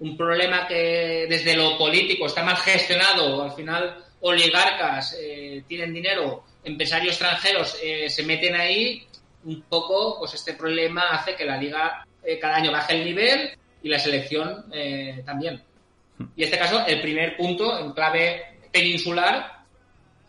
[0.00, 6.44] un problema que desde lo político está mal gestionado, al final oligarcas eh, tienen dinero,
[6.64, 9.06] empresarios extranjeros eh, se meten ahí,
[9.44, 13.50] un poco, pues este problema hace que la liga eh, cada año baje el nivel
[13.82, 14.66] y la selección
[15.24, 15.62] también.
[16.36, 19.64] Y en este caso, el primer punto en clave peninsular,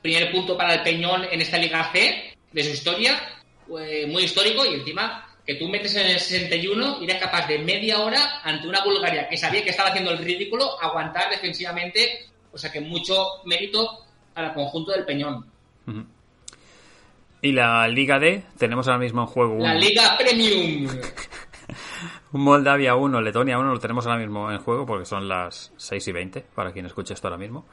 [0.01, 3.19] primer punto para el Peñón en esta Liga C de su historia,
[3.67, 7.99] muy histórico y encima que tú metes en el 61 y eres capaz de media
[7.99, 12.71] hora ante una Bulgaria que sabía que estaba haciendo el ridículo, aguantar defensivamente, o sea
[12.71, 14.05] que mucho mérito
[14.35, 15.45] al conjunto del Peñón.
[15.87, 16.05] Uh -huh.
[17.43, 20.87] Y la Liga D, tenemos ahora mismo en juego La Liga Premium.
[22.33, 26.11] Moldavia 1, Letonia 1, lo tenemos ahora mismo en juego porque son las 6 y
[26.11, 27.65] 20, para quien escuche esto ahora mismo.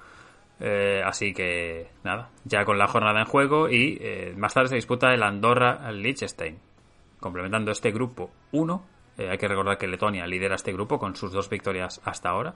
[0.59, 4.75] Eh, así que nada, ya con la jornada en juego y eh, más tarde se
[4.75, 6.59] disputa el Andorra-Liechtenstein
[7.21, 8.85] complementando este grupo 1.
[9.19, 12.55] Eh, hay que recordar que Letonia lidera este grupo con sus dos victorias hasta ahora.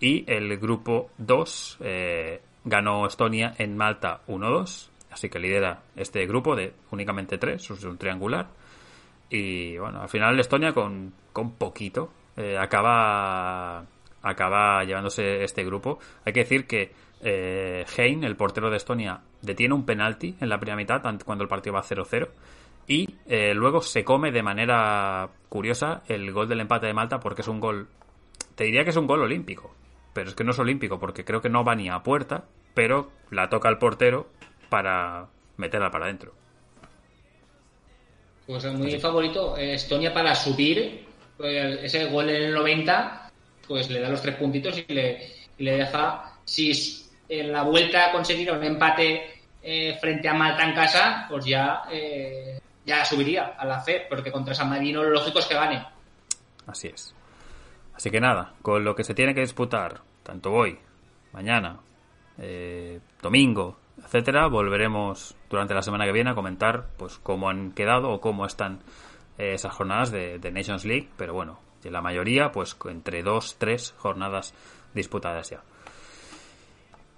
[0.00, 4.90] Y el grupo 2 eh, ganó Estonia en Malta 1-2.
[5.10, 8.48] Así que lidera este grupo de únicamente 3, es un triangular.
[9.30, 13.84] Y bueno, al final Estonia con, con poquito eh, acaba,
[14.22, 15.98] acaba llevándose este grupo.
[16.24, 20.58] Hay que decir que eh, Hein, el portero de Estonia, detiene un penalti en la
[20.58, 22.28] primera mitad cuando el partido va 0-0
[22.86, 27.42] y eh, luego se come de manera curiosa el gol del empate de Malta porque
[27.42, 27.88] es un gol,
[28.54, 29.74] te diría que es un gol olímpico,
[30.12, 32.44] pero es que no es olímpico porque creo que no va ni a puerta,
[32.74, 34.28] pero la toca el portero
[34.68, 36.34] para meterla para adentro.
[38.46, 39.00] Pues es muy Así.
[39.00, 41.06] favorito Estonia para subir,
[41.36, 43.30] pues ese gol en el 90,
[43.66, 46.72] pues le da los tres puntitos y le, y le deja, si
[47.28, 49.22] en la vuelta conseguir un empate
[49.62, 54.32] eh, frente a Malta en casa, pues ya eh, ya subiría a la fe, porque
[54.32, 55.86] contra San Marino lo lógico es que gane.
[56.66, 57.14] Así es.
[57.94, 60.78] Así que nada, con lo que se tiene que disputar, tanto hoy,
[61.32, 61.78] mañana,
[62.38, 68.10] eh, domingo, etcétera, volveremos durante la semana que viene a comentar pues cómo han quedado
[68.10, 68.80] o cómo están
[69.38, 73.94] eh, esas jornadas de, de, Nations League, pero bueno, la mayoría, pues entre dos, tres
[73.98, 74.54] jornadas
[74.94, 75.62] disputadas ya.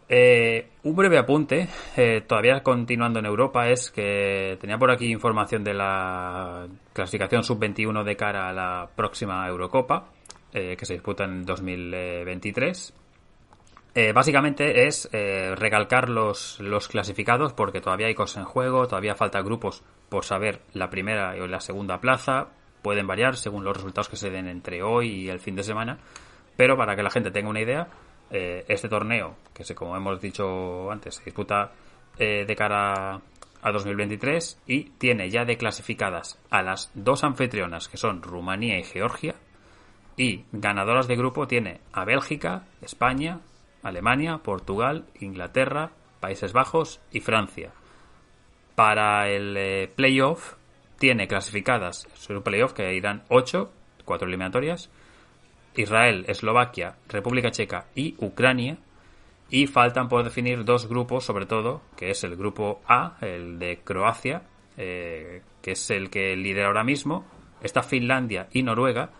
[0.08, 5.64] Eh, un breve apunte, eh, todavía continuando en Europa, es que tenía por aquí información
[5.64, 10.10] de la clasificación sub-21 de cara a la próxima Eurocopa,
[10.52, 12.94] eh, que se disputa en 2023.
[13.96, 19.40] Eh, básicamente es recalcar los, los clasificados porque todavía hay cosas en juego, todavía falta
[19.40, 22.48] grupos por saber la primera y la segunda plaza,
[22.82, 25.98] pueden variar según los resultados que se den entre hoy y el fin de semana,
[26.56, 27.88] pero para que la gente tenga una idea,
[28.30, 31.72] eh, este torneo, que se, como hemos dicho antes, se disputa
[32.18, 33.20] eh, de cara
[33.62, 38.84] a 2023 y tiene ya de clasificadas a las dos anfitrionas que son Rumanía y
[38.84, 39.34] Georgia
[40.16, 43.40] y ganadoras de grupo tiene a Bélgica, España,
[43.82, 45.90] Alemania, Portugal, Inglaterra,
[46.20, 47.72] Países Bajos y Francia.
[48.74, 50.54] Para el eh, playoff
[50.98, 53.70] tiene clasificadas, es un playoff que irán 8,
[54.04, 54.90] cuatro eliminatorias,
[55.82, 58.78] Israel, Eslovaquia, República Checa y Ucrania.
[59.48, 63.78] Y faltan por definir dos grupos, sobre todo, que es el grupo A, el de
[63.84, 64.42] Croacia,
[64.76, 67.24] eh, que es el que lidera ahora mismo.
[67.62, 69.10] Está Finlandia y Noruega.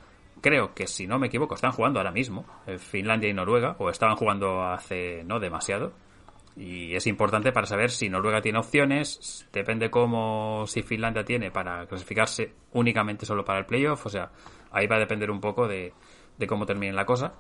[0.41, 3.89] Creo que, si no me equivoco, están jugando ahora mismo, eh, Finlandia y Noruega, o
[3.89, 5.93] estaban jugando hace no demasiado.
[6.57, 11.87] Y es importante para saber si Noruega tiene opciones, depende cómo, si Finlandia tiene para
[11.87, 14.31] clasificarse únicamente solo para el playoff, o sea,
[14.73, 15.93] ahí va a depender un poco de,
[16.39, 17.35] de cómo termine la cosa.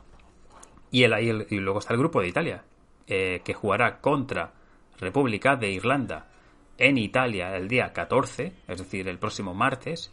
[0.90, 1.12] Y, el,
[1.50, 2.64] y, y luego está el grupo de Italia,
[3.06, 4.52] eh, que jugará contra
[4.98, 6.26] República de Irlanda
[6.78, 10.12] en Italia el día 14, es decir, el próximo martes.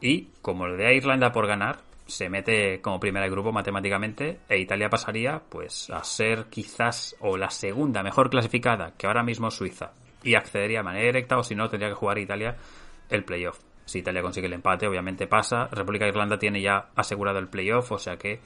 [0.00, 4.58] Y como le dé a Irlanda por ganar, se mete como primera grupo matemáticamente e
[4.58, 9.92] Italia pasaría pues a ser quizás o la segunda mejor clasificada que ahora mismo Suiza
[10.22, 12.56] y accedería de manera directa o si no tendría que jugar Italia
[13.10, 13.67] el playoff.
[13.88, 15.66] Si Italia consigue el empate, obviamente pasa.
[15.72, 18.40] República de Irlanda tiene ya asegurado el playoff, o sea que,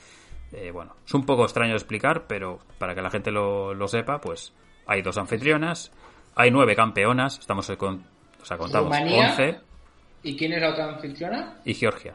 [0.53, 3.89] eh, bueno, es un poco extraño de explicar, pero para que la gente lo, lo
[3.89, 4.53] sepa, pues
[4.87, 5.93] hay dos anfitrionas,
[6.37, 8.05] hay nueve campeonas, estamos con,
[8.41, 9.31] o sea, contamos Rumanía.
[9.31, 9.61] 11
[10.23, 11.59] ¿Y quién es la otra anfitriona?
[11.65, 12.15] y Georgia.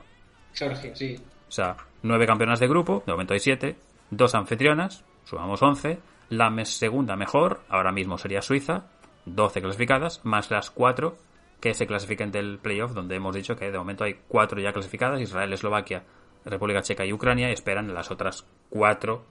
[0.53, 1.15] Georgia, sí.
[1.47, 3.75] O sea, nueve campeonas de grupo, de momento hay siete,
[4.09, 5.99] dos anfitrionas, sumamos 11,
[6.29, 8.85] la segunda mejor, ahora mismo sería Suiza,
[9.25, 11.17] 12 clasificadas, más las cuatro
[11.59, 15.19] que se clasifiquen del playoff, donde hemos dicho que de momento hay cuatro ya clasificadas,
[15.21, 16.03] Israel, Eslovaquia,
[16.45, 19.25] República Checa y Ucrania, y esperan las otras cuatro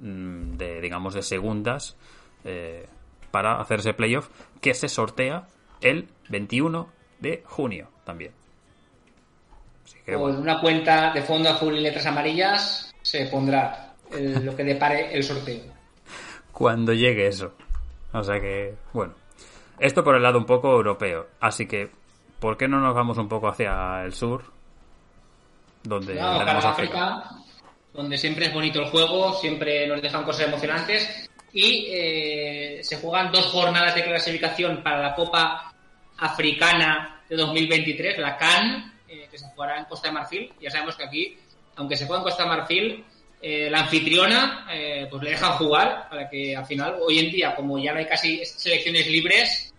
[0.00, 1.96] mm, de, digamos, de segundas
[2.44, 2.86] eh,
[3.30, 4.28] para hacer ese playoff,
[4.60, 5.48] que se sortea
[5.80, 6.88] el 21
[7.20, 8.32] de junio también.
[9.84, 10.36] Así que, bueno.
[10.36, 15.14] en una cuenta de fondo azul y letras amarillas se pondrá el- lo que depare
[15.14, 15.62] el sorteo.
[16.52, 17.52] cuando llegue eso.
[18.12, 19.12] O sea que, bueno.
[19.78, 21.26] Esto por el lado un poco europeo.
[21.40, 21.90] Así que,
[22.40, 24.44] ¿por qué no nos vamos un poco hacia el sur?
[25.82, 26.70] Donde para África.
[26.70, 27.30] África,
[27.92, 33.32] donde siempre es bonito el juego, siempre nos dejan cosas emocionantes y eh, se juegan
[33.32, 35.72] dos jornadas de clasificación para la Copa
[36.18, 40.52] Africana de 2023, la CAN, eh, que se jugará en Costa de Marfil.
[40.60, 41.38] Ya sabemos que aquí,
[41.76, 43.04] aunque se juega en Costa de Marfil,
[43.48, 47.54] eh, la anfitriona eh, pues le dejan jugar para que al final, hoy en día,
[47.54, 49.72] como ya no hay casi selecciones libres,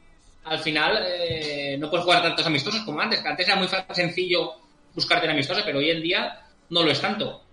[0.46, 4.54] al final eh, no puedes jugar tantos amistosos como antes, que antes era muy sencillo
[4.96, 6.40] buscarte el amistoso, pero hoy en día
[6.70, 7.44] no lo es tanto.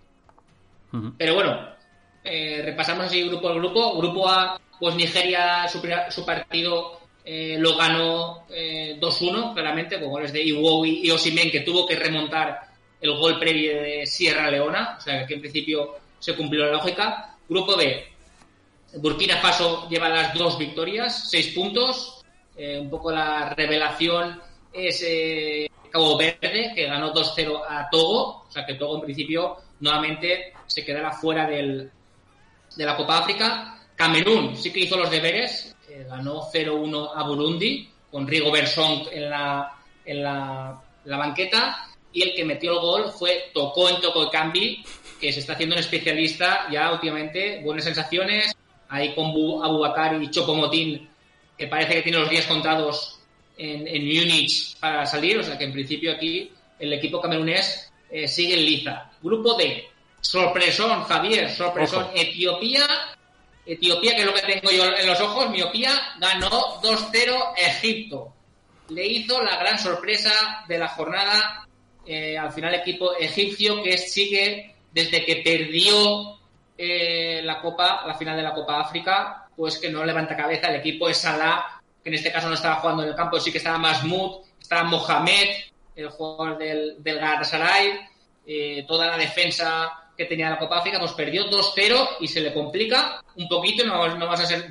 [1.19, 1.71] Pero bueno,
[2.23, 3.99] eh, repasamos así grupo al grupo.
[3.99, 10.45] Grupo A, pues Nigeria, su, su partido lo ganó eh, 2-1, claramente, con goles de
[10.45, 12.61] Iwobi y Osimen, que tuvo que remontar
[13.01, 14.95] el gol previo de Sierra Leona.
[14.97, 17.37] O sea, que en principio se cumplió la lógica.
[17.47, 18.03] Grupo B,
[18.95, 22.25] Burkina Faso lleva las dos victorias, seis puntos.
[22.57, 24.41] Eh, un poco la revelación
[24.73, 28.47] es eh, Cabo Verde, que ganó 2-0 a Togo.
[28.49, 31.91] O sea que Togo en principio nuevamente se quedará fuera del,
[32.75, 33.79] de la Copa África.
[33.95, 39.29] Camerún sí que hizo los deberes, eh, ganó 0-1 a Burundi, con Rigo Bersong en
[39.29, 39.77] la,
[40.07, 41.87] en la, banqueta.
[42.15, 44.83] Y el que metió el gol fue Tocó en Toco Cambi,
[45.25, 47.61] que se está haciendo un especialista ya últimamente.
[47.63, 48.55] Buenas sensaciones.
[48.91, 51.09] Ahí con Bu- Abubakar y Chopomotín,
[51.57, 53.19] que parece que tiene los días contados
[53.57, 55.39] en, en Múnich para salir.
[55.39, 59.11] O sea que en principio aquí el equipo camerunés eh, sigue en liza.
[59.23, 59.89] Grupo D.
[60.21, 62.05] Sorpresón, Javier, sorpresón.
[62.05, 62.13] Ojo.
[62.15, 62.87] Etiopía,
[63.65, 66.51] Etiopía, que es lo que tengo yo en los ojos, miopía, ganó
[66.83, 68.35] 2-0 Egipto.
[68.91, 71.67] Le hizo la gran sorpresa de la jornada
[72.07, 76.39] eh, al final equipo egipcio que sigue desde que perdió
[76.79, 80.69] eh, la Copa, la final de la Copa África, pues que no levanta cabeza.
[80.69, 81.65] El equipo es Salah,
[82.03, 84.85] que en este caso no estaba jugando en el campo, sí que estaba Mahmoud, estaba
[84.85, 85.49] Mohamed,
[85.97, 88.01] el jugador del, del Galatasaray,
[88.47, 92.53] eh, toda la defensa que tenía la Copa África, pues perdió 2-0 y se le
[92.55, 94.69] complica un poquito, no, vamos- a ser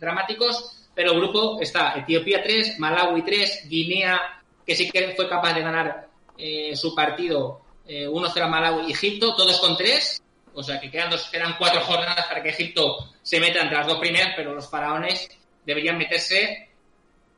[0.00, 4.20] dramáticos, pero el grupo está Etiopía 3, Malawi 3, Guinea,
[4.66, 8.92] que sí que fue capaz de ganar eh, su partido eh, 1-0 a Malawi y
[8.92, 10.22] Egipto, todos con 3,
[10.54, 13.86] o sea que quedan, dos, quedan cuatro jornadas para que Egipto se meta entre las
[13.86, 15.28] dos primeras, pero los faraones
[15.64, 16.70] deberían meterse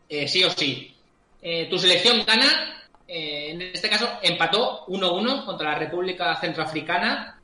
[0.08, 0.94] eh, sí o sí.
[1.40, 7.40] Eh, tu selección gana eh, en este caso empató 1-1 contra la República Centroafricana.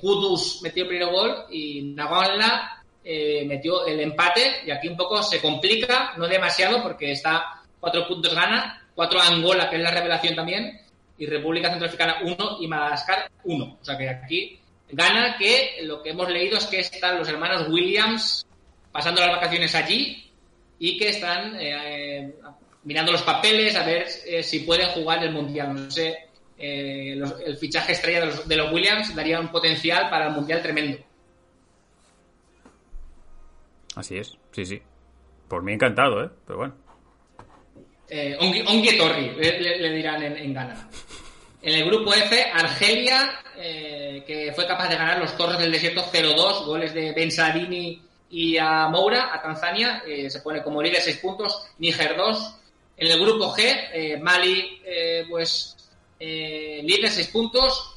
[0.00, 4.62] Kudus metió el primer gol y Nagola eh, metió el empate.
[4.66, 9.68] Y aquí un poco se complica, no demasiado, porque está cuatro puntos gana, cuatro Angola,
[9.68, 10.80] que es la revelación también,
[11.18, 13.78] y República Centroafricana 1 y Madagascar 1.
[13.80, 14.60] O sea que aquí
[14.90, 18.46] gana que lo que hemos leído es que están los hermanos Williams
[18.92, 20.30] pasando las vacaciones allí
[20.78, 22.34] y que están eh,
[22.84, 25.74] mirando los papeles a ver eh, si pueden jugar el Mundial.
[25.74, 26.28] No sé,
[26.58, 30.62] eh, el fichaje estrella de los, de los, Williams daría un potencial para el Mundial
[30.62, 30.98] tremendo.
[33.96, 34.82] Así es, sí, sí.
[35.48, 36.30] Por mí encantado, ¿eh?
[36.46, 36.83] Pero bueno.
[38.08, 40.88] Eh, Ongue Torri, le, le, dirán en, en Ghana.
[41.62, 46.04] En el grupo F, Argelia, eh, que fue capaz de ganar los Torres del Desierto
[46.12, 51.00] 0-2, goles de Ben Sarini y a Moura, a Tanzania, eh, se pone como líder
[51.00, 52.54] 6 puntos, Níger 2.
[52.96, 53.62] En el grupo G,
[53.92, 55.76] eh, Mali, eh, pues
[56.18, 57.90] líder 6 puntos,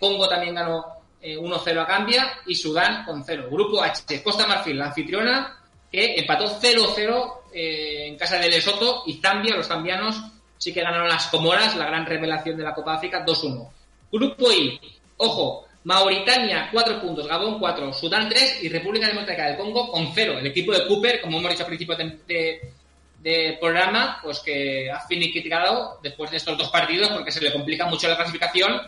[0.00, 0.84] Congo también ganó
[1.22, 3.48] 1-0 a Gambia y Sudán con 0.
[3.50, 5.57] Grupo H, Costa Marfil, la anfitriona,
[5.90, 10.20] que empató 0-0 en casa de Lesoto y Zambia, los zambianos,
[10.58, 13.68] sí que ganaron las Comoras, la gran revelación de la Copa África, 2-1.
[14.10, 14.80] Grupo I,
[15.16, 20.38] ojo, Mauritania 4 puntos, Gabón 4, Sudán 3 y República Democrática del Congo con 0.
[20.38, 22.72] El equipo de Cooper, como hemos dicho al principio de,
[23.20, 27.86] de programa, pues que ha finiquitado después de estos dos partidos porque se le complica
[27.86, 28.80] mucho la clasificación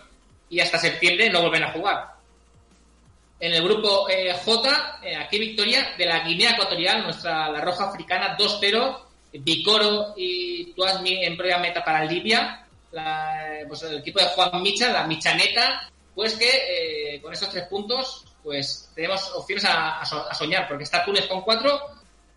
[0.49, 2.20] y hasta septiembre no vuelven a jugar.
[3.41, 7.89] En el grupo eh, J, eh, aquí victoria de la Guinea Ecuatorial, nuestra la roja
[7.89, 8.99] africana 2-0,
[9.33, 14.93] Bicoro y Tuasmi en prueba meta para Libia, la, pues el equipo de Juan Micha,
[14.93, 20.03] la Michaneta, pues que eh, con estos tres puntos pues tenemos opciones a,
[20.35, 21.81] soñar, porque está Túnez con cuatro,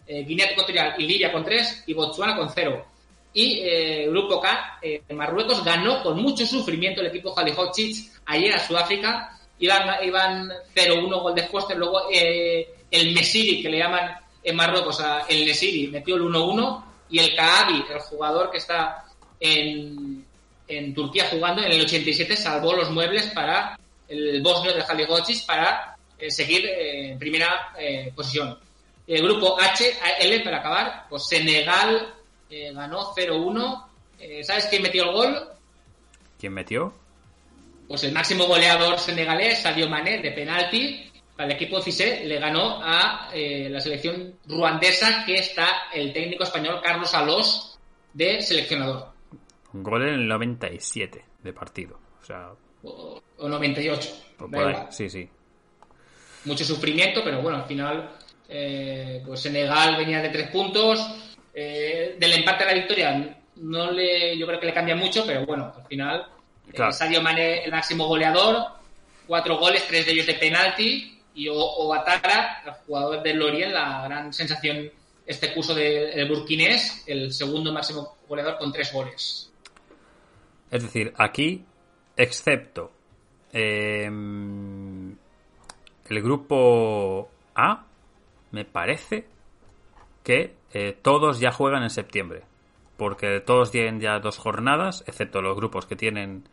[0.05, 2.85] eh, Guinea Ecuatorial y Libia con tres y Botswana con cero.
[3.34, 8.59] Y eh, Grupo K, eh, Marruecos ganó con mucho sufrimiento el equipo Jalihochich ayer a
[8.59, 14.55] Sudáfrica, iban, iban 0-1 gol de Foster, luego eh, el Mesiri, que le llaman en
[14.55, 19.05] Marruecos a el Nesiri, metió el 1-1 y el Kaabi, el jugador que está
[19.39, 20.25] en,
[20.67, 23.77] en Turquía jugando en el 87 salvó los muebles para
[24.07, 28.57] el bosnio de Jaligochis para eh, seguir eh, en primera eh, posición.
[29.05, 32.13] El grupo H, L para acabar, pues Senegal
[32.49, 33.85] eh, ganó 0-1.
[34.43, 35.49] ¿Sabes quién metió el gol?
[36.39, 36.93] ¿Quién metió?
[37.88, 41.10] Pues el máximo goleador senegalés, Sadio Mané, de penalti.
[41.35, 46.80] Para el equipo CISE le ganó a la selección ruandesa, que está el técnico español
[46.84, 47.80] Carlos Alós
[48.14, 49.14] de seleccionador.
[49.73, 51.99] Un gol en el 97 de partido.
[52.22, 52.51] O sea.
[52.84, 54.10] O, o 98.
[54.38, 54.76] Por, por ahí.
[54.89, 55.27] Sí, sí.
[56.45, 60.99] Mucho sufrimiento, pero bueno, al final, eh, pues Senegal venía de tres puntos.
[61.53, 65.45] Eh, del empate a la victoria, no le, yo creo que le cambia mucho, pero
[65.45, 66.26] bueno, al final,
[66.72, 66.91] claro.
[66.91, 68.68] eh, Sadio Mane, el máximo goleador,
[69.27, 74.34] cuatro goles, tres de ellos de penalti, y Obatara, el jugador del Lorient, la gran
[74.34, 74.91] sensación
[75.26, 79.52] este curso del de, burkinés, el segundo máximo goleador con tres goles.
[80.69, 81.64] Es decir, aquí,
[82.18, 82.91] excepto
[83.53, 85.18] eh, el
[86.22, 87.85] grupo A,
[88.52, 89.26] me parece
[90.23, 92.44] que eh, todos ya juegan en septiembre.
[92.98, 96.44] Porque todos tienen ya dos jornadas, excepto los grupos que tienen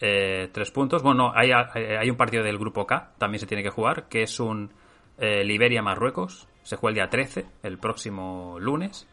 [0.00, 1.02] eh, tres puntos.
[1.02, 4.40] Bueno, hay, hay, un partido del grupo K, también se tiene que jugar, que es
[4.40, 4.72] un
[5.18, 6.48] eh, Liberia-Marruecos.
[6.62, 9.06] Se juega el día 13, el próximo lunes.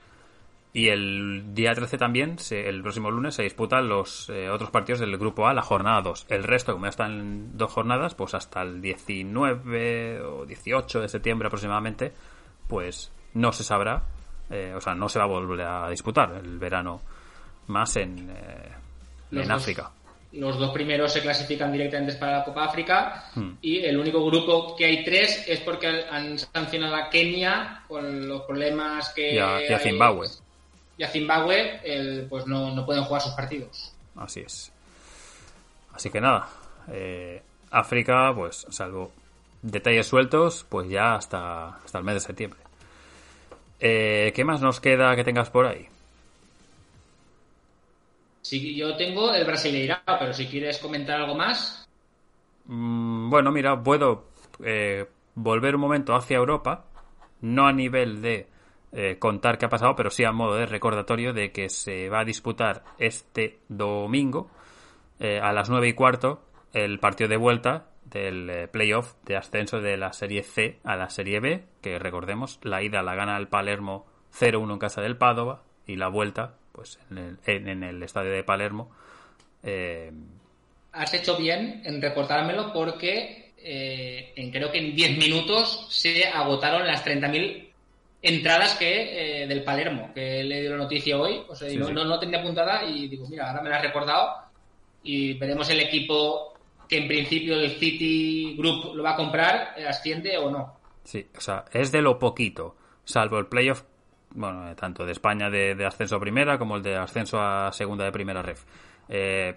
[0.74, 5.18] Y el día 13 también, el próximo lunes, se disputan los eh, otros partidos del
[5.18, 6.28] grupo A, la jornada 2.
[6.30, 11.48] El resto, como ya están dos jornadas, pues hasta el 19 o 18 de septiembre
[11.48, 12.14] aproximadamente,
[12.68, 14.04] pues no se sabrá,
[14.49, 17.02] eh, o sea, no se va a volver a disputar el verano
[17.68, 18.72] más en, eh,
[19.32, 19.91] en dos, África.
[20.34, 23.52] Los dos primeros se clasifican directamente para la Copa África hmm.
[23.61, 28.41] y el único grupo que hay tres es porque han sancionado a Kenia con los
[28.44, 29.36] problemas que...
[29.36, 30.28] Y a, y a Zimbabue
[30.98, 33.94] y a Zimbabue el, pues no, no, pueden jugar sus partidos.
[34.15, 34.72] Así es.
[35.94, 36.49] Así que nada,
[36.91, 37.41] eh,
[37.72, 39.11] África, pues salvo
[39.61, 42.60] detalles sueltos, pues ya hasta, hasta el mes de septiembre.
[43.80, 45.88] Eh, ¿Qué más nos queda que tengas por ahí?
[48.41, 51.88] Sí, yo tengo el Brasileirao, pero si quieres comentar algo más.
[52.66, 54.26] Mm, bueno, mira, puedo
[54.64, 55.06] eh,
[55.36, 56.86] volver un momento hacia Europa,
[57.41, 58.48] no a nivel de
[58.94, 62.22] eh, contar qué ha pasado, pero sí a modo de recordatorio de que se va
[62.22, 64.49] a disputar este domingo
[65.20, 66.41] eh, a las 9 y cuarto
[66.74, 71.09] el partido de vuelta del eh, playoff de ascenso de la Serie C a la
[71.09, 74.05] Serie B, que recordemos, la ida la gana el Palermo
[74.38, 78.31] 0-1 en casa del Padova y la vuelta pues en el, en, en el estadio
[78.31, 78.91] de Palermo
[79.63, 80.11] Eh,
[80.93, 86.85] Has hecho bien en reportármelo porque eh, en, creo que en 10 minutos se agotaron
[86.88, 87.67] las 30.000
[88.21, 91.41] entradas que eh, del Palermo, que le dio la noticia hoy.
[91.47, 91.93] O sea, Sí, no, sí.
[91.93, 94.35] no, no tenía apuntada y digo, mira, ahora me la has recordado
[95.03, 96.56] y veremos el equipo
[96.88, 100.77] que en principio el City Group lo va a comprar, eh, asciende o no.
[101.03, 103.84] Sí, o sea, es de lo poquito, salvo el playoff,
[104.31, 107.72] bueno, eh, tanto de España de, de ascenso a primera como el de ascenso a
[107.72, 108.64] segunda de primera ref.
[109.09, 109.55] Eh,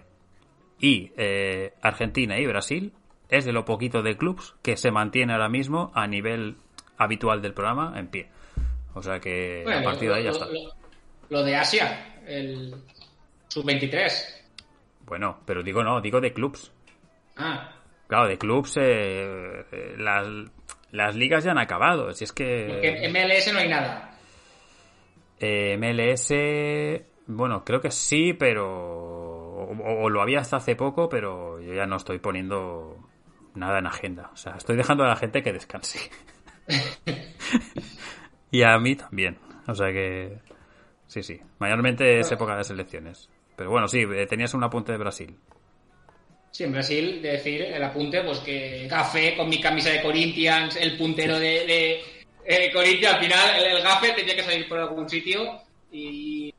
[0.79, 2.93] y eh, Argentina y Brasil
[3.29, 6.55] es de lo poquito de clubs que se mantiene ahora mismo a nivel
[6.97, 8.29] habitual del programa en pie.
[8.93, 10.45] O sea que Bueno, a partir de ahí ya lo, está.
[10.51, 10.71] lo-
[11.29, 12.73] lo de Asia, el
[13.49, 14.11] sub-23.
[15.05, 16.71] Bueno, pero digo no, digo de clubs.
[17.37, 17.71] Ah,
[18.07, 20.27] Claro, de clubs eh, eh, las,
[20.91, 22.11] las ligas ya han acabado.
[22.11, 22.65] Si es que...
[22.67, 24.17] porque en MLS no hay nada.
[25.39, 26.33] Eh, MLS,
[27.27, 28.67] bueno, creo que sí, pero.
[28.67, 32.97] O, o lo había hasta hace poco, pero yo ya no estoy poniendo
[33.55, 34.29] nada en agenda.
[34.33, 36.11] O sea, estoy dejando a la gente que descanse.
[38.51, 39.37] y a mí también.
[39.67, 40.39] O sea que.
[41.07, 41.39] Sí, sí.
[41.59, 43.29] Mayormente es época de selecciones.
[43.55, 45.37] Pero bueno, sí, eh, tenías un apunte de Brasil.
[46.51, 50.75] Sí, en Brasil, de decir el apunte, pues que café con mi camisa de Corinthians,
[50.75, 52.03] el puntero de, de
[52.43, 55.61] eh, Corinthians, al final el, el gafe tenía que salir por algún sitio
[55.91, 56.53] y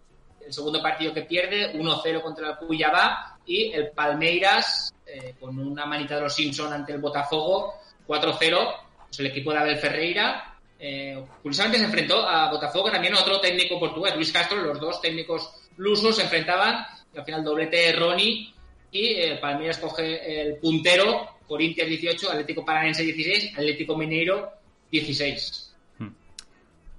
[0.46, 5.84] el segundo partido que pierde, 1-0 contra el Cuyabá y el Palmeiras eh, con una
[5.84, 7.74] manita de los Simpson ante el Botafogo,
[8.06, 10.56] 4-0, pues el equipo de Abel Ferreira.
[10.78, 15.52] Eh, curiosamente se enfrentó a Botafogo también otro técnico portugués, Luis Castro, los dos técnicos
[15.76, 18.54] lusos se enfrentaban y al final doblete de Ronnie
[18.92, 24.50] y el Palmeiras coge el puntero, Corinthians 18, Atlético Paranense 16, Atlético Mineiro
[24.90, 25.74] 16.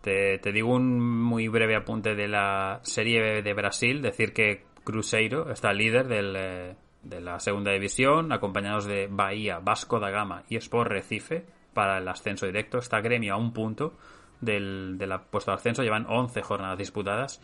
[0.01, 5.49] Te, te digo un muy breve apunte de la serie de Brasil, decir que Cruzeiro
[5.49, 10.57] está líder del, eh, de la segunda división, acompañados de Bahía, Vasco da Gama y
[10.57, 12.79] Sport Recife para el ascenso directo.
[12.79, 13.93] Está gremio a un punto
[14.41, 17.41] del, de puesto de ascenso, llevan 11 jornadas disputadas.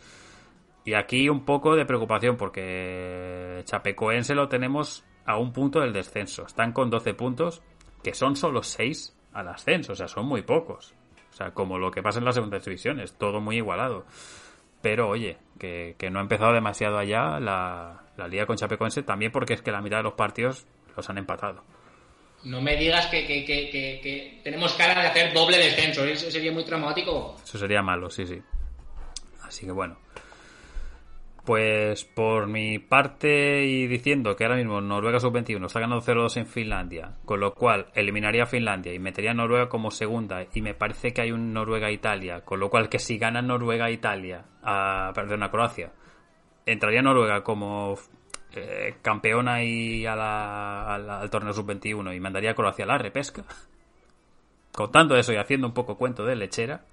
[0.84, 6.46] Y aquí un poco de preocupación porque Chapecoense lo tenemos a un punto del descenso.
[6.46, 7.62] Están con 12 puntos,
[8.02, 10.94] que son solo 6 al ascenso, o sea, son muy pocos.
[11.32, 14.04] O sea, como lo que pasa en las segundas divisiones, todo muy igualado.
[14.82, 19.30] Pero oye, que, que no ha empezado demasiado allá la, la liga con Chapecoense, también
[19.30, 20.66] porque es que la mitad de los partidos
[20.96, 21.62] los han empatado.
[22.44, 26.30] No me digas que, que- que- que- que tenemos cara de hacer doble descenso, eso
[26.30, 27.36] sería muy traumático.
[27.44, 28.40] Eso sería malo, sí, sí.
[29.42, 29.98] Así que bueno.
[31.44, 36.46] Pues por mi parte y diciendo que ahora mismo Noruega sub-21 está ganando 0-2 en
[36.46, 40.74] Finlandia, con lo cual eliminaría a Finlandia y metería a Noruega como segunda y me
[40.74, 45.50] parece que hay un Noruega-Italia, con lo cual que si gana Noruega-Italia, a, perdón, a
[45.50, 45.92] Croacia,
[46.66, 47.96] entraría Noruega como
[48.52, 53.44] eh, campeona y a la- al torneo sub-21 y mandaría a Croacia a la repesca.
[54.72, 56.84] Contando eso y haciendo un poco cuento de lechera,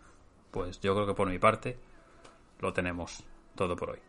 [0.52, 1.78] pues yo creo que por mi parte
[2.60, 3.24] lo tenemos
[3.56, 4.00] todo por hoy.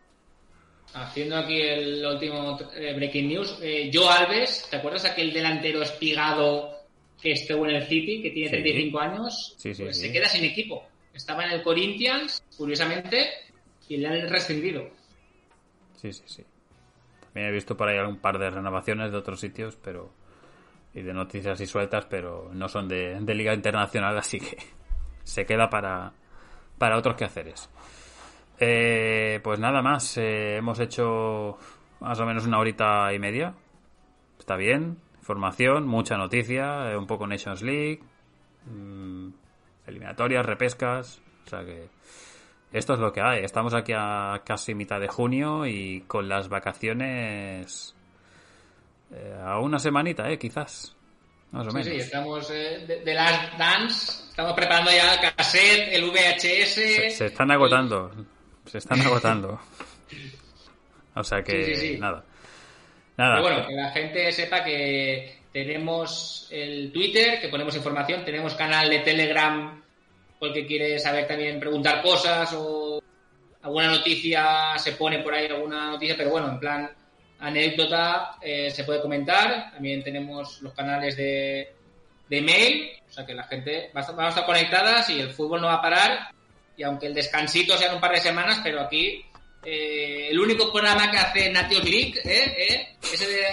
[0.93, 6.75] Haciendo aquí el último eh, breaking news, eh, Joe Alves, ¿te acuerdas aquel delantero espigado
[7.21, 8.55] que estuvo en el City, que tiene Sí.
[8.55, 9.55] 35 años?
[9.57, 10.83] Sí, sí, Pues se queda sin equipo.
[11.13, 13.27] Estaba en el Corinthians, curiosamente,
[13.87, 14.89] y le han rescindido.
[15.97, 16.43] Sí, sí, sí.
[17.25, 20.11] También he visto por ahí algún par de renovaciones de otros sitios, pero.
[20.93, 24.57] y de noticias y sueltas, pero no son de, de Liga Internacional, así que
[25.23, 26.13] se queda para,
[26.79, 27.69] para otros quehaceres.
[28.59, 31.57] Eh, pues nada más, eh, hemos hecho
[31.99, 33.53] más o menos una horita y media.
[34.37, 38.01] Está bien, información, mucha noticia, eh, un poco Nations League,
[38.65, 39.29] mm,
[39.87, 41.87] eliminatorias, repescas, o sea que
[42.71, 43.43] esto es lo que hay.
[43.43, 47.95] Estamos aquí a casi mitad de junio y con las vacaciones
[49.11, 50.95] eh, a una semanita, eh, quizás.
[51.51, 51.93] Más o Sí, menos.
[51.93, 56.73] sí, estamos eh, de, de Last Dance, estamos preparando ya el cassette, el VHS.
[56.75, 58.11] Se, se están agotando.
[58.71, 59.59] Se están agotando.
[61.15, 61.97] O sea que Sí, sí, sí.
[61.99, 62.23] nada.
[63.17, 63.35] Nada.
[63.35, 68.89] Pero bueno, que la gente sepa que tenemos el Twitter, que ponemos información, tenemos canal
[68.89, 69.81] de Telegram,
[70.37, 73.01] por el que quiere saber también preguntar cosas o
[73.61, 76.89] alguna noticia, se pone por ahí alguna noticia, pero bueno, en plan
[77.39, 79.71] anécdota eh, se puede comentar.
[79.71, 81.73] También tenemos los canales de,
[82.29, 85.19] de mail, o sea que la gente va a, estar, vamos a estar conectadas y
[85.19, 86.38] el fútbol no va a parar.
[86.79, 89.21] Y aunque el descansito sea en un par de semanas, pero aquí
[89.65, 92.55] eh, el único programa que hace Nations League, ¿eh?
[92.57, 92.95] ¿eh?
[93.01, 93.43] ese de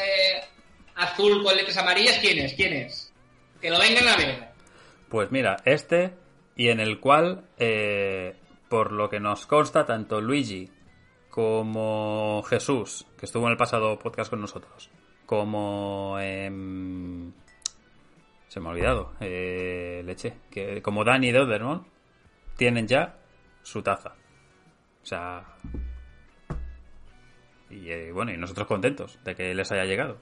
[0.95, 2.55] azul con letras amarillas, ¿quién es?
[2.55, 3.13] ¿Quién es?
[3.61, 4.45] Que lo vengan a ver.
[5.09, 6.13] Pues mira, este
[6.55, 7.49] y en el cual,
[8.69, 10.71] por lo que nos consta, tanto Luigi
[11.29, 14.89] como Jesús, que estuvo en el pasado podcast con nosotros,
[15.27, 16.17] como...
[16.21, 16.53] se
[18.61, 21.96] me ha olvidado, leche, que como Danny Dodermont,
[22.57, 23.17] tienen ya
[23.63, 24.15] su taza.
[25.03, 25.45] O sea...
[27.69, 30.19] Y eh, bueno, y nosotros contentos de que les haya llegado.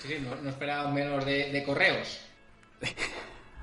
[0.00, 2.28] Sí, sí, no, no esperaba menos de, de correos.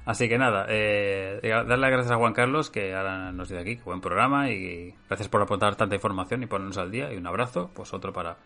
[0.10, 3.76] Así que nada, eh, darle las gracias a Juan Carlos que ahora nos dice aquí,
[3.76, 7.28] que buen programa y gracias por aportar tanta información y ponernos al día y un
[7.28, 8.38] abrazo, pues otro para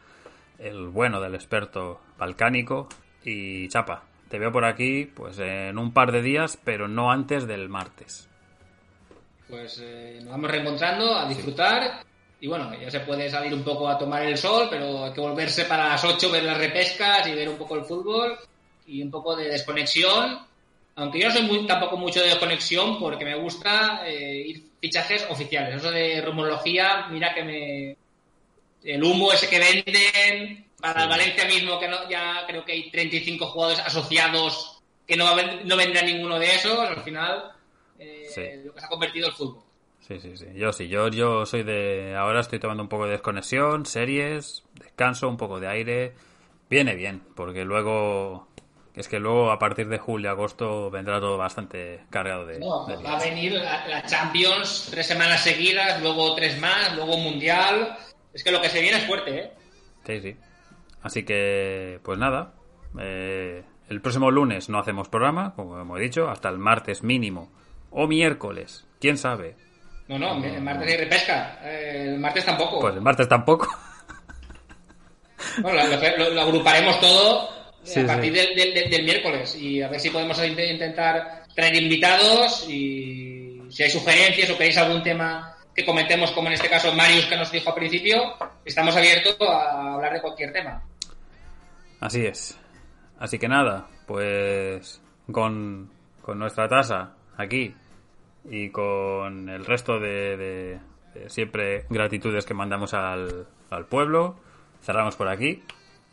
[0.59, 2.89] el bueno del experto balcánico
[3.23, 4.03] y Chapa.
[4.27, 8.29] Te veo por aquí pues en un par de días, pero no antes del martes.
[9.53, 12.03] Pues eh, nos vamos reencontrando a disfrutar.
[12.41, 15.21] Y bueno, ya se puede salir un poco a tomar el sol, pero hay que
[15.21, 18.35] volverse para las 8, ver las repescas y ver un poco el fútbol
[18.87, 20.39] y un poco de desconexión.
[20.95, 25.27] Aunque yo no soy muy, tampoco mucho de desconexión porque me gusta eh, ir fichajes
[25.29, 25.75] oficiales.
[25.75, 27.97] Eso de rumorología, mira que me.
[28.83, 32.89] El humo ese que venden para el Valencia mismo, que no, ya creo que hay
[32.89, 35.29] 35 jugadores asociados que no,
[35.63, 36.79] no vendrán ninguno de esos.
[36.79, 37.53] Al final,
[37.99, 38.41] eh, Sí.
[38.65, 39.63] lo que se ha convertido el fútbol.
[39.99, 40.47] Sí, sí, sí.
[40.55, 42.15] Yo sí, yo, yo soy de...
[42.17, 46.13] Ahora estoy tomando un poco de desconexión, series, descanso, un poco de aire.
[46.69, 48.47] Viene bien, porque luego...
[48.95, 52.59] Es que luego a partir de julio, agosto vendrá todo bastante cargado de...
[52.59, 57.17] No, de va a venir la, la Champions tres semanas seguidas, luego tres más, luego
[57.17, 57.97] Mundial.
[58.33, 59.51] Es que lo que se viene es fuerte, ¿eh?
[60.05, 60.35] Sí, sí.
[61.01, 62.53] Así que, pues nada.
[62.99, 67.51] eh, el próximo lunes no hacemos programa, como hemos dicho, hasta el martes mínimo.
[67.93, 69.55] O miércoles, quién sabe.
[70.07, 71.59] No, no, el martes hay repesca.
[71.63, 72.79] el martes tampoco.
[72.81, 73.67] Pues el martes tampoco.
[75.61, 77.49] Bueno, lo, lo- lo agruparemos todo
[77.83, 78.39] Sí, a partir sí.
[78.39, 83.61] del, del- del- del miércoles y a ver si podemos int- intentar traer invitados y
[83.69, 87.35] si hay sugerencias o queréis algún tema que comentemos, como en este caso Marius que
[87.35, 90.81] nos dijo al principio, estamos abiertos a hablar de cualquier tema.
[91.99, 92.57] Así es.
[93.19, 95.01] Así que nada, pues
[95.31, 95.91] con,
[96.21, 97.75] con nuestra tasa aquí
[98.49, 100.79] y con el resto de, de-
[101.29, 104.35] siempre gratitudes que mandamos al, al pueblo,
[104.81, 105.61] cerramos por aquí.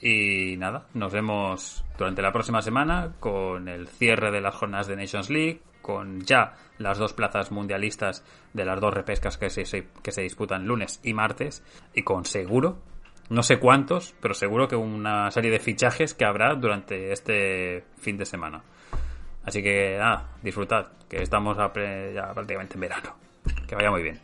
[0.02, 4.96] Y nada, nos vemos durante la próxima semana con el cierre de las jornadas de
[4.96, 8.24] Nations League, con ya las dos plazas mundialistas
[8.54, 11.62] de las dos repescas que se- que se disputan lunes y martes,
[11.94, 12.78] y con seguro,
[13.28, 18.16] no sé cuántos, pero seguro que una serie de fichajes que habrá durante este fin
[18.16, 18.62] de semana.
[19.50, 21.72] Así que nada, disfrutad, que estamos ya
[22.32, 23.16] prácticamente en verano.
[23.66, 24.20] Que vaya muy bien.